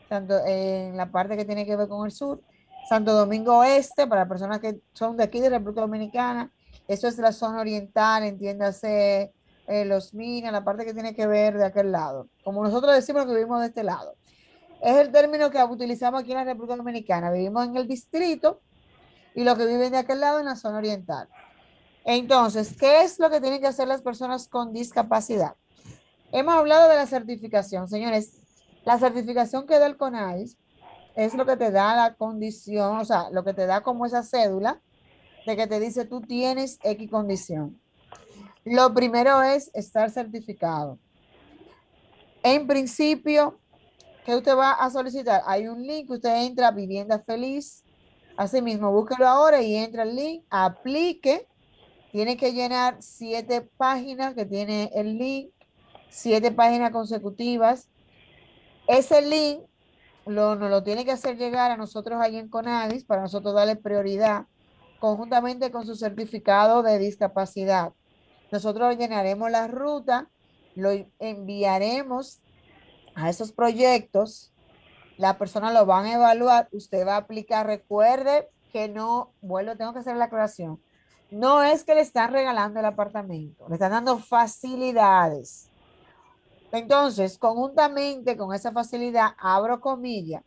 tanto 0.08 0.36
en 0.46 0.96
la 0.98 1.12
parte 1.12 1.38
que 1.38 1.46
tiene 1.46 1.66
que 1.66 1.76
ver 1.76 1.88
con 1.88 2.06
el 2.06 2.12
sur, 2.12 2.42
Santo 2.88 3.14
Domingo 3.14 3.58
Oeste, 3.58 4.08
para 4.08 4.28
personas 4.28 4.60
que 4.60 4.80
son 4.94 5.18
de 5.18 5.24
aquí 5.24 5.40
de 5.40 5.50
República 5.50 5.82
Dominicana, 5.82 6.52
eso 6.88 7.08
es 7.08 7.18
la 7.18 7.34
zona 7.34 7.60
oriental, 7.60 8.24
entiéndase 8.24 9.34
eh, 9.68 9.86
los 9.86 10.14
minas, 10.14 10.54
la 10.54 10.64
parte 10.64 10.86
que 10.86 10.94
tiene 10.94 11.14
que 11.14 11.28
ver 11.28 11.58
de 11.58 11.66
aquel 11.66 11.92
lado, 11.92 12.28
como 12.44 12.64
nosotros 12.64 12.94
decimos 12.94 13.26
que 13.26 13.34
vivimos 13.34 13.60
de 13.60 13.68
este 13.68 13.84
lado. 13.84 14.16
Es 14.82 14.96
el 14.96 15.12
término 15.12 15.50
que 15.50 15.62
utilizamos 15.64 16.22
aquí 16.22 16.32
en 16.32 16.38
la 16.38 16.44
República 16.46 16.76
Dominicana, 16.78 17.32
vivimos 17.32 17.66
en 17.68 17.76
el 17.76 17.88
distrito 17.88 18.62
y 19.36 19.44
los 19.44 19.58
que 19.58 19.66
viven 19.66 19.92
de 19.92 19.98
aquel 19.98 20.22
lado 20.22 20.40
en 20.40 20.46
la 20.46 20.56
zona 20.56 20.78
oriental. 20.78 21.28
Entonces, 22.06 22.74
¿qué 22.80 23.02
es 23.02 23.20
lo 23.20 23.30
que 23.30 23.42
tienen 23.42 23.60
que 23.60 23.68
hacer 23.68 23.88
las 23.88 24.02
personas 24.02 24.48
con 24.48 24.72
discapacidad? 24.72 25.56
Hemos 26.32 26.56
hablado 26.56 26.90
de 26.90 26.96
la 26.96 27.06
certificación, 27.06 27.90
señores. 27.90 28.47
La 28.88 28.98
certificación 28.98 29.68
que 29.68 29.80
da 29.80 29.86
el 29.86 29.98
CONAIS 29.98 30.58
es 31.18 31.34
lo 31.34 31.46
que 31.46 31.58
te 31.58 31.72
da 31.72 31.94
la 31.94 32.14
condición, 32.14 33.00
o 33.00 33.04
sea, 33.04 33.30
lo 33.32 33.44
que 33.44 33.54
te 33.54 33.66
da 33.66 33.82
como 33.84 34.06
esa 34.06 34.24
cédula 34.24 34.82
de 35.46 35.58
que 35.58 35.68
te 35.68 35.82
dice 35.82 36.06
tú 36.06 36.22
tienes 36.22 36.80
X 36.82 37.12
condición. 37.12 37.78
Lo 38.64 38.94
primero 38.94 39.44
es 39.44 39.72
estar 39.74 40.10
certificado. 40.10 41.00
En 42.42 42.66
principio, 42.66 43.60
¿qué 44.26 44.38
usted 44.38 44.56
va 44.56 44.72
a 44.72 44.90
solicitar? 44.90 45.42
Hay 45.48 45.68
un 45.68 45.86
link, 45.86 46.10
usted 46.10 46.44
entra 46.44 46.70
a 46.70 46.72
Vivienda 46.72 47.20
Feliz. 47.20 47.84
Asimismo, 48.38 48.94
búsquelo 48.94 49.28
ahora 49.28 49.62
y 49.62 49.76
entra 49.76 50.04
el 50.04 50.16
link, 50.16 50.46
aplique. 50.50 51.46
Tiene 52.14 52.38
que 52.38 52.54
llenar 52.54 52.96
siete 53.02 53.70
páginas 53.76 54.34
que 54.34 54.46
tiene 54.46 54.92
el 54.96 55.18
link, 55.18 55.52
siete 56.10 56.54
páginas 56.54 56.92
consecutivas. 56.92 57.90
Ese 58.88 59.22
link 59.22 59.62
lo, 60.26 60.56
nos 60.56 60.70
lo 60.70 60.84
tiene 60.84 61.06
que 61.06 61.12
hacer 61.12 61.38
llegar 61.38 61.72
a 61.72 61.78
nosotros 61.78 62.20
ahí 62.22 62.38
en 62.38 62.50
Conadis 62.50 63.04
para 63.04 63.22
nosotros 63.22 63.54
darle 63.54 63.76
prioridad 63.76 64.46
conjuntamente 65.00 65.72
con 65.72 65.86
su 65.86 65.96
certificado 65.96 66.84
de 66.84 66.98
discapacidad. 66.98 67.94
Nosotros 68.52 68.98
llenaremos 68.98 69.52
la 69.52 69.68
ruta, 69.68 70.30
lo 70.76 70.92
enviaremos 71.20 72.42
a 73.16 73.30
esos 73.30 73.52
proyectos, 73.52 74.54
la 75.18 75.38
persona 75.38 75.72
lo 75.72 75.86
van 75.86 76.06
a 76.06 76.14
evaluar, 76.14 76.70
usted 76.72 77.06
va 77.06 77.16
a 77.16 77.18
aplicar, 77.18 77.66
recuerde 77.66 78.50
que 78.72 78.88
no, 78.88 79.34
vuelvo, 79.42 79.76
tengo 79.76 79.94
que 79.94 80.00
hacer 80.00 80.16
la 80.16 80.26
aclaración, 80.26 80.82
no 81.32 81.64
es 81.64 81.84
que 81.84 81.96
le 81.96 82.02
están 82.02 82.32
regalando 82.32 82.80
el 82.80 82.86
apartamento, 82.86 83.68
le 83.68 83.76
están 83.76 83.92
dando 83.92 84.20
facilidades. 84.20 85.67
Entonces, 86.72 87.38
conjuntamente 87.38 88.36
con 88.36 88.54
esa 88.54 88.72
facilidad, 88.72 89.30
abro 89.38 89.80
comillas, 89.80 90.44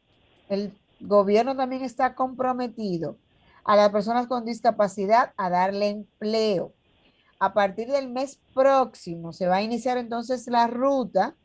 el 0.48 0.78
gobierno 1.00 1.56
también 1.56 1.82
está 1.82 2.14
comprometido 2.14 3.16
a 3.64 3.76
las 3.76 3.90
personas 3.90 4.26
con 4.26 4.44
discapacidad 4.44 5.32
a 5.36 5.48
darle 5.48 5.88
empleo. 5.88 6.72
A 7.38 7.54
partir 7.54 7.90
del 7.90 8.10
mes 8.10 8.38
próximo 8.54 9.32
se 9.32 9.46
va 9.46 9.56
a 9.56 9.62
iniciar 9.62 9.96
entonces 9.96 10.46
la 10.46 10.66
ruta 10.66 11.36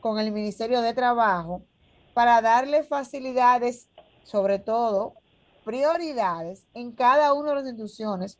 con 0.00 0.18
el 0.18 0.32
Ministerio 0.32 0.80
de 0.80 0.94
Trabajo 0.94 1.62
para 2.14 2.40
darle 2.40 2.82
facilidades, 2.82 3.90
sobre 4.22 4.58
todo 4.58 5.14
prioridades 5.64 6.66
en 6.72 6.92
cada 6.92 7.32
una 7.34 7.50
de 7.50 7.54
las 7.56 7.64
instituciones 7.64 8.38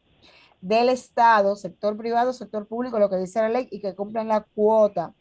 del 0.61 0.89
Estado, 0.89 1.57
sector 1.57 1.97
privado, 1.97 2.33
sector 2.33 2.67
público, 2.67 2.99
lo 2.99 3.11
que 3.11 3.17
dice 3.17 3.41
la 3.41 3.51
ley, 3.51 3.69
y 3.71 3.81
que 3.81 3.95
cumplan 3.95 4.29
la 4.29 4.47
cuota 4.55 5.13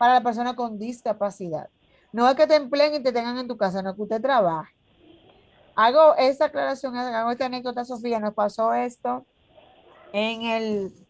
para 0.00 0.14
la 0.14 0.22
persona 0.22 0.56
con 0.56 0.78
discapacidad. 0.78 1.68
No 2.10 2.26
es 2.26 2.34
que 2.34 2.46
te 2.46 2.54
empleen 2.54 2.94
y 2.94 3.02
te 3.02 3.12
tengan 3.12 3.36
en 3.36 3.46
tu 3.46 3.58
casa, 3.58 3.82
no 3.82 3.90
es 3.90 3.96
que 3.96 4.02
usted 4.02 4.22
trabaje. 4.22 4.74
Hago 5.76 6.16
esta 6.16 6.46
aclaración, 6.46 6.96
hago 6.96 7.30
esta 7.30 7.44
anécdota, 7.44 7.84
Sofía, 7.84 8.18
nos 8.18 8.32
pasó 8.32 8.72
esto 8.72 9.26
en 10.14 10.42
el, 10.44 11.06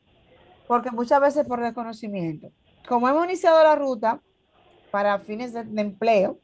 porque 0.67 0.91
muchas 0.91 1.21
veces 1.21 1.47
por 1.47 1.61
desconocimiento. 1.61 2.51
Como 2.89 3.09
hemos 3.09 3.25
iniciado 3.27 3.63
la 3.63 3.77
ruta 3.77 4.21
para 4.91 5.21
fines 5.21 5.53
de, 5.53 5.63
de 5.63 5.81
empleo, 5.83 6.41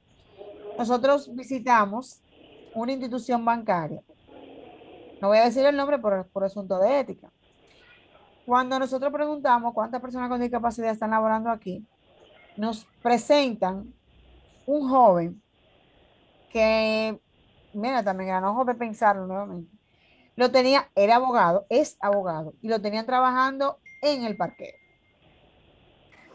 nosotros 0.78 1.34
visitamos 1.34 2.22
una 2.76 2.92
institución 2.92 3.44
bancaria. 3.44 4.04
No 5.20 5.26
voy 5.26 5.38
a 5.38 5.46
decir 5.46 5.66
el 5.66 5.76
nombre 5.76 5.98
por, 5.98 6.28
por 6.28 6.44
asunto 6.44 6.78
de 6.78 7.00
ética. 7.00 7.28
Cuando 8.46 8.78
nosotros 8.78 9.12
preguntamos 9.12 9.74
cuántas 9.74 10.00
personas 10.00 10.28
con 10.28 10.40
discapacidad 10.40 10.92
están 10.92 11.10
laborando 11.10 11.50
aquí, 11.50 11.84
nos 12.56 12.86
presentan 13.02 13.92
un 14.66 14.88
joven 14.88 15.42
que, 16.50 17.20
mira, 17.72 18.02
también 18.02 18.30
eran 18.30 18.44
ojos 18.44 18.66
de 18.66 18.74
pensarlo 18.74 19.26
nuevamente. 19.26 19.70
Lo 20.36 20.50
tenía, 20.50 20.90
era 20.94 21.16
abogado, 21.16 21.66
es 21.68 21.96
abogado, 22.00 22.54
y 22.60 22.68
lo 22.68 22.80
tenían 22.80 23.06
trabajando 23.06 23.78
en 24.02 24.24
el 24.24 24.36
parqueo. 24.36 24.74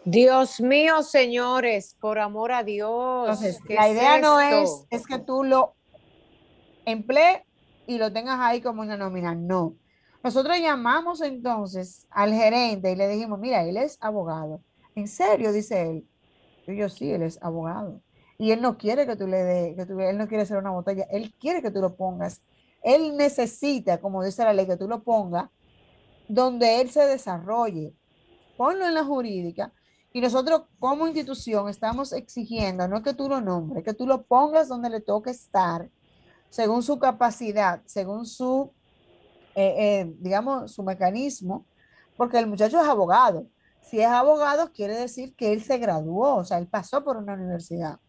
Dios 0.03 0.59
mío, 0.59 1.03
señores, 1.03 1.95
por 1.99 2.17
amor 2.17 2.51
a 2.51 2.63
Dios. 2.63 3.29
Entonces, 3.29 3.59
la 3.69 3.87
idea 3.89 4.19
no 4.19 4.39
es, 4.39 4.85
es 4.89 5.05
que 5.05 5.19
tú 5.19 5.43
lo 5.43 5.75
emplees 6.85 7.41
y 7.85 7.99
lo 7.99 8.11
tengas 8.11 8.39
ahí 8.39 8.61
como 8.61 8.81
una 8.81 8.97
nómina, 8.97 9.35
no. 9.35 9.75
Nosotros 10.23 10.57
llamamos 10.59 11.21
entonces 11.21 12.07
al 12.09 12.33
gerente 12.33 12.91
y 12.91 12.95
le 12.95 13.07
dijimos, 13.07 13.39
mira, 13.39 13.63
él 13.63 13.77
es 13.77 13.97
abogado. 14.01 14.61
¿En 14.95 15.07
serio? 15.07 15.51
Dice 15.51 15.81
él. 15.81 16.07
Yo 16.71 16.89
sí, 16.89 17.11
él 17.11 17.21
es 17.21 17.41
abogado. 17.41 18.01
Y 18.37 18.51
él 18.51 18.61
no 18.61 18.77
quiere 18.77 19.05
que 19.05 19.15
tú 19.15 19.27
le 19.27 19.43
dé, 19.43 19.75
que 19.75 19.85
tú, 19.85 19.99
él 19.99 20.17
no 20.17 20.27
quiere 20.27 20.43
hacer 20.43 20.57
una 20.57 20.71
botella, 20.71 21.05
él 21.11 21.33
quiere 21.39 21.61
que 21.61 21.71
tú 21.71 21.79
lo 21.79 21.95
pongas. 21.95 22.41
Él 22.81 23.15
necesita, 23.15 23.99
como 23.99 24.23
dice 24.23 24.43
la 24.43 24.53
ley, 24.53 24.65
que 24.65 24.77
tú 24.77 24.87
lo 24.87 25.03
pongas 25.03 25.49
donde 26.27 26.81
él 26.81 26.89
se 26.89 27.01
desarrolle. 27.05 27.93
Ponlo 28.57 28.85
en 28.87 28.93
la 28.93 29.03
jurídica. 29.03 29.71
Y 30.13 30.21
nosotros 30.21 30.63
como 30.79 31.07
institución 31.07 31.69
estamos 31.69 32.11
exigiendo, 32.13 32.87
no 32.87 33.01
que 33.01 33.13
tú 33.13 33.29
lo 33.29 33.39
nombres, 33.39 33.83
que 33.83 33.93
tú 33.93 34.05
lo 34.05 34.23
pongas 34.23 34.67
donde 34.67 34.89
le 34.89 34.99
toque 34.99 35.31
estar, 35.31 35.89
según 36.49 36.83
su 36.83 36.99
capacidad, 36.99 37.81
según 37.85 38.25
su, 38.25 38.73
eh, 39.55 39.75
eh, 39.77 40.13
digamos, 40.19 40.73
su 40.73 40.83
mecanismo, 40.83 41.65
porque 42.17 42.39
el 42.39 42.47
muchacho 42.47 42.81
es 42.81 42.87
abogado. 42.87 43.47
Si 43.81 43.99
es 43.99 44.07
abogado, 44.07 44.71
quiere 44.71 44.95
decir 44.95 45.35
que 45.35 45.51
él 45.51 45.61
se 45.63 45.77
graduó, 45.77 46.35
o 46.35 46.43
sea, 46.43 46.57
él 46.57 46.67
pasó 46.67 47.03
por 47.03 47.17
una 47.17 47.33
universidad. 47.33 47.99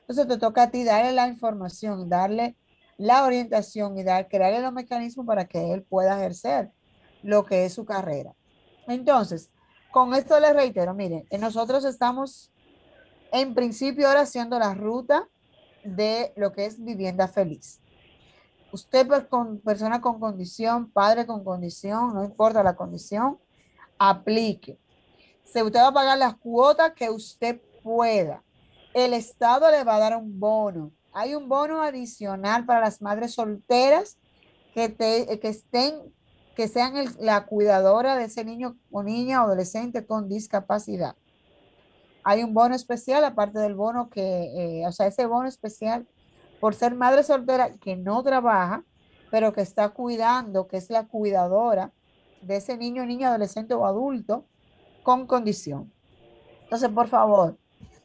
Entonces 0.00 0.28
te 0.28 0.38
toca 0.38 0.64
a 0.64 0.70
ti 0.70 0.84
darle 0.84 1.12
la 1.12 1.28
información, 1.28 2.08
darle 2.08 2.56
la 2.98 3.24
orientación 3.24 3.98
y 3.98 4.04
dar, 4.04 4.28
crearle 4.28 4.60
los 4.60 4.72
mecanismos 4.72 5.26
para 5.26 5.46
que 5.46 5.72
él 5.72 5.82
pueda 5.82 6.16
ejercer 6.18 6.70
lo 7.22 7.44
que 7.44 7.64
es 7.64 7.72
su 7.72 7.84
carrera. 7.84 8.34
Entonces, 8.86 9.50
con 9.90 10.14
esto 10.14 10.38
les 10.40 10.54
reitero, 10.54 10.94
miren, 10.94 11.24
nosotros 11.38 11.84
estamos 11.84 12.52
en 13.32 13.54
principio 13.54 14.08
ahora 14.08 14.22
haciendo 14.22 14.58
la 14.58 14.74
ruta 14.74 15.28
de 15.84 16.32
lo 16.36 16.52
que 16.52 16.66
es 16.66 16.82
vivienda 16.82 17.28
feliz. 17.28 17.80
Usted, 18.72 19.06
pues, 19.06 19.24
con 19.24 19.58
persona 19.58 20.00
con 20.00 20.18
condición, 20.18 20.90
padre 20.90 21.26
con 21.26 21.44
condición, 21.44 22.14
no 22.14 22.24
importa 22.24 22.62
la 22.62 22.74
condición, 22.74 23.38
aplique. 23.98 24.78
Se 25.44 25.62
usted 25.62 25.80
va 25.80 25.88
a 25.88 25.92
pagar 25.92 26.18
las 26.18 26.36
cuotas 26.36 26.92
que 26.92 27.10
usted 27.10 27.60
pueda. 27.82 28.42
El 28.94 29.14
Estado 29.14 29.70
le 29.70 29.84
va 29.84 29.96
a 29.96 30.00
dar 30.00 30.16
un 30.16 30.38
bono. 30.38 30.92
Hay 31.12 31.34
un 31.34 31.48
bono 31.48 31.82
adicional 31.82 32.64
para 32.64 32.80
las 32.80 33.02
madres 33.02 33.34
solteras 33.34 34.16
que, 34.74 34.88
te, 34.88 35.38
que 35.40 35.48
estén, 35.48 35.94
que 36.56 36.68
sean 36.68 36.94
la 37.18 37.44
cuidadora 37.46 38.16
de 38.16 38.24
ese 38.24 38.44
niño 38.44 38.76
o 38.90 39.02
niña 39.02 39.42
o 39.42 39.46
adolescente 39.46 40.06
con 40.06 40.28
discapacidad. 40.28 41.16
Hay 42.24 42.42
un 42.42 42.54
bono 42.54 42.74
especial, 42.74 43.24
aparte 43.24 43.58
del 43.58 43.74
bono 43.74 44.08
que, 44.08 44.80
eh, 44.80 44.86
o 44.86 44.92
sea, 44.92 45.06
ese 45.06 45.26
bono 45.26 45.48
especial 45.48 46.06
por 46.60 46.74
ser 46.74 46.94
madre 46.94 47.24
soltera 47.24 47.72
que 47.78 47.96
no 47.96 48.22
trabaja, 48.22 48.84
pero 49.30 49.52
que 49.52 49.62
está 49.62 49.88
cuidando, 49.88 50.68
que 50.68 50.76
es 50.76 50.90
la 50.90 51.08
cuidadora 51.08 51.90
de 52.42 52.56
ese 52.56 52.76
niño, 52.76 53.04
niña, 53.04 53.28
adolescente 53.28 53.74
o 53.74 53.84
adulto 53.84 54.46
con 55.02 55.26
condición. 55.26 55.92
Entonces, 56.64 56.88
por 56.90 57.08
favor, 57.08 57.58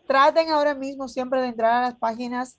traten 0.08 0.50
ahora 0.50 0.74
mismo 0.74 1.08
siempre 1.08 1.42
de 1.42 1.48
entrar 1.48 1.74
a 1.74 1.82
las 1.82 1.96
páginas 1.96 2.58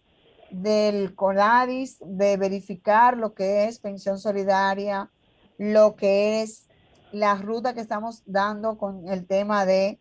del 0.51 1.14
CONADIS, 1.14 1.99
de 2.01 2.36
verificar 2.36 3.16
lo 3.16 3.34
que 3.34 3.66
es 3.66 3.78
pensión 3.78 4.18
solidaria, 4.18 5.11
lo 5.59 5.97
que 5.97 6.43
es 6.43 6.68
la 7.12 7.34
ruta 7.36 7.74
que 7.74 7.80
estamos 7.80 8.22
dando 8.26 8.78
con 8.78 9.09
el 9.09 9.26
tema 9.26 9.66
de 9.66 10.01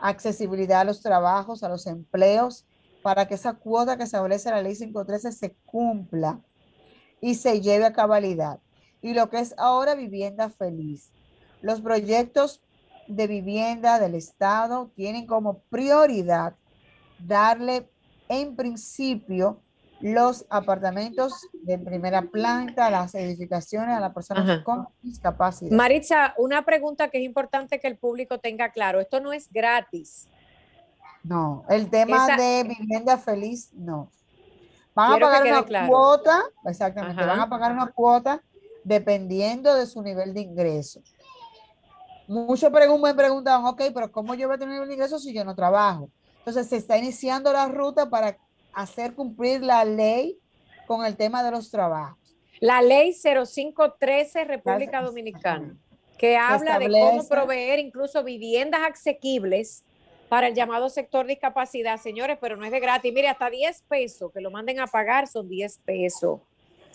accesibilidad 0.00 0.80
a 0.80 0.84
los 0.84 1.02
trabajos, 1.02 1.62
a 1.62 1.68
los 1.68 1.86
empleos, 1.86 2.66
para 3.02 3.26
que 3.26 3.34
esa 3.34 3.54
cuota 3.54 3.96
que 3.96 4.04
establece 4.04 4.50
la 4.50 4.62
ley 4.62 4.76
513 4.76 5.32
se 5.32 5.54
cumpla 5.66 6.40
y 7.20 7.34
se 7.34 7.60
lleve 7.60 7.84
a 7.84 7.92
cabalidad. 7.92 8.60
Y 9.00 9.14
lo 9.14 9.28
que 9.28 9.40
es 9.40 9.54
ahora 9.58 9.94
vivienda 9.94 10.50
feliz. 10.50 11.12
Los 11.60 11.80
proyectos 11.80 12.62
de 13.16 13.26
vivienda 13.26 13.98
del 13.98 14.14
Estado 14.14 14.90
tienen 14.94 15.26
como 15.26 15.60
prioridad 15.70 16.54
darle 17.18 17.88
en 18.28 18.56
principio 18.56 19.60
los 20.00 20.46
apartamentos 20.50 21.48
de 21.52 21.78
primera 21.78 22.22
planta, 22.22 22.90
las 22.90 23.14
edificaciones 23.14 23.96
a 23.96 24.00
las 24.00 24.12
personas 24.12 24.60
con 24.64 24.88
discapacidad. 25.00 25.70
Maritza, 25.70 26.34
una 26.38 26.64
pregunta 26.64 27.08
que 27.08 27.18
es 27.18 27.24
importante 27.24 27.78
que 27.78 27.86
el 27.86 27.96
público 27.96 28.38
tenga 28.38 28.70
claro. 28.70 29.00
Esto 29.00 29.20
no 29.20 29.32
es 29.32 29.50
gratis. 29.52 30.28
No, 31.22 31.64
el 31.68 31.88
tema 31.88 32.36
de 32.36 32.64
vivienda 32.64 33.16
feliz, 33.16 33.70
no. 33.74 34.10
Van 34.94 35.12
a 35.12 35.18
pagar 35.18 35.46
una 35.46 35.86
cuota, 35.86 36.42
exactamente, 36.64 37.24
van 37.24 37.40
a 37.40 37.48
pagar 37.48 37.72
una 37.72 37.86
cuota 37.86 38.42
dependiendo 38.84 39.74
de 39.76 39.86
su 39.86 40.02
nivel 40.02 40.34
de 40.34 40.40
ingreso. 40.40 41.00
Muchos 42.26 42.70
me 42.70 43.14
preguntaban, 43.14 43.64
ok, 43.66 43.82
pero 43.94 44.10
¿cómo 44.10 44.34
yo 44.34 44.48
voy 44.48 44.56
a 44.56 44.58
tener 44.58 44.86
de 44.86 44.94
ingreso 44.94 45.18
si 45.18 45.32
yo 45.32 45.44
no 45.44 45.54
trabajo? 45.54 46.10
Entonces 46.38 46.68
se 46.68 46.76
está 46.76 46.98
iniciando 46.98 47.52
la 47.52 47.68
ruta 47.68 48.08
para 48.08 48.36
hacer 48.72 49.14
cumplir 49.14 49.62
la 49.62 49.84
ley 49.84 50.38
con 50.86 51.04
el 51.04 51.16
tema 51.16 51.42
de 51.42 51.50
los 51.50 51.70
trabajos. 51.70 52.18
La 52.60 52.80
ley 52.80 53.12
0513 53.12 54.44
República 54.44 55.02
Dominicana, 55.02 55.76
que 56.16 56.36
habla 56.36 56.78
de 56.78 56.88
cómo 56.88 57.26
proveer 57.28 57.78
incluso 57.80 58.22
viviendas 58.22 58.80
asequibles 58.88 59.84
para 60.28 60.48
el 60.48 60.54
llamado 60.54 60.88
sector 60.88 61.26
discapacidad, 61.26 62.00
señores, 62.00 62.38
pero 62.40 62.56
no 62.56 62.64
es 62.64 62.70
de 62.70 62.80
gratis. 62.80 63.12
Mire, 63.12 63.28
hasta 63.28 63.50
10 63.50 63.82
pesos 63.82 64.32
que 64.32 64.40
lo 64.40 64.50
manden 64.50 64.80
a 64.80 64.86
pagar 64.86 65.26
son 65.26 65.48
10 65.48 65.78
pesos. 65.84 66.40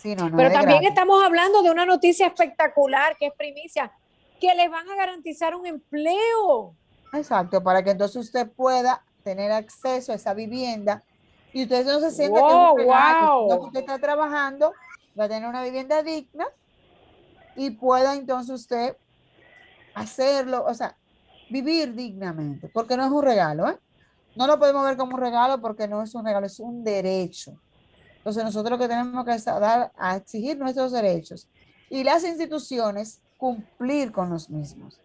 pero 0.03 0.51
también 0.51 0.85
estamos 0.85 1.23
hablando 1.23 1.61
de 1.61 1.69
una 1.69 1.85
noticia 1.85 2.27
espectacular 2.27 3.15
que 3.17 3.27
es 3.27 3.33
primicia, 3.33 3.91
que 4.39 4.53
les 4.55 4.69
van 4.69 4.89
a 4.89 4.95
garantizar 4.95 5.55
un 5.55 5.65
empleo. 5.65 6.75
Exacto, 7.13 7.63
para 7.63 7.83
que 7.83 7.91
entonces 7.91 8.17
usted 8.17 8.49
pueda 8.49 9.03
tener 9.23 9.51
acceso 9.51 10.11
a 10.11 10.15
esa 10.15 10.33
vivienda 10.33 11.03
y 11.53 11.63
usted 11.63 11.85
no 11.85 11.99
se 11.99 12.11
siente 12.11 12.39
que, 12.39 13.55
usted 13.59 13.79
está 13.79 13.99
trabajando, 13.99 14.73
va 15.19 15.25
a 15.25 15.29
tener 15.29 15.49
una 15.49 15.63
vivienda 15.63 16.03
digna 16.03 16.45
y 17.55 17.71
pueda 17.71 18.13
entonces 18.13 18.53
usted 18.53 18.97
hacerlo, 19.95 20.63
o 20.67 20.73
sea, 20.73 20.95
vivir 21.49 21.95
dignamente, 21.95 22.69
porque 22.69 22.95
no 22.97 23.05
es 23.05 23.11
un 23.11 23.23
regalo, 23.23 23.69
¿eh? 23.69 23.77
No 24.35 24.45
lo 24.45 24.59
podemos 24.59 24.85
ver 24.85 24.97
como 24.97 25.15
un 25.15 25.21
regalo 25.21 25.59
porque 25.59 25.87
no 25.87 26.03
es 26.03 26.13
un 26.13 26.23
regalo, 26.23 26.45
es 26.45 26.59
un 26.59 26.83
derecho. 26.83 27.59
Entonces 28.17 28.43
nosotros 28.43 28.71
lo 28.71 28.77
que 28.77 28.87
tenemos 28.87 29.25
que 29.25 29.35
dar 29.49 29.91
a 29.97 30.15
exigir 30.17 30.57
nuestros 30.57 30.91
derechos 30.91 31.47
y 31.89 32.03
las 32.03 32.23
instituciones 32.23 33.21
cumplir 33.37 34.11
con 34.11 34.29
los 34.29 34.49
mismos. 34.49 34.99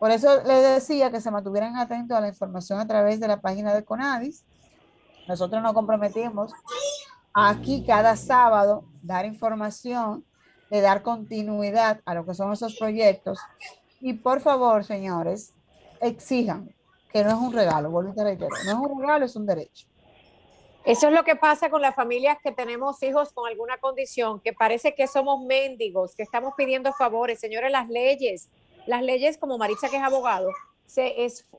Por 0.00 0.10
eso 0.10 0.42
les 0.44 0.62
decía 0.74 1.10
que 1.10 1.20
se 1.20 1.30
mantuvieran 1.30 1.76
atentos 1.76 2.16
a 2.16 2.20
la 2.20 2.28
información 2.28 2.78
a 2.80 2.86
través 2.86 3.20
de 3.20 3.28
la 3.28 3.40
página 3.40 3.74
de 3.74 3.84
CONADIS. 3.84 4.44
Nosotros 5.26 5.62
nos 5.62 5.74
comprometimos 5.74 6.52
aquí 7.34 7.84
cada 7.84 8.16
sábado 8.16 8.84
dar 9.02 9.26
información, 9.26 10.24
de 10.70 10.80
dar 10.80 11.02
continuidad 11.02 12.00
a 12.04 12.14
lo 12.14 12.24
que 12.24 12.34
son 12.34 12.52
esos 12.52 12.76
proyectos. 12.76 13.38
Y 14.00 14.14
por 14.14 14.40
favor, 14.40 14.84
señores, 14.84 15.54
exijan 16.00 16.72
que 17.12 17.24
no 17.24 17.30
es 17.30 17.36
un 17.36 17.52
regalo, 17.52 17.90
vuelvo 17.90 18.14
no 18.16 18.28
es 18.28 18.74
un 18.74 19.00
regalo, 19.00 19.24
es 19.26 19.36
un 19.36 19.46
derecho. 19.46 19.86
Eso 20.88 21.08
es 21.08 21.12
lo 21.12 21.22
que 21.22 21.36
pasa 21.36 21.68
con 21.68 21.82
las 21.82 21.94
familias 21.94 22.38
que 22.42 22.50
tenemos 22.50 23.02
hijos 23.02 23.30
con 23.34 23.46
alguna 23.46 23.76
condición, 23.76 24.40
que 24.40 24.54
parece 24.54 24.94
que 24.94 25.06
somos 25.06 25.44
mendigos, 25.44 26.14
que 26.14 26.22
estamos 26.22 26.54
pidiendo 26.56 26.94
favores. 26.94 27.38
Señores, 27.38 27.70
las 27.70 27.90
leyes, 27.90 28.48
las 28.86 29.02
leyes 29.02 29.36
como 29.36 29.58
Maritza, 29.58 29.90
que 29.90 29.98
es 29.98 30.02
abogado, 30.02 30.50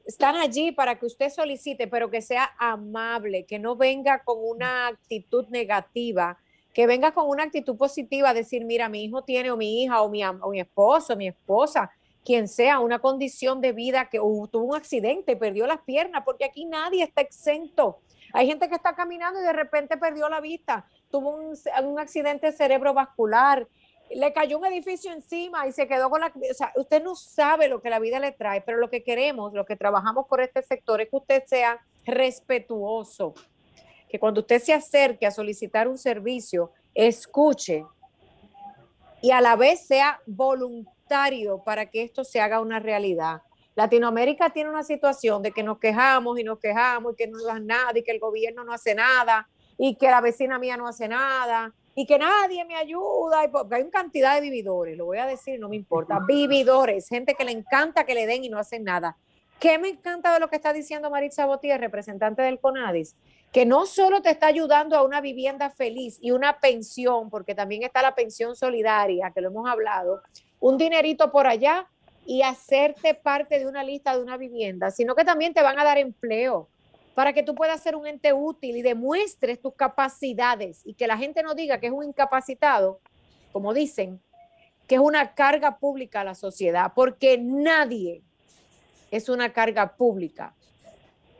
están 0.07 0.37
allí 0.37 0.71
para 0.71 0.97
que 0.97 1.05
usted 1.05 1.29
solicite, 1.29 1.85
pero 1.85 2.09
que 2.09 2.23
sea 2.23 2.55
amable, 2.57 3.45
que 3.45 3.59
no 3.59 3.75
venga 3.75 4.23
con 4.23 4.39
una 4.41 4.87
actitud 4.87 5.45
negativa, 5.49 6.39
que 6.73 6.87
venga 6.87 7.11
con 7.11 7.29
una 7.29 7.43
actitud 7.43 7.77
positiva, 7.77 8.33
decir, 8.33 8.65
mira, 8.65 8.89
mi 8.89 9.03
hijo 9.03 9.21
tiene 9.21 9.51
o 9.51 9.57
mi 9.57 9.83
hija 9.83 10.01
o 10.01 10.09
mi, 10.09 10.25
o 10.25 10.49
mi 10.49 10.59
esposo, 10.59 11.15
mi 11.15 11.27
esposa, 11.27 11.91
quien 12.25 12.47
sea, 12.47 12.79
una 12.79 12.97
condición 12.97 13.61
de 13.61 13.73
vida 13.73 14.09
que 14.09 14.17
tuvo 14.17 14.63
un 14.63 14.75
accidente, 14.75 15.35
perdió 15.35 15.67
las 15.67 15.81
piernas, 15.81 16.23
porque 16.25 16.45
aquí 16.45 16.65
nadie 16.65 17.03
está 17.03 17.21
exento 17.21 17.99
hay 18.33 18.47
gente 18.47 18.69
que 18.69 18.75
está 18.75 18.95
caminando 18.95 19.39
y 19.39 19.43
de 19.43 19.53
repente 19.53 19.97
perdió 19.97 20.29
la 20.29 20.41
vista, 20.41 20.85
tuvo 21.09 21.31
un, 21.31 21.99
accidente 21.99 22.51
cerebrovascular, 22.51 23.67
le 24.09 24.33
cayó 24.33 24.57
un 24.57 24.65
edificio 24.65 25.11
encima 25.11 25.67
y 25.67 25.71
se 25.71 25.87
quedó 25.87 26.09
con 26.09 26.21
la... 26.21 26.27
O 26.27 26.53
sea, 26.53 26.71
usted 26.75 27.03
no 27.03 27.15
sabe 27.15 27.67
lo 27.67 27.81
que 27.81 27.89
la 27.89 27.99
vida 27.99 28.19
le 28.19 28.31
trae, 28.31 28.61
pero 28.61 28.77
lo 28.77 28.89
que 28.89 29.03
queremos, 29.03 29.53
lo 29.53 29.65
que 29.65 29.75
trabajamos 29.75 30.27
por 30.27 30.41
este 30.41 30.61
sector 30.63 31.01
es 31.01 31.09
que 31.09 31.15
usted 31.15 31.43
sea 31.45 31.79
respetuoso, 32.05 33.33
que 34.09 34.19
cuando 34.19 34.41
usted 34.41 34.59
se 34.61 34.73
acerque 34.73 35.27
a 35.27 35.31
solicitar 35.31 35.87
un 35.87 35.97
servicio, 35.97 36.71
escuche 36.95 37.85
y 39.21 39.31
a 39.31 39.41
la 39.41 39.55
vez 39.55 39.85
sea 39.85 40.21
voluntario 40.25 41.63
para 41.63 41.87
que 41.87 42.03
esto 42.03 42.23
se 42.23 42.39
haga 42.39 42.61
una 42.61 42.79
realidad. 42.79 43.41
Latinoamérica 43.75 44.49
tiene 44.49 44.69
una 44.69 44.83
situación 44.83 45.41
de 45.41 45.51
que 45.51 45.63
nos 45.63 45.79
quejamos 45.79 46.39
y 46.39 46.43
nos 46.43 46.59
quejamos 46.59 47.13
y 47.13 47.15
que 47.15 47.27
no 47.27 47.41
dan 47.43 47.67
nada 47.67 47.93
y 47.95 48.03
que 48.03 48.11
el 48.11 48.19
gobierno 48.19 48.63
no 48.63 48.73
hace 48.73 48.95
nada 48.95 49.47
y 49.77 49.95
que 49.95 50.07
la 50.09 50.21
vecina 50.21 50.59
mía 50.59 50.75
no 50.75 50.87
hace 50.87 51.07
nada 51.07 51.73
y 51.95 52.05
que 52.05 52.17
nadie 52.17 52.65
me 52.65 52.75
ayuda. 52.75 53.45
Y 53.45 53.49
hay 53.73 53.81
una 53.81 53.91
cantidad 53.91 54.35
de 54.35 54.41
vividores, 54.41 54.97
lo 54.97 55.05
voy 55.05 55.17
a 55.17 55.25
decir, 55.25 55.59
no 55.59 55.69
me 55.69 55.75
importa, 55.75 56.19
vividores, 56.27 57.07
gente 57.07 57.35
que 57.35 57.45
le 57.45 57.51
encanta 57.51 58.05
que 58.05 58.15
le 58.15 58.25
den 58.25 58.43
y 58.43 58.49
no 58.49 58.59
hacen 58.59 58.83
nada. 58.83 59.17
¿Qué 59.59 59.77
me 59.77 59.89
encanta 59.89 60.33
de 60.33 60.39
lo 60.39 60.49
que 60.49 60.55
está 60.55 60.71
diciendo 60.71 61.09
Maritza 61.09 61.45
Botier, 61.45 61.81
representante 61.81 62.41
del 62.41 62.59
CONADIS? 62.59 63.17
Que 63.51 63.65
no 63.65 63.85
solo 63.85 64.21
te 64.21 64.29
está 64.29 64.47
ayudando 64.47 64.95
a 64.95 65.03
una 65.03 65.19
vivienda 65.19 65.69
feliz 65.69 66.17
y 66.21 66.31
una 66.31 66.61
pensión, 66.61 67.29
porque 67.29 67.55
también 67.55 67.83
está 67.83 68.01
la 68.01 68.15
pensión 68.15 68.55
solidaria, 68.55 69.31
que 69.31 69.41
lo 69.41 69.49
hemos 69.49 69.69
hablado, 69.69 70.21
un 70.61 70.77
dinerito 70.77 71.29
por 71.31 71.47
allá 71.47 71.89
y 72.29 72.43
hacerte 72.43 73.15
parte 73.15 73.57
de 73.57 73.65
una 73.65 73.83
lista 73.83 74.15
de 74.15 74.21
una 74.21 74.37
vivienda, 74.37 74.91
sino 74.91 75.15
que 75.15 75.25
también 75.25 75.51
te 75.51 75.63
van 75.63 75.79
a 75.79 75.83
dar 75.83 75.97
empleo 75.97 76.69
para 77.15 77.33
que 77.33 77.41
tú 77.41 77.55
puedas 77.55 77.81
ser 77.81 77.95
un 77.95 78.05
ente 78.05 78.33
útil 78.33 78.77
y 78.77 78.83
demuestres 78.83 79.59
tus 79.59 79.73
capacidades 79.73 80.81
y 80.85 80.93
que 80.93 81.07
la 81.07 81.17
gente 81.17 81.41
no 81.41 81.55
diga 81.55 81.79
que 81.79 81.87
es 81.87 81.91
un 81.91 82.03
incapacitado, 82.03 82.99
como 83.51 83.73
dicen, 83.73 84.21
que 84.85 84.93
es 84.93 85.01
una 85.01 85.33
carga 85.33 85.79
pública 85.79 86.21
a 86.21 86.23
la 86.23 86.35
sociedad, 86.35 86.91
porque 86.93 87.39
nadie 87.39 88.21
es 89.09 89.27
una 89.27 89.51
carga 89.51 89.95
pública. 89.95 90.53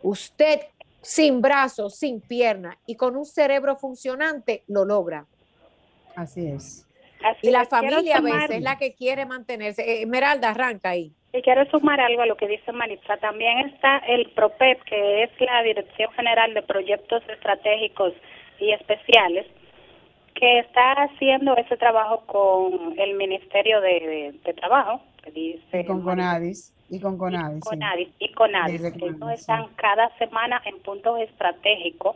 Usted 0.01 0.61
sin 1.03 1.39
brazos, 1.39 1.97
sin 1.97 2.19
pierna 2.19 2.79
y 2.87 2.95
con 2.95 3.15
un 3.15 3.27
cerebro 3.27 3.75
funcionante 3.75 4.63
lo 4.65 4.85
logra. 4.85 5.27
Así 6.15 6.47
es 6.47 6.88
y 7.41 7.51
la 7.51 7.65
familia 7.65 8.17
a 8.17 8.21
veces 8.21 8.51
es 8.51 8.61
la 8.61 8.77
que 8.77 8.93
quiere 8.93 9.25
mantenerse. 9.25 9.81
Eh, 9.81 10.01
Esmeralda, 10.03 10.51
arranca 10.51 10.89
ahí. 10.89 11.11
Y 11.33 11.41
quiero 11.41 11.69
sumar 11.69 11.99
algo 11.99 12.23
a 12.23 12.25
lo 12.25 12.37
que 12.37 12.47
dice 12.47 12.71
Maritza. 12.71 13.17
También 13.17 13.59
está 13.69 13.97
el 13.99 14.31
PROPEP, 14.31 14.81
que 14.83 15.23
es 15.23 15.29
la 15.39 15.61
Dirección 15.61 16.11
General 16.13 16.53
de 16.53 16.63
Proyectos 16.63 17.21
Estratégicos 17.29 18.13
y 18.59 18.71
Especiales, 18.71 19.45
que 20.33 20.59
está 20.59 20.93
haciendo 20.93 21.55
ese 21.57 21.77
trabajo 21.77 22.23
con 22.25 22.99
el 22.99 23.15
Ministerio 23.15 23.79
de, 23.81 24.33
Trabajo, 24.55 25.01
que 25.23 25.31
dice... 25.31 25.81
Y 25.81 25.85
con 25.85 26.01
CONADIS. 26.01 26.73
Y 26.89 26.99
con 26.99 27.17
CONADIS. 27.17 27.63
Y 28.19 28.31
con 28.31 28.51
CONADIS. 28.51 28.81
están 29.33 29.67
cada 29.75 30.09
semana 30.17 30.61
en 30.65 30.79
puntos 30.81 31.19
estratégicos 31.19 32.15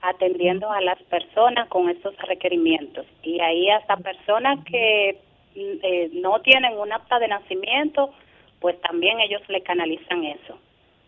atendiendo 0.00 0.70
a 0.70 0.80
las 0.80 1.02
personas 1.04 1.68
con 1.68 1.88
estos 1.88 2.16
requerimientos. 2.26 3.06
Y 3.22 3.40
ahí 3.40 3.68
hasta 3.70 3.96
personas 3.96 4.64
que 4.64 5.20
mm, 5.54 5.84
eh, 5.84 6.10
no 6.14 6.40
tienen 6.42 6.78
un 6.78 6.92
acta 6.92 7.18
de 7.18 7.28
nacimiento, 7.28 8.10
pues 8.60 8.80
también 8.80 9.20
ellos 9.20 9.42
le 9.48 9.62
canalizan 9.62 10.24
eso. 10.24 10.58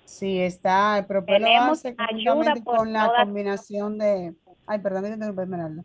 Sí, 0.05 0.41
está, 0.41 1.05
pero 1.07 1.25
Tenemos 1.25 1.85
ayuda 1.85 2.55
con 2.65 2.93
la 2.93 3.13
combinación 3.21 3.99
de... 3.99 4.35
Ay, 4.67 4.81
perdón, 4.81 5.05
Esmeralda. 5.05 5.85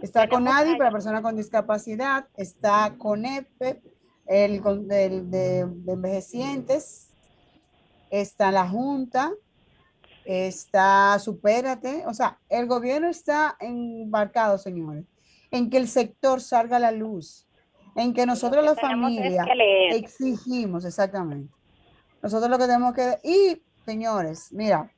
Está 0.00 0.28
con 0.28 0.46
ADI 0.46 0.76
para 0.76 0.90
personas 0.90 1.22
con 1.22 1.36
discapacidad, 1.36 2.26
está 2.36 2.94
con 2.98 3.24
EPE, 3.24 3.80
el, 4.26 4.62
del 4.86 5.30
de 5.30 5.60
envejecientes, 5.86 7.12
está 8.10 8.50
la 8.50 8.68
Junta, 8.68 9.32
está, 10.24 11.18
supérate, 11.18 12.04
o 12.06 12.14
sea, 12.14 12.38
el 12.48 12.66
gobierno 12.66 13.08
está 13.08 13.56
embarcado, 13.60 14.58
señores, 14.58 15.04
en 15.50 15.70
que 15.70 15.76
el 15.76 15.88
sector 15.88 16.40
salga 16.40 16.76
a 16.76 16.80
la 16.80 16.92
luz, 16.92 17.46
en 17.94 18.12
que 18.12 18.26
nosotros 18.26 18.64
la 18.64 18.74
familia 18.74 19.46
exigimos, 19.90 20.84
exactamente. 20.84 21.54
Nosotros 22.22 22.50
lo 22.50 22.58
que 22.58 22.66
tenemos 22.66 22.94
que, 22.94 23.18
y 23.22 23.62
señores, 23.84 24.48
mira, 24.50 24.90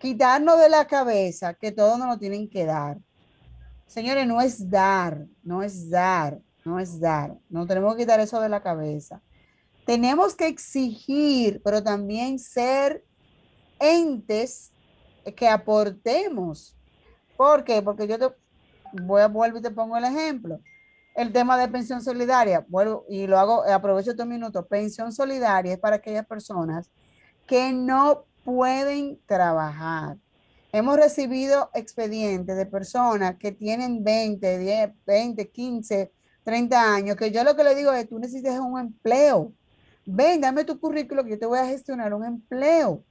quitarnos 0.00 0.58
de 0.60 0.68
la 0.68 0.86
cabeza 0.86 1.54
que 1.54 1.72
todo 1.72 1.98
nos 1.98 2.08
lo 2.08 2.18
tienen 2.18 2.48
que 2.48 2.64
dar. 2.64 2.98
Señores, 3.86 4.26
no 4.26 4.40
es 4.40 4.70
dar, 4.70 5.26
no 5.42 5.62
es 5.62 5.90
dar, 5.90 6.38
no 6.64 6.78
es 6.78 7.00
dar. 7.00 7.36
No 7.48 7.66
tenemos 7.66 7.94
que 7.96 8.02
quitar 8.02 8.20
eso 8.20 8.40
de 8.40 8.48
la 8.48 8.62
cabeza. 8.62 9.22
Tenemos 9.86 10.34
que 10.34 10.46
exigir, 10.46 11.60
pero 11.64 11.82
también 11.82 12.38
ser 12.38 13.04
entes 13.78 14.72
que 15.36 15.48
aportemos. 15.48 16.76
¿Por 17.36 17.64
qué? 17.64 17.82
Porque 17.82 18.06
yo 18.06 18.18
te 18.18 18.28
voy 19.02 19.22
a 19.22 19.28
vuelvo 19.28 19.58
y 19.58 19.62
te 19.62 19.70
pongo 19.70 19.96
el 19.96 20.04
ejemplo. 20.04 20.60
El 21.14 21.32
tema 21.32 21.58
de 21.58 21.68
pensión 21.68 22.02
solidaria, 22.02 22.64
vuelvo 22.68 23.04
y 23.08 23.26
lo 23.26 23.38
hago, 23.38 23.64
aprovecho 23.64 24.12
estos 24.12 24.26
minutos. 24.26 24.66
Pensión 24.68 25.12
solidaria 25.12 25.72
es 25.72 25.78
para 25.78 25.96
aquellas 25.96 26.26
personas 26.26 26.90
que 27.46 27.72
no 27.72 28.24
pueden 28.44 29.18
trabajar. 29.26 30.16
Hemos 30.70 30.96
recibido 30.96 31.70
expedientes 31.74 32.56
de 32.56 32.66
personas 32.66 33.36
que 33.36 33.52
tienen 33.52 34.04
20, 34.04 34.58
10, 34.58 34.90
20, 35.06 35.50
15, 35.50 36.12
30 36.44 36.94
años, 36.94 37.16
que 37.16 37.30
yo 37.30 37.42
lo 37.42 37.56
que 37.56 37.64
le 37.64 37.74
digo 37.74 37.92
es, 37.92 38.08
tú 38.08 38.18
necesitas 38.18 38.58
un 38.60 38.78
empleo. 38.78 39.52
Ven, 40.04 40.40
dame 40.40 40.64
tu 40.64 40.78
currículo 40.78 41.24
que 41.24 41.30
yo 41.30 41.38
te 41.38 41.46
voy 41.46 41.58
a 41.58 41.66
gestionar 41.66 42.14
un 42.14 42.24
empleo. 42.24 43.02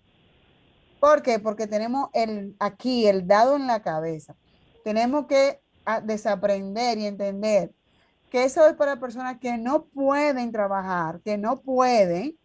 ¿Por 1.00 1.22
qué? 1.22 1.40
Porque 1.40 1.68
tenemos 1.68 2.10
el, 2.14 2.56
aquí 2.60 3.08
el 3.08 3.28
dado 3.28 3.56
en 3.56 3.68
la 3.68 3.82
cabeza. 3.82 4.36
Tenemos 4.84 5.28
que 5.28 5.62
ah, 5.86 6.02
desaprender 6.02 6.98
y 6.98 7.06
entender 7.06 7.72
que 8.32 8.44
eso 8.44 8.68
es 8.68 8.74
para 8.74 9.00
personas 9.00 9.38
que 9.40 9.58
no 9.58 9.86
pueden 9.86 10.52
trabajar, 10.52 11.22
que 11.22 11.38
no 11.38 11.62
pueden, 11.62 12.38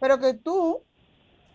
pero 0.00 0.18
que 0.18 0.34
tú 0.34 0.82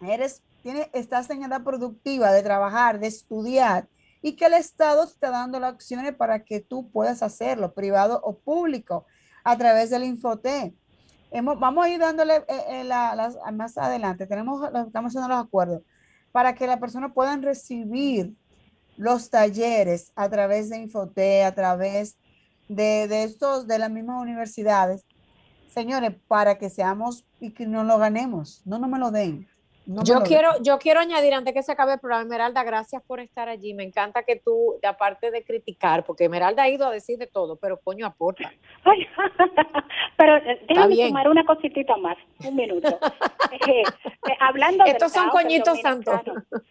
eres, 0.06 0.44
tienes, 0.62 0.90
estás 0.94 1.30
en 1.30 1.44
edad 1.44 1.64
productiva 1.64 2.32
de 2.32 2.44
trabajar, 2.44 3.00
de 3.00 3.08
estudiar, 3.08 3.88
y 4.22 4.34
que 4.36 4.46
el 4.46 4.54
Estado 4.54 5.06
te 5.06 5.14
está 5.14 5.32
dando 5.32 5.60
las 5.60 5.74
opciones 5.74 6.16
para 6.16 6.44
que 6.44 6.60
tú 6.60 6.90
puedas 6.90 7.24
hacerlo, 7.24 7.74
privado 7.74 8.22
o 8.24 8.38
público, 8.38 9.06
a 9.44 9.58
través 9.58 9.90
del 9.90 10.04
Infoté. 10.04 10.74
Hemos, 11.32 11.60
vamos 11.60 11.86
a 11.86 11.90
ir 11.90 12.00
dándole 12.00 12.36
eh, 12.36 12.46
eh, 12.48 13.52
más 13.52 13.78
adelante, 13.78 14.28
tenemos, 14.28 14.64
estamos 14.86 15.10
haciendo 15.10 15.28
los 15.28 15.44
acuerdos 15.44 15.82
para 16.34 16.56
que 16.56 16.68
la 16.68 16.82
persona 16.82 17.14
puedan 17.14 17.42
recibir 17.42 18.34
los 18.98 19.30
talleres 19.30 20.12
a 20.16 20.28
través 20.30 20.70
de 20.70 20.80
Infote, 20.80 21.44
a 21.44 21.56
través 21.56 22.18
de, 22.68 23.08
de, 23.08 23.24
estos, 23.24 23.68
de 23.68 23.80
las 23.80 23.90
mismas 23.90 24.22
universidades. 24.22 25.06
Señores, 25.74 26.14
para 26.28 26.58
que 26.58 26.70
seamos 26.70 27.26
y 27.40 27.52
que 27.52 27.66
no 27.66 27.86
lo 27.86 27.98
ganemos, 27.98 28.62
no, 28.66 28.80
no 28.80 28.90
me 28.90 29.00
lo 29.00 29.12
den 29.12 29.48
yo, 29.86 30.24
quiero, 30.24 30.50
yo 30.62 30.80
quiero 30.80 31.00
añadir 31.00 31.34
antes 31.34 31.54
que 31.54 31.64
se 31.64 31.72
acabe 31.72 31.94
el 31.94 32.00
programa, 32.00 32.24
Esmeralda, 32.24 32.64
gracias 32.64 33.04
por 33.04 33.20
estar 33.20 33.50
allí. 33.50 33.74
Me 33.74 33.84
encanta 33.84 34.24
que 34.24 34.38
tú, 34.38 34.80
aparte 34.88 35.32
de 35.32 35.44
criticar, 35.44 36.04
porque 36.06 36.26
Esmeralda 36.26 36.64
ha 36.64 36.70
ido 36.70 36.88
a 36.88 36.92
decir 36.92 37.18
de 37.18 37.28
todo, 37.28 37.58
pero 37.58 37.80
coño, 37.80 38.06
aporta. 38.06 38.52
pero 40.18 40.38
eh, 40.38 40.66
déjame 40.68 40.96
sumar 40.96 41.30
una 41.30 41.46
cositita 41.46 41.98
más, 41.98 42.18
un 42.46 42.56
minuto. 42.56 43.00
Eh, 43.68 43.84
eh, 43.84 44.36
hablando 44.40 44.84
Estos 44.84 45.12
son 45.12 45.30
coñitos 45.30 45.80
santos. 45.80 46.20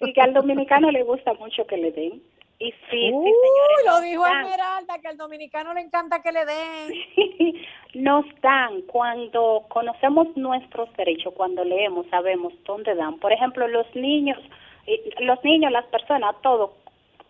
Sí, 0.01 0.13
que 0.13 0.21
al 0.21 0.35
dominicano 0.35 0.91
le 0.91 1.05
gusta 1.05 1.33
mucho 1.35 1.65
que 1.65 1.77
le 1.77 1.93
den. 1.93 2.23
Y 2.63 2.71
sí, 2.71 2.77
sí, 2.91 3.11
Uy, 3.13 3.33
señores. 3.33 3.87
lo 3.87 4.01
dijo 4.03 4.23
dan. 4.23 4.45
Esmeralda, 4.45 4.99
que 5.01 5.09
al 5.09 5.17
dominicano 5.17 5.75
le 5.75 5.81
encanta 5.81 6.23
que 6.23 6.31
le 6.31 6.45
den. 6.45 7.55
Nos 7.95 8.25
dan 8.41 8.83
cuando 8.83 9.65
conocemos 9.69 10.29
nuestros 10.37 10.93
derechos, 10.93 11.35
cuando 11.35 11.65
leemos, 11.65 12.07
sabemos 12.07 12.53
dónde 12.65 12.95
dan. 12.95 13.19
Por 13.19 13.33
ejemplo, 13.33 13.67
los 13.67 13.93
niños, 13.97 14.39
eh, 14.87 15.11
los 15.23 15.43
niños, 15.43 15.73
las 15.73 15.87
personas, 15.87 16.37
todo, 16.41 16.77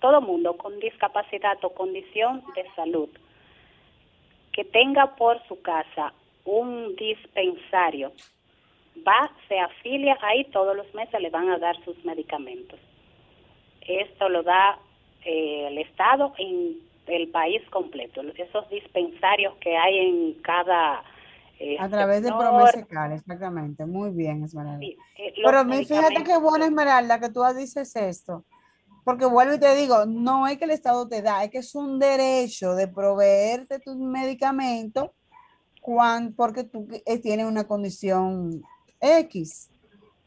todo 0.01 0.21
mundo 0.21 0.59
con 0.59 0.79
discapacidad 0.81 1.57
o 1.65 1.71
condición 1.71 2.45
de 2.55 2.67
salud, 2.77 3.09
que 4.53 4.65
tenga 4.65 5.17
por 5.17 5.43
su 5.49 5.63
casa 5.63 6.13
un 6.45 6.95
dispensario, 6.97 8.13
va, 9.09 9.31
se 9.49 9.59
afilia 9.59 10.19
ahí, 10.21 10.45
todos 10.53 10.77
los 10.77 10.93
meses 10.93 11.19
le 11.23 11.31
van 11.31 11.49
a 11.49 11.57
dar 11.57 11.83
sus 11.87 12.05
medicamentos. 12.05 12.79
Esto 13.81 14.29
lo 14.29 14.43
da 14.43 14.79
eh, 15.25 15.69
el 15.69 15.79
Estado 15.79 16.33
en 16.39 16.79
el 17.07 17.29
país 17.31 17.63
completo. 17.71 18.23
Esos 18.37 18.69
dispensarios 18.71 19.55
que 19.61 19.77
hay 19.77 19.99
en 19.99 20.35
cada... 20.43 20.99
A 20.99 21.05
eh, 21.59 21.77
través 21.89 22.23
de 22.23 22.29
sector, 22.29 22.49
promesa 22.49 22.87
Cal, 22.87 23.13
exactamente. 23.13 23.87
Muy 23.87 24.11
bien, 24.11 24.43
Esmeralda. 24.43 24.81
sí, 24.81 24.97
eh, 25.19 25.33
Pero 25.45 25.59
a 25.59 25.65
mí, 25.65 25.85
fíjate 25.85 26.25
qué 26.25 26.37
bueno, 26.39 26.65
Esmeralda, 26.65 27.21
que 27.21 27.29
tú 27.29 27.43
dices 27.57 27.95
esto. 27.95 28.45
Porque 29.05 29.27
vuelvo 29.27 29.55
y 29.55 29.61
te 29.61 29.75
digo, 29.75 30.07
no 30.07 30.47
es 30.47 30.59
que 30.59 30.65
el 30.65 30.71
Estado 30.71 31.09
te 31.09 31.23
da, 31.23 31.43
es 31.43 31.51
que 31.51 31.59
es 31.59 31.75
un 31.75 31.99
derecho 31.99 32.75
de 32.75 32.87
proveerte 32.89 33.81
tus 33.81 33.97
medicamentos 33.97 35.11
cuan- 35.81 36.35
porque 36.35 36.65
tú 36.65 36.87
eh, 37.05 37.19
tienes 37.19 37.47
una 37.47 37.67
condición 37.67 38.63
X. 39.01 39.71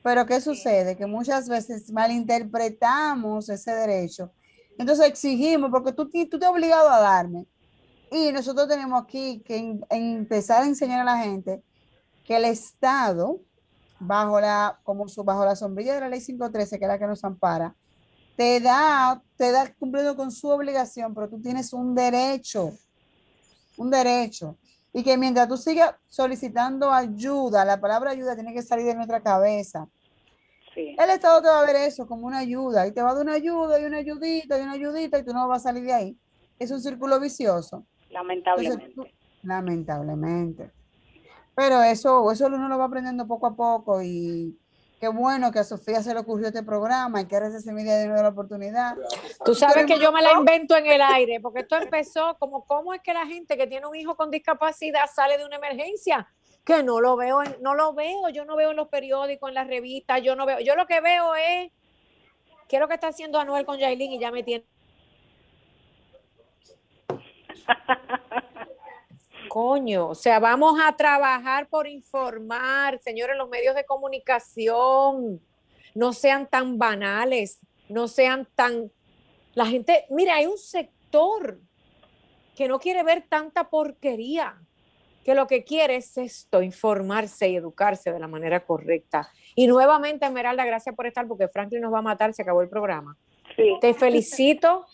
Pero 0.03 0.25
¿qué 0.25 0.39
sucede? 0.41 0.95
Que 0.95 1.05
muchas 1.05 1.49
veces 1.49 1.91
malinterpretamos 1.91 3.49
ese 3.49 3.71
derecho. 3.71 4.31
Entonces 4.77 5.07
exigimos, 5.07 5.71
porque 5.71 5.93
tú, 5.93 6.09
te 6.09 6.27
has 6.45 6.51
obligado 6.51 6.89
a 6.89 6.99
darme. 6.99 7.45
Y 8.11 8.31
nosotros 8.31 8.67
tenemos 8.67 9.01
aquí 9.01 9.41
que 9.45 9.79
empezar 9.89 10.63
a 10.63 10.67
enseñar 10.67 11.01
a 11.01 11.03
la 11.05 11.17
gente 11.17 11.63
que 12.23 12.37
el 12.37 12.45
Estado, 12.45 13.39
bajo 13.99 14.39
la, 14.39 14.79
como 14.83 15.05
bajo 15.23 15.45
la 15.45 15.55
sombrilla 15.55 15.95
de 15.95 16.01
la 16.01 16.09
ley 16.09 16.21
513, 16.21 16.77
que 16.77 16.85
es 16.85 16.89
la 16.89 16.99
que 16.99 17.07
nos 17.07 17.23
ampara, 17.23 17.75
te 18.35 18.59
da, 18.59 19.21
te 19.37 19.51
da 19.51 19.73
cumpliendo 19.73 20.15
con 20.15 20.31
su 20.31 20.49
obligación, 20.49 21.13
pero 21.13 21.29
tú 21.29 21.41
tienes 21.41 21.71
un 21.71 21.95
derecho, 21.95 22.73
un 23.77 23.89
derecho. 23.89 24.57
Y 24.93 25.03
que 25.03 25.17
mientras 25.17 25.47
tú 25.47 25.57
sigas 25.57 25.95
solicitando 26.07 26.91
ayuda, 26.91 27.65
la 27.65 27.79
palabra 27.79 28.11
ayuda 28.11 28.35
tiene 28.35 28.53
que 28.53 28.61
salir 28.61 28.85
de 28.85 28.95
nuestra 28.95 29.21
cabeza. 29.21 29.87
El 30.75 31.09
Estado 31.09 31.41
te 31.41 31.47
va 31.47 31.61
a 31.61 31.65
ver 31.65 31.75
eso 31.77 32.05
como 32.07 32.27
una 32.27 32.39
ayuda 32.39 32.85
y 32.87 32.91
te 32.91 33.01
va 33.01 33.11
a 33.11 33.13
dar 33.13 33.23
una 33.23 33.33
ayuda 33.33 33.79
y 33.79 33.85
una 33.85 33.97
ayudita 33.97 34.57
y 34.59 34.61
una 34.61 34.73
ayudita 34.73 35.17
y 35.19 35.23
tú 35.23 35.33
no 35.33 35.47
vas 35.47 35.61
a 35.61 35.69
salir 35.69 35.83
de 35.85 35.93
ahí. 35.93 36.17
Es 36.59 36.71
un 36.71 36.81
círculo 36.81 37.19
vicioso. 37.19 37.85
Entonces, 38.09 38.11
lamentablemente. 38.11 38.93
tú- 38.95 39.05
lamentablemente. 39.43 40.71
Pero 41.55 41.81
eso, 41.83 42.31
eso 42.31 42.47
uno 42.47 42.67
lo 42.67 42.77
va 42.77 42.85
aprendiendo 42.85 43.27
poco 43.27 43.47
a 43.47 43.55
poco 43.55 44.01
y 44.01 44.57
qué 44.99 45.07
bueno 45.07 45.51
que 45.51 45.59
a 45.59 45.63
Sofía 45.63 46.01
se 46.03 46.13
le 46.13 46.19
ocurrió 46.19 46.47
este 46.47 46.63
programa 46.63 47.21
y 47.21 47.25
que 47.27 47.35
RCC 47.37 47.71
Media 47.71 47.95
de 47.95 48.07
nuevo 48.07 48.21
la 48.23 48.29
oportunidad. 48.29 48.95
Tú 49.45 49.55
sabes 49.55 49.75
Pero 49.75 49.87
que 49.87 49.99
yo 49.99 50.11
me 50.11 50.21
la 50.21 50.33
invento 50.33 50.75
en 50.75 50.85
el 50.87 51.01
aire, 51.01 51.39
porque 51.39 51.61
esto 51.61 51.77
empezó 51.77 52.35
como 52.39 52.65
cómo 52.65 52.93
es 52.93 53.01
que 53.01 53.13
la 53.13 53.25
gente 53.25 53.55
que 53.57 53.67
tiene 53.67 53.85
un 53.87 53.95
hijo 53.95 54.15
con 54.15 54.31
discapacidad 54.31 55.05
sale 55.13 55.37
de 55.37 55.45
una 55.45 55.55
emergencia, 55.57 56.27
que 56.65 56.81
no 56.81 56.99
lo 56.99 57.15
veo, 57.15 57.43
no 57.61 57.75
lo 57.75 57.93
veo, 57.93 58.29
yo 58.29 58.43
no 58.43 58.55
veo 58.55 58.71
en 58.71 58.77
los 58.77 58.87
periódicos, 58.87 59.49
en 59.49 59.53
las 59.53 59.67
revistas, 59.67 60.23
yo 60.23 60.35
no 60.35 60.47
veo, 60.47 60.59
yo 60.59 60.75
lo 60.75 60.87
que 60.87 60.99
veo 60.99 61.35
es 61.35 61.71
qué 62.67 62.77
es 62.77 62.79
lo 62.79 62.87
que 62.87 62.95
está 62.95 63.09
haciendo 63.09 63.39
Anuel 63.39 63.65
con 63.65 63.77
Yailin 63.77 64.13
y 64.13 64.19
ya 64.19 64.31
me 64.31 64.41
tiene. 64.41 64.65
Coño, 69.47 70.09
o 70.09 70.15
sea, 70.15 70.39
vamos 70.39 70.79
a 70.83 70.97
trabajar 70.97 71.69
por 71.69 71.87
informar, 71.87 72.99
señores, 72.99 73.37
los 73.37 73.47
medios 73.47 73.75
de 73.75 73.85
comunicación, 73.85 75.39
no 75.93 76.13
sean 76.13 76.49
tan 76.49 76.79
banales, 76.79 77.59
no 77.87 78.07
sean 78.07 78.47
tan... 78.55 78.91
La 79.53 79.67
gente, 79.67 80.07
mira, 80.09 80.35
hay 80.35 80.47
un 80.47 80.57
sector 80.57 81.59
que 82.55 82.67
no 82.67 82.79
quiere 82.79 83.03
ver 83.03 83.23
tanta 83.29 83.69
porquería, 83.69 84.59
que 85.25 85.33
lo 85.35 85.47
que 85.47 85.63
quiere 85.63 85.95
es 85.95 86.17
esto, 86.17 86.61
informarse 86.61 87.49
y 87.49 87.55
educarse 87.55 88.13
de 88.13 88.19
la 88.19 88.27
manera 88.27 88.59
correcta. 88.59 89.27
Y 89.55 89.65
nuevamente, 89.65 90.25
Esmeralda, 90.27 90.63
gracias 90.65 90.95
por 90.95 91.07
estar, 91.07 91.27
porque 91.27 91.47
Franklin 91.47 91.81
nos 91.81 91.91
va 91.91 91.99
a 91.99 92.03
matar, 92.03 92.31
se 92.33 92.43
acabó 92.43 92.61
el 92.61 92.69
programa. 92.69 93.17
Sí. 93.55 93.75
Te 93.81 93.93
felicito 93.95 94.85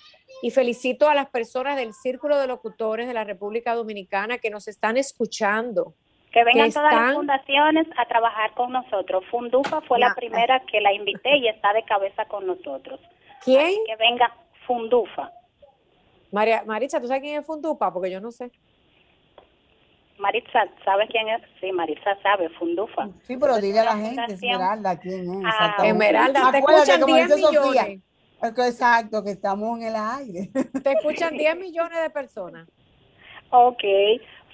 y 0.41 0.51
felicito 0.51 1.09
a 1.09 1.15
las 1.15 1.29
personas 1.29 1.75
del 1.75 1.93
Círculo 1.93 2.37
de 2.37 2.47
Locutores 2.47 3.07
de 3.07 3.13
la 3.13 3.25
República 3.25 3.75
Dominicana 3.75 4.37
que 4.37 4.49
nos 4.49 4.67
están 4.69 4.95
escuchando. 4.97 5.95
Que 6.31 6.45
vengan 6.45 6.67
que 6.69 6.73
todas 6.75 6.91
están- 6.93 7.07
las 7.07 7.15
fundaciones 7.15 7.87
a 7.97 8.07
trabajar 8.07 8.53
con 8.53 8.71
nosotros. 8.71 9.25
Fundufa 9.29 9.81
fue 9.81 9.99
la 9.99 10.15
primera 10.15 10.61
que 10.71 10.79
la 10.79 10.93
invité 10.93 11.37
y 11.39 11.49
está 11.49 11.73
de 11.73 11.83
cabeza 11.83 12.23
con 12.25 12.47
nosotros. 12.47 13.01
¿Quién? 13.43 13.73
Que 13.85 13.95
venga 13.97 14.33
Fundufa. 14.65 15.29
María, 16.31 16.63
Maritza, 16.65 17.01
¿tú 17.01 17.07
sabes 17.07 17.21
quién 17.21 17.37
es 17.39 17.45
Fundupa? 17.45 17.91
Porque 17.91 18.09
yo 18.09 18.21
no 18.21 18.31
sé. 18.31 18.49
Maritza, 20.21 20.65
¿sabes 20.85 21.09
quién 21.09 21.27
es? 21.27 21.41
Sí, 21.59 21.71
Maritza 21.71 22.15
sabe, 22.21 22.49
Fundufa. 22.49 23.09
Sí, 23.23 23.35
pero 23.37 23.57
dile 23.59 23.79
a 23.79 23.85
la 23.85 23.95
una 23.95 24.05
gente, 24.05 24.21
fundación. 24.21 24.51
Esmeralda, 24.51 24.99
quién 24.99 25.33
es. 25.33 25.45
Ah. 25.45 25.75
Esmeralda, 25.83 26.51
te 26.51 26.57
escuchan 26.59 27.01
como 27.01 27.15
10 27.15 27.27
dice 27.27 27.41
Sofía, 27.41 27.83
millones. 27.83 28.01
Exacto, 28.43 29.23
que 29.23 29.31
estamos 29.31 29.79
en 29.79 29.87
el 29.87 29.95
aire. 29.95 30.49
Te 30.83 30.91
escuchan 30.93 31.37
10 31.37 31.57
millones 31.57 32.01
de 32.01 32.09
personas. 32.09 32.67
Ok. 33.51 33.83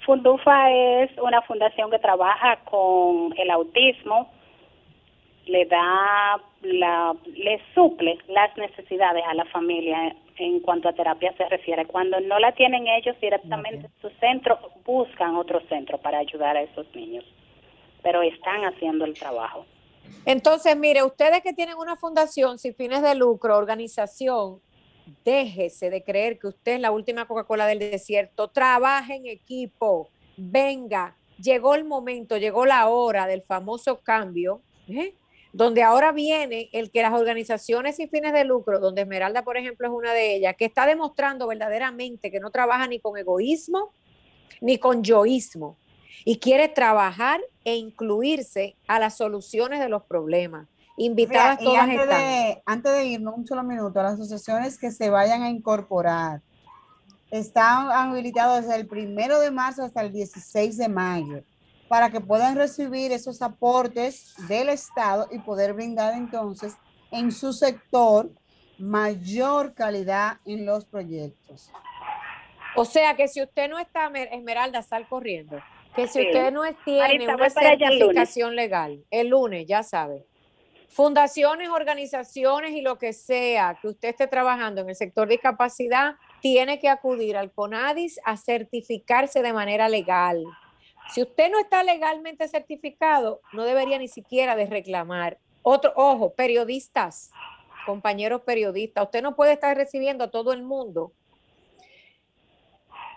Fundufa 0.04 0.70
es 0.70 1.10
una 1.18 1.42
fundación 1.42 1.90
que 1.90 1.98
trabaja 1.98 2.60
con 2.64 3.34
el 3.36 3.50
autismo, 3.50 4.30
le 5.46 5.66
da, 5.66 6.40
la, 6.62 7.14
le 7.26 7.60
suple 7.74 8.18
las 8.28 8.56
necesidades 8.56 9.22
a 9.26 9.34
la 9.34 9.44
familia 9.46 10.14
en 10.38 10.60
cuanto 10.60 10.88
a 10.88 10.92
terapia 10.92 11.34
se 11.36 11.48
refiere. 11.48 11.86
Cuando 11.86 12.20
no 12.20 12.38
la 12.38 12.52
tienen 12.52 12.86
ellos 12.86 13.16
directamente 13.20 13.86
en 13.86 13.92
su 14.00 14.10
centro, 14.18 14.58
buscan 14.84 15.36
otro 15.36 15.60
centro 15.68 15.98
para 15.98 16.18
ayudar 16.18 16.56
a 16.56 16.62
esos 16.62 16.86
niños. 16.94 17.24
Pero 18.02 18.22
están 18.22 18.64
haciendo 18.64 19.04
el 19.04 19.14
trabajo. 19.14 19.66
Entonces, 20.24 20.76
mire, 20.76 21.02
ustedes 21.02 21.42
que 21.42 21.52
tienen 21.52 21.76
una 21.76 21.96
fundación 21.96 22.58
sin 22.58 22.74
fines 22.74 23.02
de 23.02 23.14
lucro, 23.14 23.56
organización, 23.56 24.60
déjese 25.24 25.90
de 25.90 26.02
creer 26.02 26.38
que 26.38 26.48
usted 26.48 26.74
es 26.74 26.80
la 26.80 26.90
última 26.90 27.26
Coca-Cola 27.26 27.66
del 27.66 27.78
desierto. 27.78 28.48
Trabaje 28.48 29.16
en 29.16 29.26
equipo. 29.26 30.08
Venga, 30.36 31.16
llegó 31.40 31.74
el 31.74 31.84
momento, 31.84 32.36
llegó 32.36 32.66
la 32.66 32.88
hora 32.88 33.26
del 33.26 33.42
famoso 33.42 34.00
cambio, 34.00 34.60
¿eh? 34.88 35.14
Donde 35.52 35.82
ahora 35.82 36.12
viene 36.12 36.68
el 36.72 36.90
que 36.90 37.02
las 37.02 37.12
organizaciones 37.12 37.96
sin 37.96 38.10
fines 38.10 38.32
de 38.32 38.44
lucro, 38.44 38.80
donde 38.80 39.02
Esmeralda, 39.02 39.42
por 39.42 39.56
ejemplo, 39.56 39.86
es 39.86 39.92
una 39.92 40.12
de 40.12 40.36
ellas, 40.36 40.54
que 40.56 40.66
está 40.66 40.86
demostrando 40.86 41.46
verdaderamente 41.46 42.30
que 42.30 42.40
no 42.40 42.50
trabaja 42.50 42.86
ni 42.86 43.00
con 43.00 43.16
egoísmo 43.16 43.92
ni 44.60 44.78
con 44.78 45.02
yoísmo 45.02 45.76
y 46.24 46.38
quiere 46.38 46.68
trabajar 46.68 47.40
e 47.64 47.76
incluirse 47.76 48.76
a 48.86 48.98
las 48.98 49.16
soluciones 49.16 49.80
de 49.80 49.88
los 49.88 50.02
problemas. 50.02 50.66
Invitadas 50.96 51.60
Mira, 51.60 51.62
y 51.62 51.64
todas 51.64 51.82
antes 51.82 52.00
están. 52.00 52.20
de, 52.20 52.62
antes 52.66 52.92
de 52.92 53.06
irnos, 53.06 53.34
un 53.36 53.46
solo 53.46 53.62
minuto, 53.62 54.02
las 54.02 54.14
asociaciones 54.14 54.78
que 54.78 54.90
se 54.90 55.10
vayan 55.10 55.42
a 55.42 55.50
incorporar 55.50 56.42
están 57.30 57.90
habilitados 57.90 58.62
desde 58.62 58.76
el 58.76 58.86
primero 58.86 59.38
de 59.38 59.50
marzo 59.50 59.84
hasta 59.84 60.00
el 60.00 60.12
16 60.12 60.76
de 60.76 60.88
mayo 60.88 61.42
para 61.88 62.10
que 62.10 62.20
puedan 62.20 62.56
recibir 62.56 63.12
esos 63.12 63.40
aportes 63.42 64.34
del 64.48 64.68
Estado 64.68 65.26
y 65.30 65.38
poder 65.38 65.72
brindar 65.72 66.14
entonces 66.14 66.76
en 67.10 67.32
su 67.32 67.52
sector 67.52 68.30
mayor 68.78 69.74
calidad 69.74 70.38
en 70.44 70.66
los 70.66 70.84
proyectos. 70.84 71.70
O 72.76 72.84
sea 72.84 73.16
que 73.16 73.26
si 73.26 73.42
usted 73.42 73.68
no 73.68 73.78
está, 73.78 74.08
Mer- 74.10 74.28
Esmeralda, 74.32 74.82
sal 74.82 75.08
corriendo. 75.08 75.58
Que 75.96 76.06
si 76.06 76.20
Sí. 76.20 76.26
usted 76.26 76.52
no 76.52 76.62
tiene 76.84 77.00
Marita, 77.00 77.34
una 77.34 77.46
el 77.46 77.50
certificación 77.50 78.54
legal, 78.54 79.04
el 79.10 79.28
lunes, 79.28 79.66
ya 79.66 79.82
sabe. 79.82 80.26
Fundaciones, 80.90 81.68
organizaciones 81.70 82.72
y 82.72 82.82
lo 82.82 82.98
que 82.98 83.12
sea 83.12 83.76
que 83.80 83.88
usted 83.88 84.10
esté 84.10 84.26
trabajando 84.26 84.82
en 84.82 84.90
el 84.90 84.94
sector 84.94 85.26
de 85.26 85.34
discapacidad, 85.34 86.14
tiene 86.40 86.78
que 86.78 86.88
acudir 86.88 87.36
al 87.36 87.50
CONADIS 87.52 88.20
a 88.24 88.36
certificarse 88.36 89.42
de 89.42 89.52
manera 89.52 89.88
legal. 89.88 90.44
Si 91.12 91.22
usted 91.22 91.50
no 91.50 91.58
está 91.58 91.82
legalmente 91.82 92.48
certificado, 92.48 93.40
no 93.52 93.64
debería 93.64 93.98
ni 93.98 94.08
siquiera 94.08 94.56
de 94.56 94.66
reclamar. 94.66 95.38
Otro, 95.62 95.92
ojo, 95.96 96.34
periodistas, 96.34 97.30
compañeros 97.86 98.42
periodistas, 98.42 99.04
usted 99.04 99.22
no 99.22 99.34
puede 99.34 99.52
estar 99.52 99.76
recibiendo 99.76 100.24
a 100.24 100.30
todo 100.30 100.52
el 100.52 100.62
mundo 100.62 101.12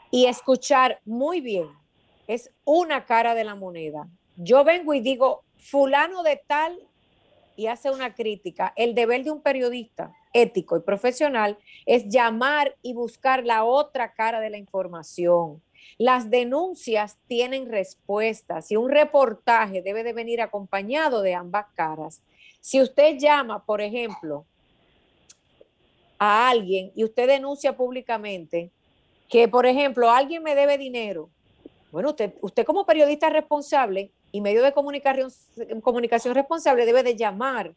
y 0.09 0.25
escuchar 0.25 1.01
muy 1.05 1.41
bien. 1.41 1.67
Es 2.27 2.51
una 2.63 3.05
cara 3.05 3.35
de 3.35 3.43
la 3.43 3.55
moneda. 3.55 4.07
Yo 4.37 4.63
vengo 4.63 4.93
y 4.93 5.01
digo, 5.01 5.43
fulano 5.57 6.23
de 6.23 6.41
tal, 6.47 6.79
y 7.55 7.67
hace 7.67 7.91
una 7.91 8.15
crítica. 8.15 8.73
El 8.75 8.95
deber 8.95 9.23
de 9.23 9.31
un 9.31 9.41
periodista 9.41 10.13
ético 10.33 10.77
y 10.77 10.81
profesional 10.81 11.57
es 11.85 12.07
llamar 12.07 12.75
y 12.81 12.93
buscar 12.93 13.45
la 13.45 13.63
otra 13.63 14.13
cara 14.13 14.39
de 14.39 14.49
la 14.49 14.57
información. 14.57 15.61
Las 15.97 16.29
denuncias 16.29 17.17
tienen 17.27 17.69
respuestas 17.69 18.71
y 18.71 18.75
un 18.75 18.89
reportaje 18.89 19.81
debe 19.81 20.03
de 20.03 20.13
venir 20.13 20.41
acompañado 20.41 21.21
de 21.21 21.35
ambas 21.35 21.67
caras. 21.75 22.21
Si 22.59 22.81
usted 22.81 23.17
llama, 23.17 23.65
por 23.65 23.81
ejemplo, 23.81 24.45
a 26.17 26.49
alguien 26.49 26.91
y 26.95 27.03
usted 27.03 27.27
denuncia 27.27 27.75
públicamente 27.75 28.71
que, 29.29 29.47
por 29.47 29.65
ejemplo, 29.65 30.09
alguien 30.09 30.43
me 30.43 30.55
debe 30.55 30.77
dinero, 30.77 31.29
bueno, 31.91 32.09
usted, 32.09 32.33
usted 32.41 32.65
como 32.65 32.85
periodista 32.85 33.29
responsable 33.29 34.11
y 34.31 34.41
medio 34.41 34.63
de 34.63 34.71
comunicación, 34.71 35.31
comunicación 35.81 36.33
responsable 36.33 36.85
debe 36.85 37.03
de 37.03 37.15
llamar 37.15 37.73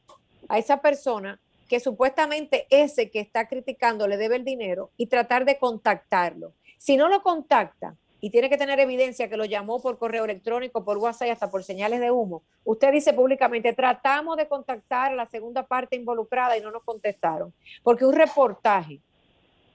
a 0.49 0.59
esa 0.59 0.81
persona 0.81 1.41
que 1.69 1.81
supuestamente 1.81 2.67
ese 2.71 3.11
que 3.11 3.21
está 3.21 3.49
criticando 3.49 4.07
le 4.07 4.17
debe 4.17 4.37
el 4.37 4.45
dinero 4.45 4.91
y 4.97 5.07
tratar 5.07 5.45
de 5.45 5.59
contactarlo. 5.59 6.53
Si 6.85 6.99
no 6.99 7.09
lo 7.09 7.23
contacta 7.23 7.97
y 8.21 8.29
tiene 8.29 8.51
que 8.51 8.59
tener 8.59 8.79
evidencia 8.79 9.31
que 9.31 9.39
lo 9.39 9.47
llamó 9.47 9.81
por 9.81 9.97
correo 9.97 10.27
electrónico, 10.27 10.85
por 10.85 10.99
WhatsApp 10.99 11.31
hasta 11.31 11.51
por 11.51 11.65
señales 11.65 11.99
de 11.99 12.11
humo, 12.11 12.43
usted 12.63 12.93
dice 12.93 13.15
públicamente, 13.15 13.73
tratamos 13.73 14.37
de 14.37 14.47
contactar 14.47 15.13
a 15.13 15.15
la 15.15 15.25
segunda 15.25 15.67
parte 15.67 15.97
involucrada 15.97 16.59
y 16.59 16.61
no 16.61 16.71
nos 16.71 16.85
contestaron. 16.85 17.55
Porque 17.83 18.05
un 18.05 18.13
reportaje 18.13 19.01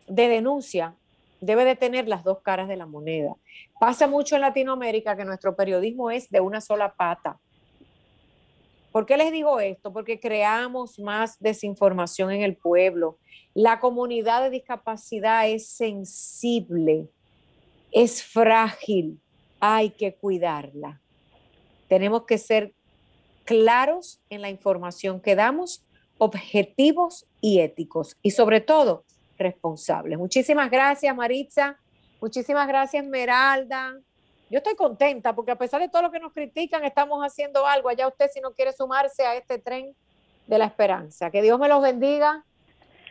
de 0.07 0.27
denuncia 0.27 0.93
debe 1.41 1.65
de 1.65 1.75
tener 1.75 2.07
las 2.07 2.23
dos 2.23 2.41
caras 2.41 2.67
de 2.67 2.75
la 2.75 2.85
moneda. 2.85 3.35
Pasa 3.79 4.05
mucho 4.05 4.35
en 4.35 4.41
Latinoamérica 4.41 5.17
que 5.17 5.25
nuestro 5.25 5.55
periodismo 5.55 6.11
es 6.11 6.29
de 6.29 6.41
una 6.41 6.61
sola 6.61 6.93
pata 6.93 7.39
¿Por 8.99 9.05
qué 9.05 9.15
les 9.15 9.31
digo 9.31 9.61
esto? 9.61 9.93
Porque 9.93 10.19
creamos 10.19 10.99
más 10.99 11.39
desinformación 11.39 12.31
en 12.31 12.41
el 12.41 12.57
pueblo. 12.57 13.17
La 13.53 13.79
comunidad 13.79 14.43
de 14.43 14.49
discapacidad 14.49 15.47
es 15.47 15.69
sensible, 15.69 17.07
es 17.93 18.21
frágil, 18.21 19.21
hay 19.61 19.91
que 19.91 20.15
cuidarla. 20.15 20.99
Tenemos 21.87 22.25
que 22.25 22.37
ser 22.37 22.73
claros 23.45 24.19
en 24.29 24.41
la 24.41 24.49
información 24.49 25.21
que 25.21 25.37
damos, 25.37 25.85
objetivos 26.17 27.25
y 27.39 27.61
éticos 27.61 28.17
y 28.21 28.31
sobre 28.31 28.59
todo 28.59 29.05
responsables. 29.37 30.19
Muchísimas 30.19 30.69
gracias 30.69 31.15
Maritza, 31.15 31.79
muchísimas 32.19 32.67
gracias 32.67 33.05
Meralda, 33.05 33.95
yo 34.49 34.57
estoy 34.57 34.75
contenta 34.75 35.35
porque 35.35 35.51
a 35.51 35.57
pesar 35.57 35.81
de 35.81 35.89
todo 35.89 36.01
lo 36.01 36.11
que 36.11 36.19
nos 36.19 36.33
critican, 36.33 36.83
estamos 36.83 37.23
haciendo 37.23 37.65
algo. 37.65 37.89
Allá 37.89 38.07
usted 38.07 38.29
si 38.33 38.41
no 38.41 38.51
quiere 38.53 38.73
sumarse 38.73 39.25
a 39.25 39.35
este 39.35 39.59
tren 39.59 39.95
de 40.47 40.57
la 40.57 40.65
esperanza. 40.65 41.29
Que 41.29 41.41
Dios 41.41 41.59
me 41.59 41.67
los 41.67 41.81
bendiga 41.81 42.43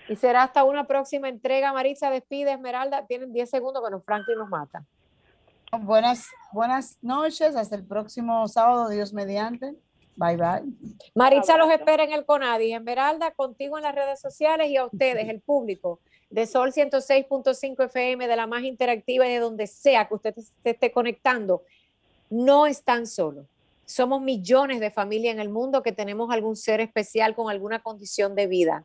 y 0.08 0.16
será 0.16 0.42
hasta 0.42 0.64
una 0.64 0.86
próxima 0.86 1.28
entrega. 1.28 1.72
Marisa, 1.72 2.10
despide, 2.10 2.52
Esmeralda. 2.52 3.06
Tienen 3.06 3.32
10 3.32 3.48
segundos, 3.48 3.80
bueno, 3.80 4.00
Franklin 4.00 4.38
nos 4.38 4.48
mata. 4.48 4.84
Buenas, 5.80 6.28
buenas 6.50 6.98
noches, 7.02 7.54
hasta 7.54 7.76
el 7.76 7.84
próximo 7.84 8.48
sábado, 8.48 8.88
Dios 8.88 9.12
mediante. 9.12 9.74
Bye 10.16 10.36
bye. 10.36 10.64
Maritza 11.14 11.56
los 11.56 11.70
espera 11.70 12.02
en 12.02 12.12
el 12.12 12.24
CONADI. 12.24 12.72
Esmeralda, 12.72 13.30
contigo 13.30 13.76
en 13.76 13.84
las 13.84 13.94
redes 13.94 14.20
sociales 14.20 14.68
y 14.68 14.76
a 14.76 14.86
ustedes, 14.86 15.28
el 15.28 15.40
público 15.40 16.00
de 16.30 16.46
Sol 16.46 16.72
106.5 16.72 17.84
FM, 17.86 18.28
de 18.28 18.36
la 18.36 18.46
más 18.46 18.62
interactiva 18.62 19.26
y 19.26 19.32
de 19.32 19.38
donde 19.38 19.66
sea 19.66 20.06
que 20.06 20.14
usted 20.14 20.34
se 20.62 20.70
esté 20.70 20.92
conectando, 20.92 21.62
no 22.30 22.66
están 22.66 23.06
solos. 23.06 23.46
Somos 23.86 24.20
millones 24.20 24.80
de 24.80 24.90
familias 24.90 25.34
en 25.34 25.40
el 25.40 25.48
mundo 25.48 25.82
que 25.82 25.92
tenemos 25.92 26.30
algún 26.30 26.56
ser 26.56 26.80
especial 26.80 27.34
con 27.34 27.50
alguna 27.50 27.78
condición 27.78 28.34
de 28.34 28.46
vida. 28.46 28.84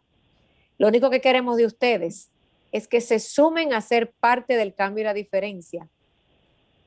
Lo 0.77 0.87
único 0.87 1.09
que 1.09 1.19
queremos 1.19 1.57
de 1.57 1.65
ustedes 1.65 2.29
es 2.71 2.87
que 2.87 3.01
se 3.01 3.19
sumen 3.19 3.73
a 3.73 3.81
ser 3.81 4.13
parte 4.13 4.55
del 4.55 4.73
cambio 4.73 5.01
y 5.01 5.05
la 5.05 5.13
diferencia. 5.13 5.89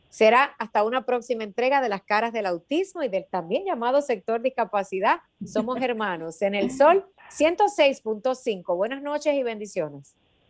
Será 0.09 0.55
hasta 0.59 0.83
una 0.83 1.05
próxima 1.05 1.45
entrega 1.45 1.83
de 1.83 1.91
las 1.91 2.03
caras 2.03 2.33
del 2.33 2.47
autismo 2.47 3.03
y 3.03 3.09
del 3.09 3.27
también 3.27 3.67
llamado 3.67 4.01
sector 4.01 4.41
discapacidad. 4.41 5.21
Somos 5.45 5.79
hermanos 5.83 6.41
en 6.41 6.55
el 6.55 6.71
Sol 6.71 7.07
106.5. 7.31 8.77
Buenas 8.77 9.03
noches 9.03 9.35
y 9.35 9.43
bendiciones. 9.43 10.17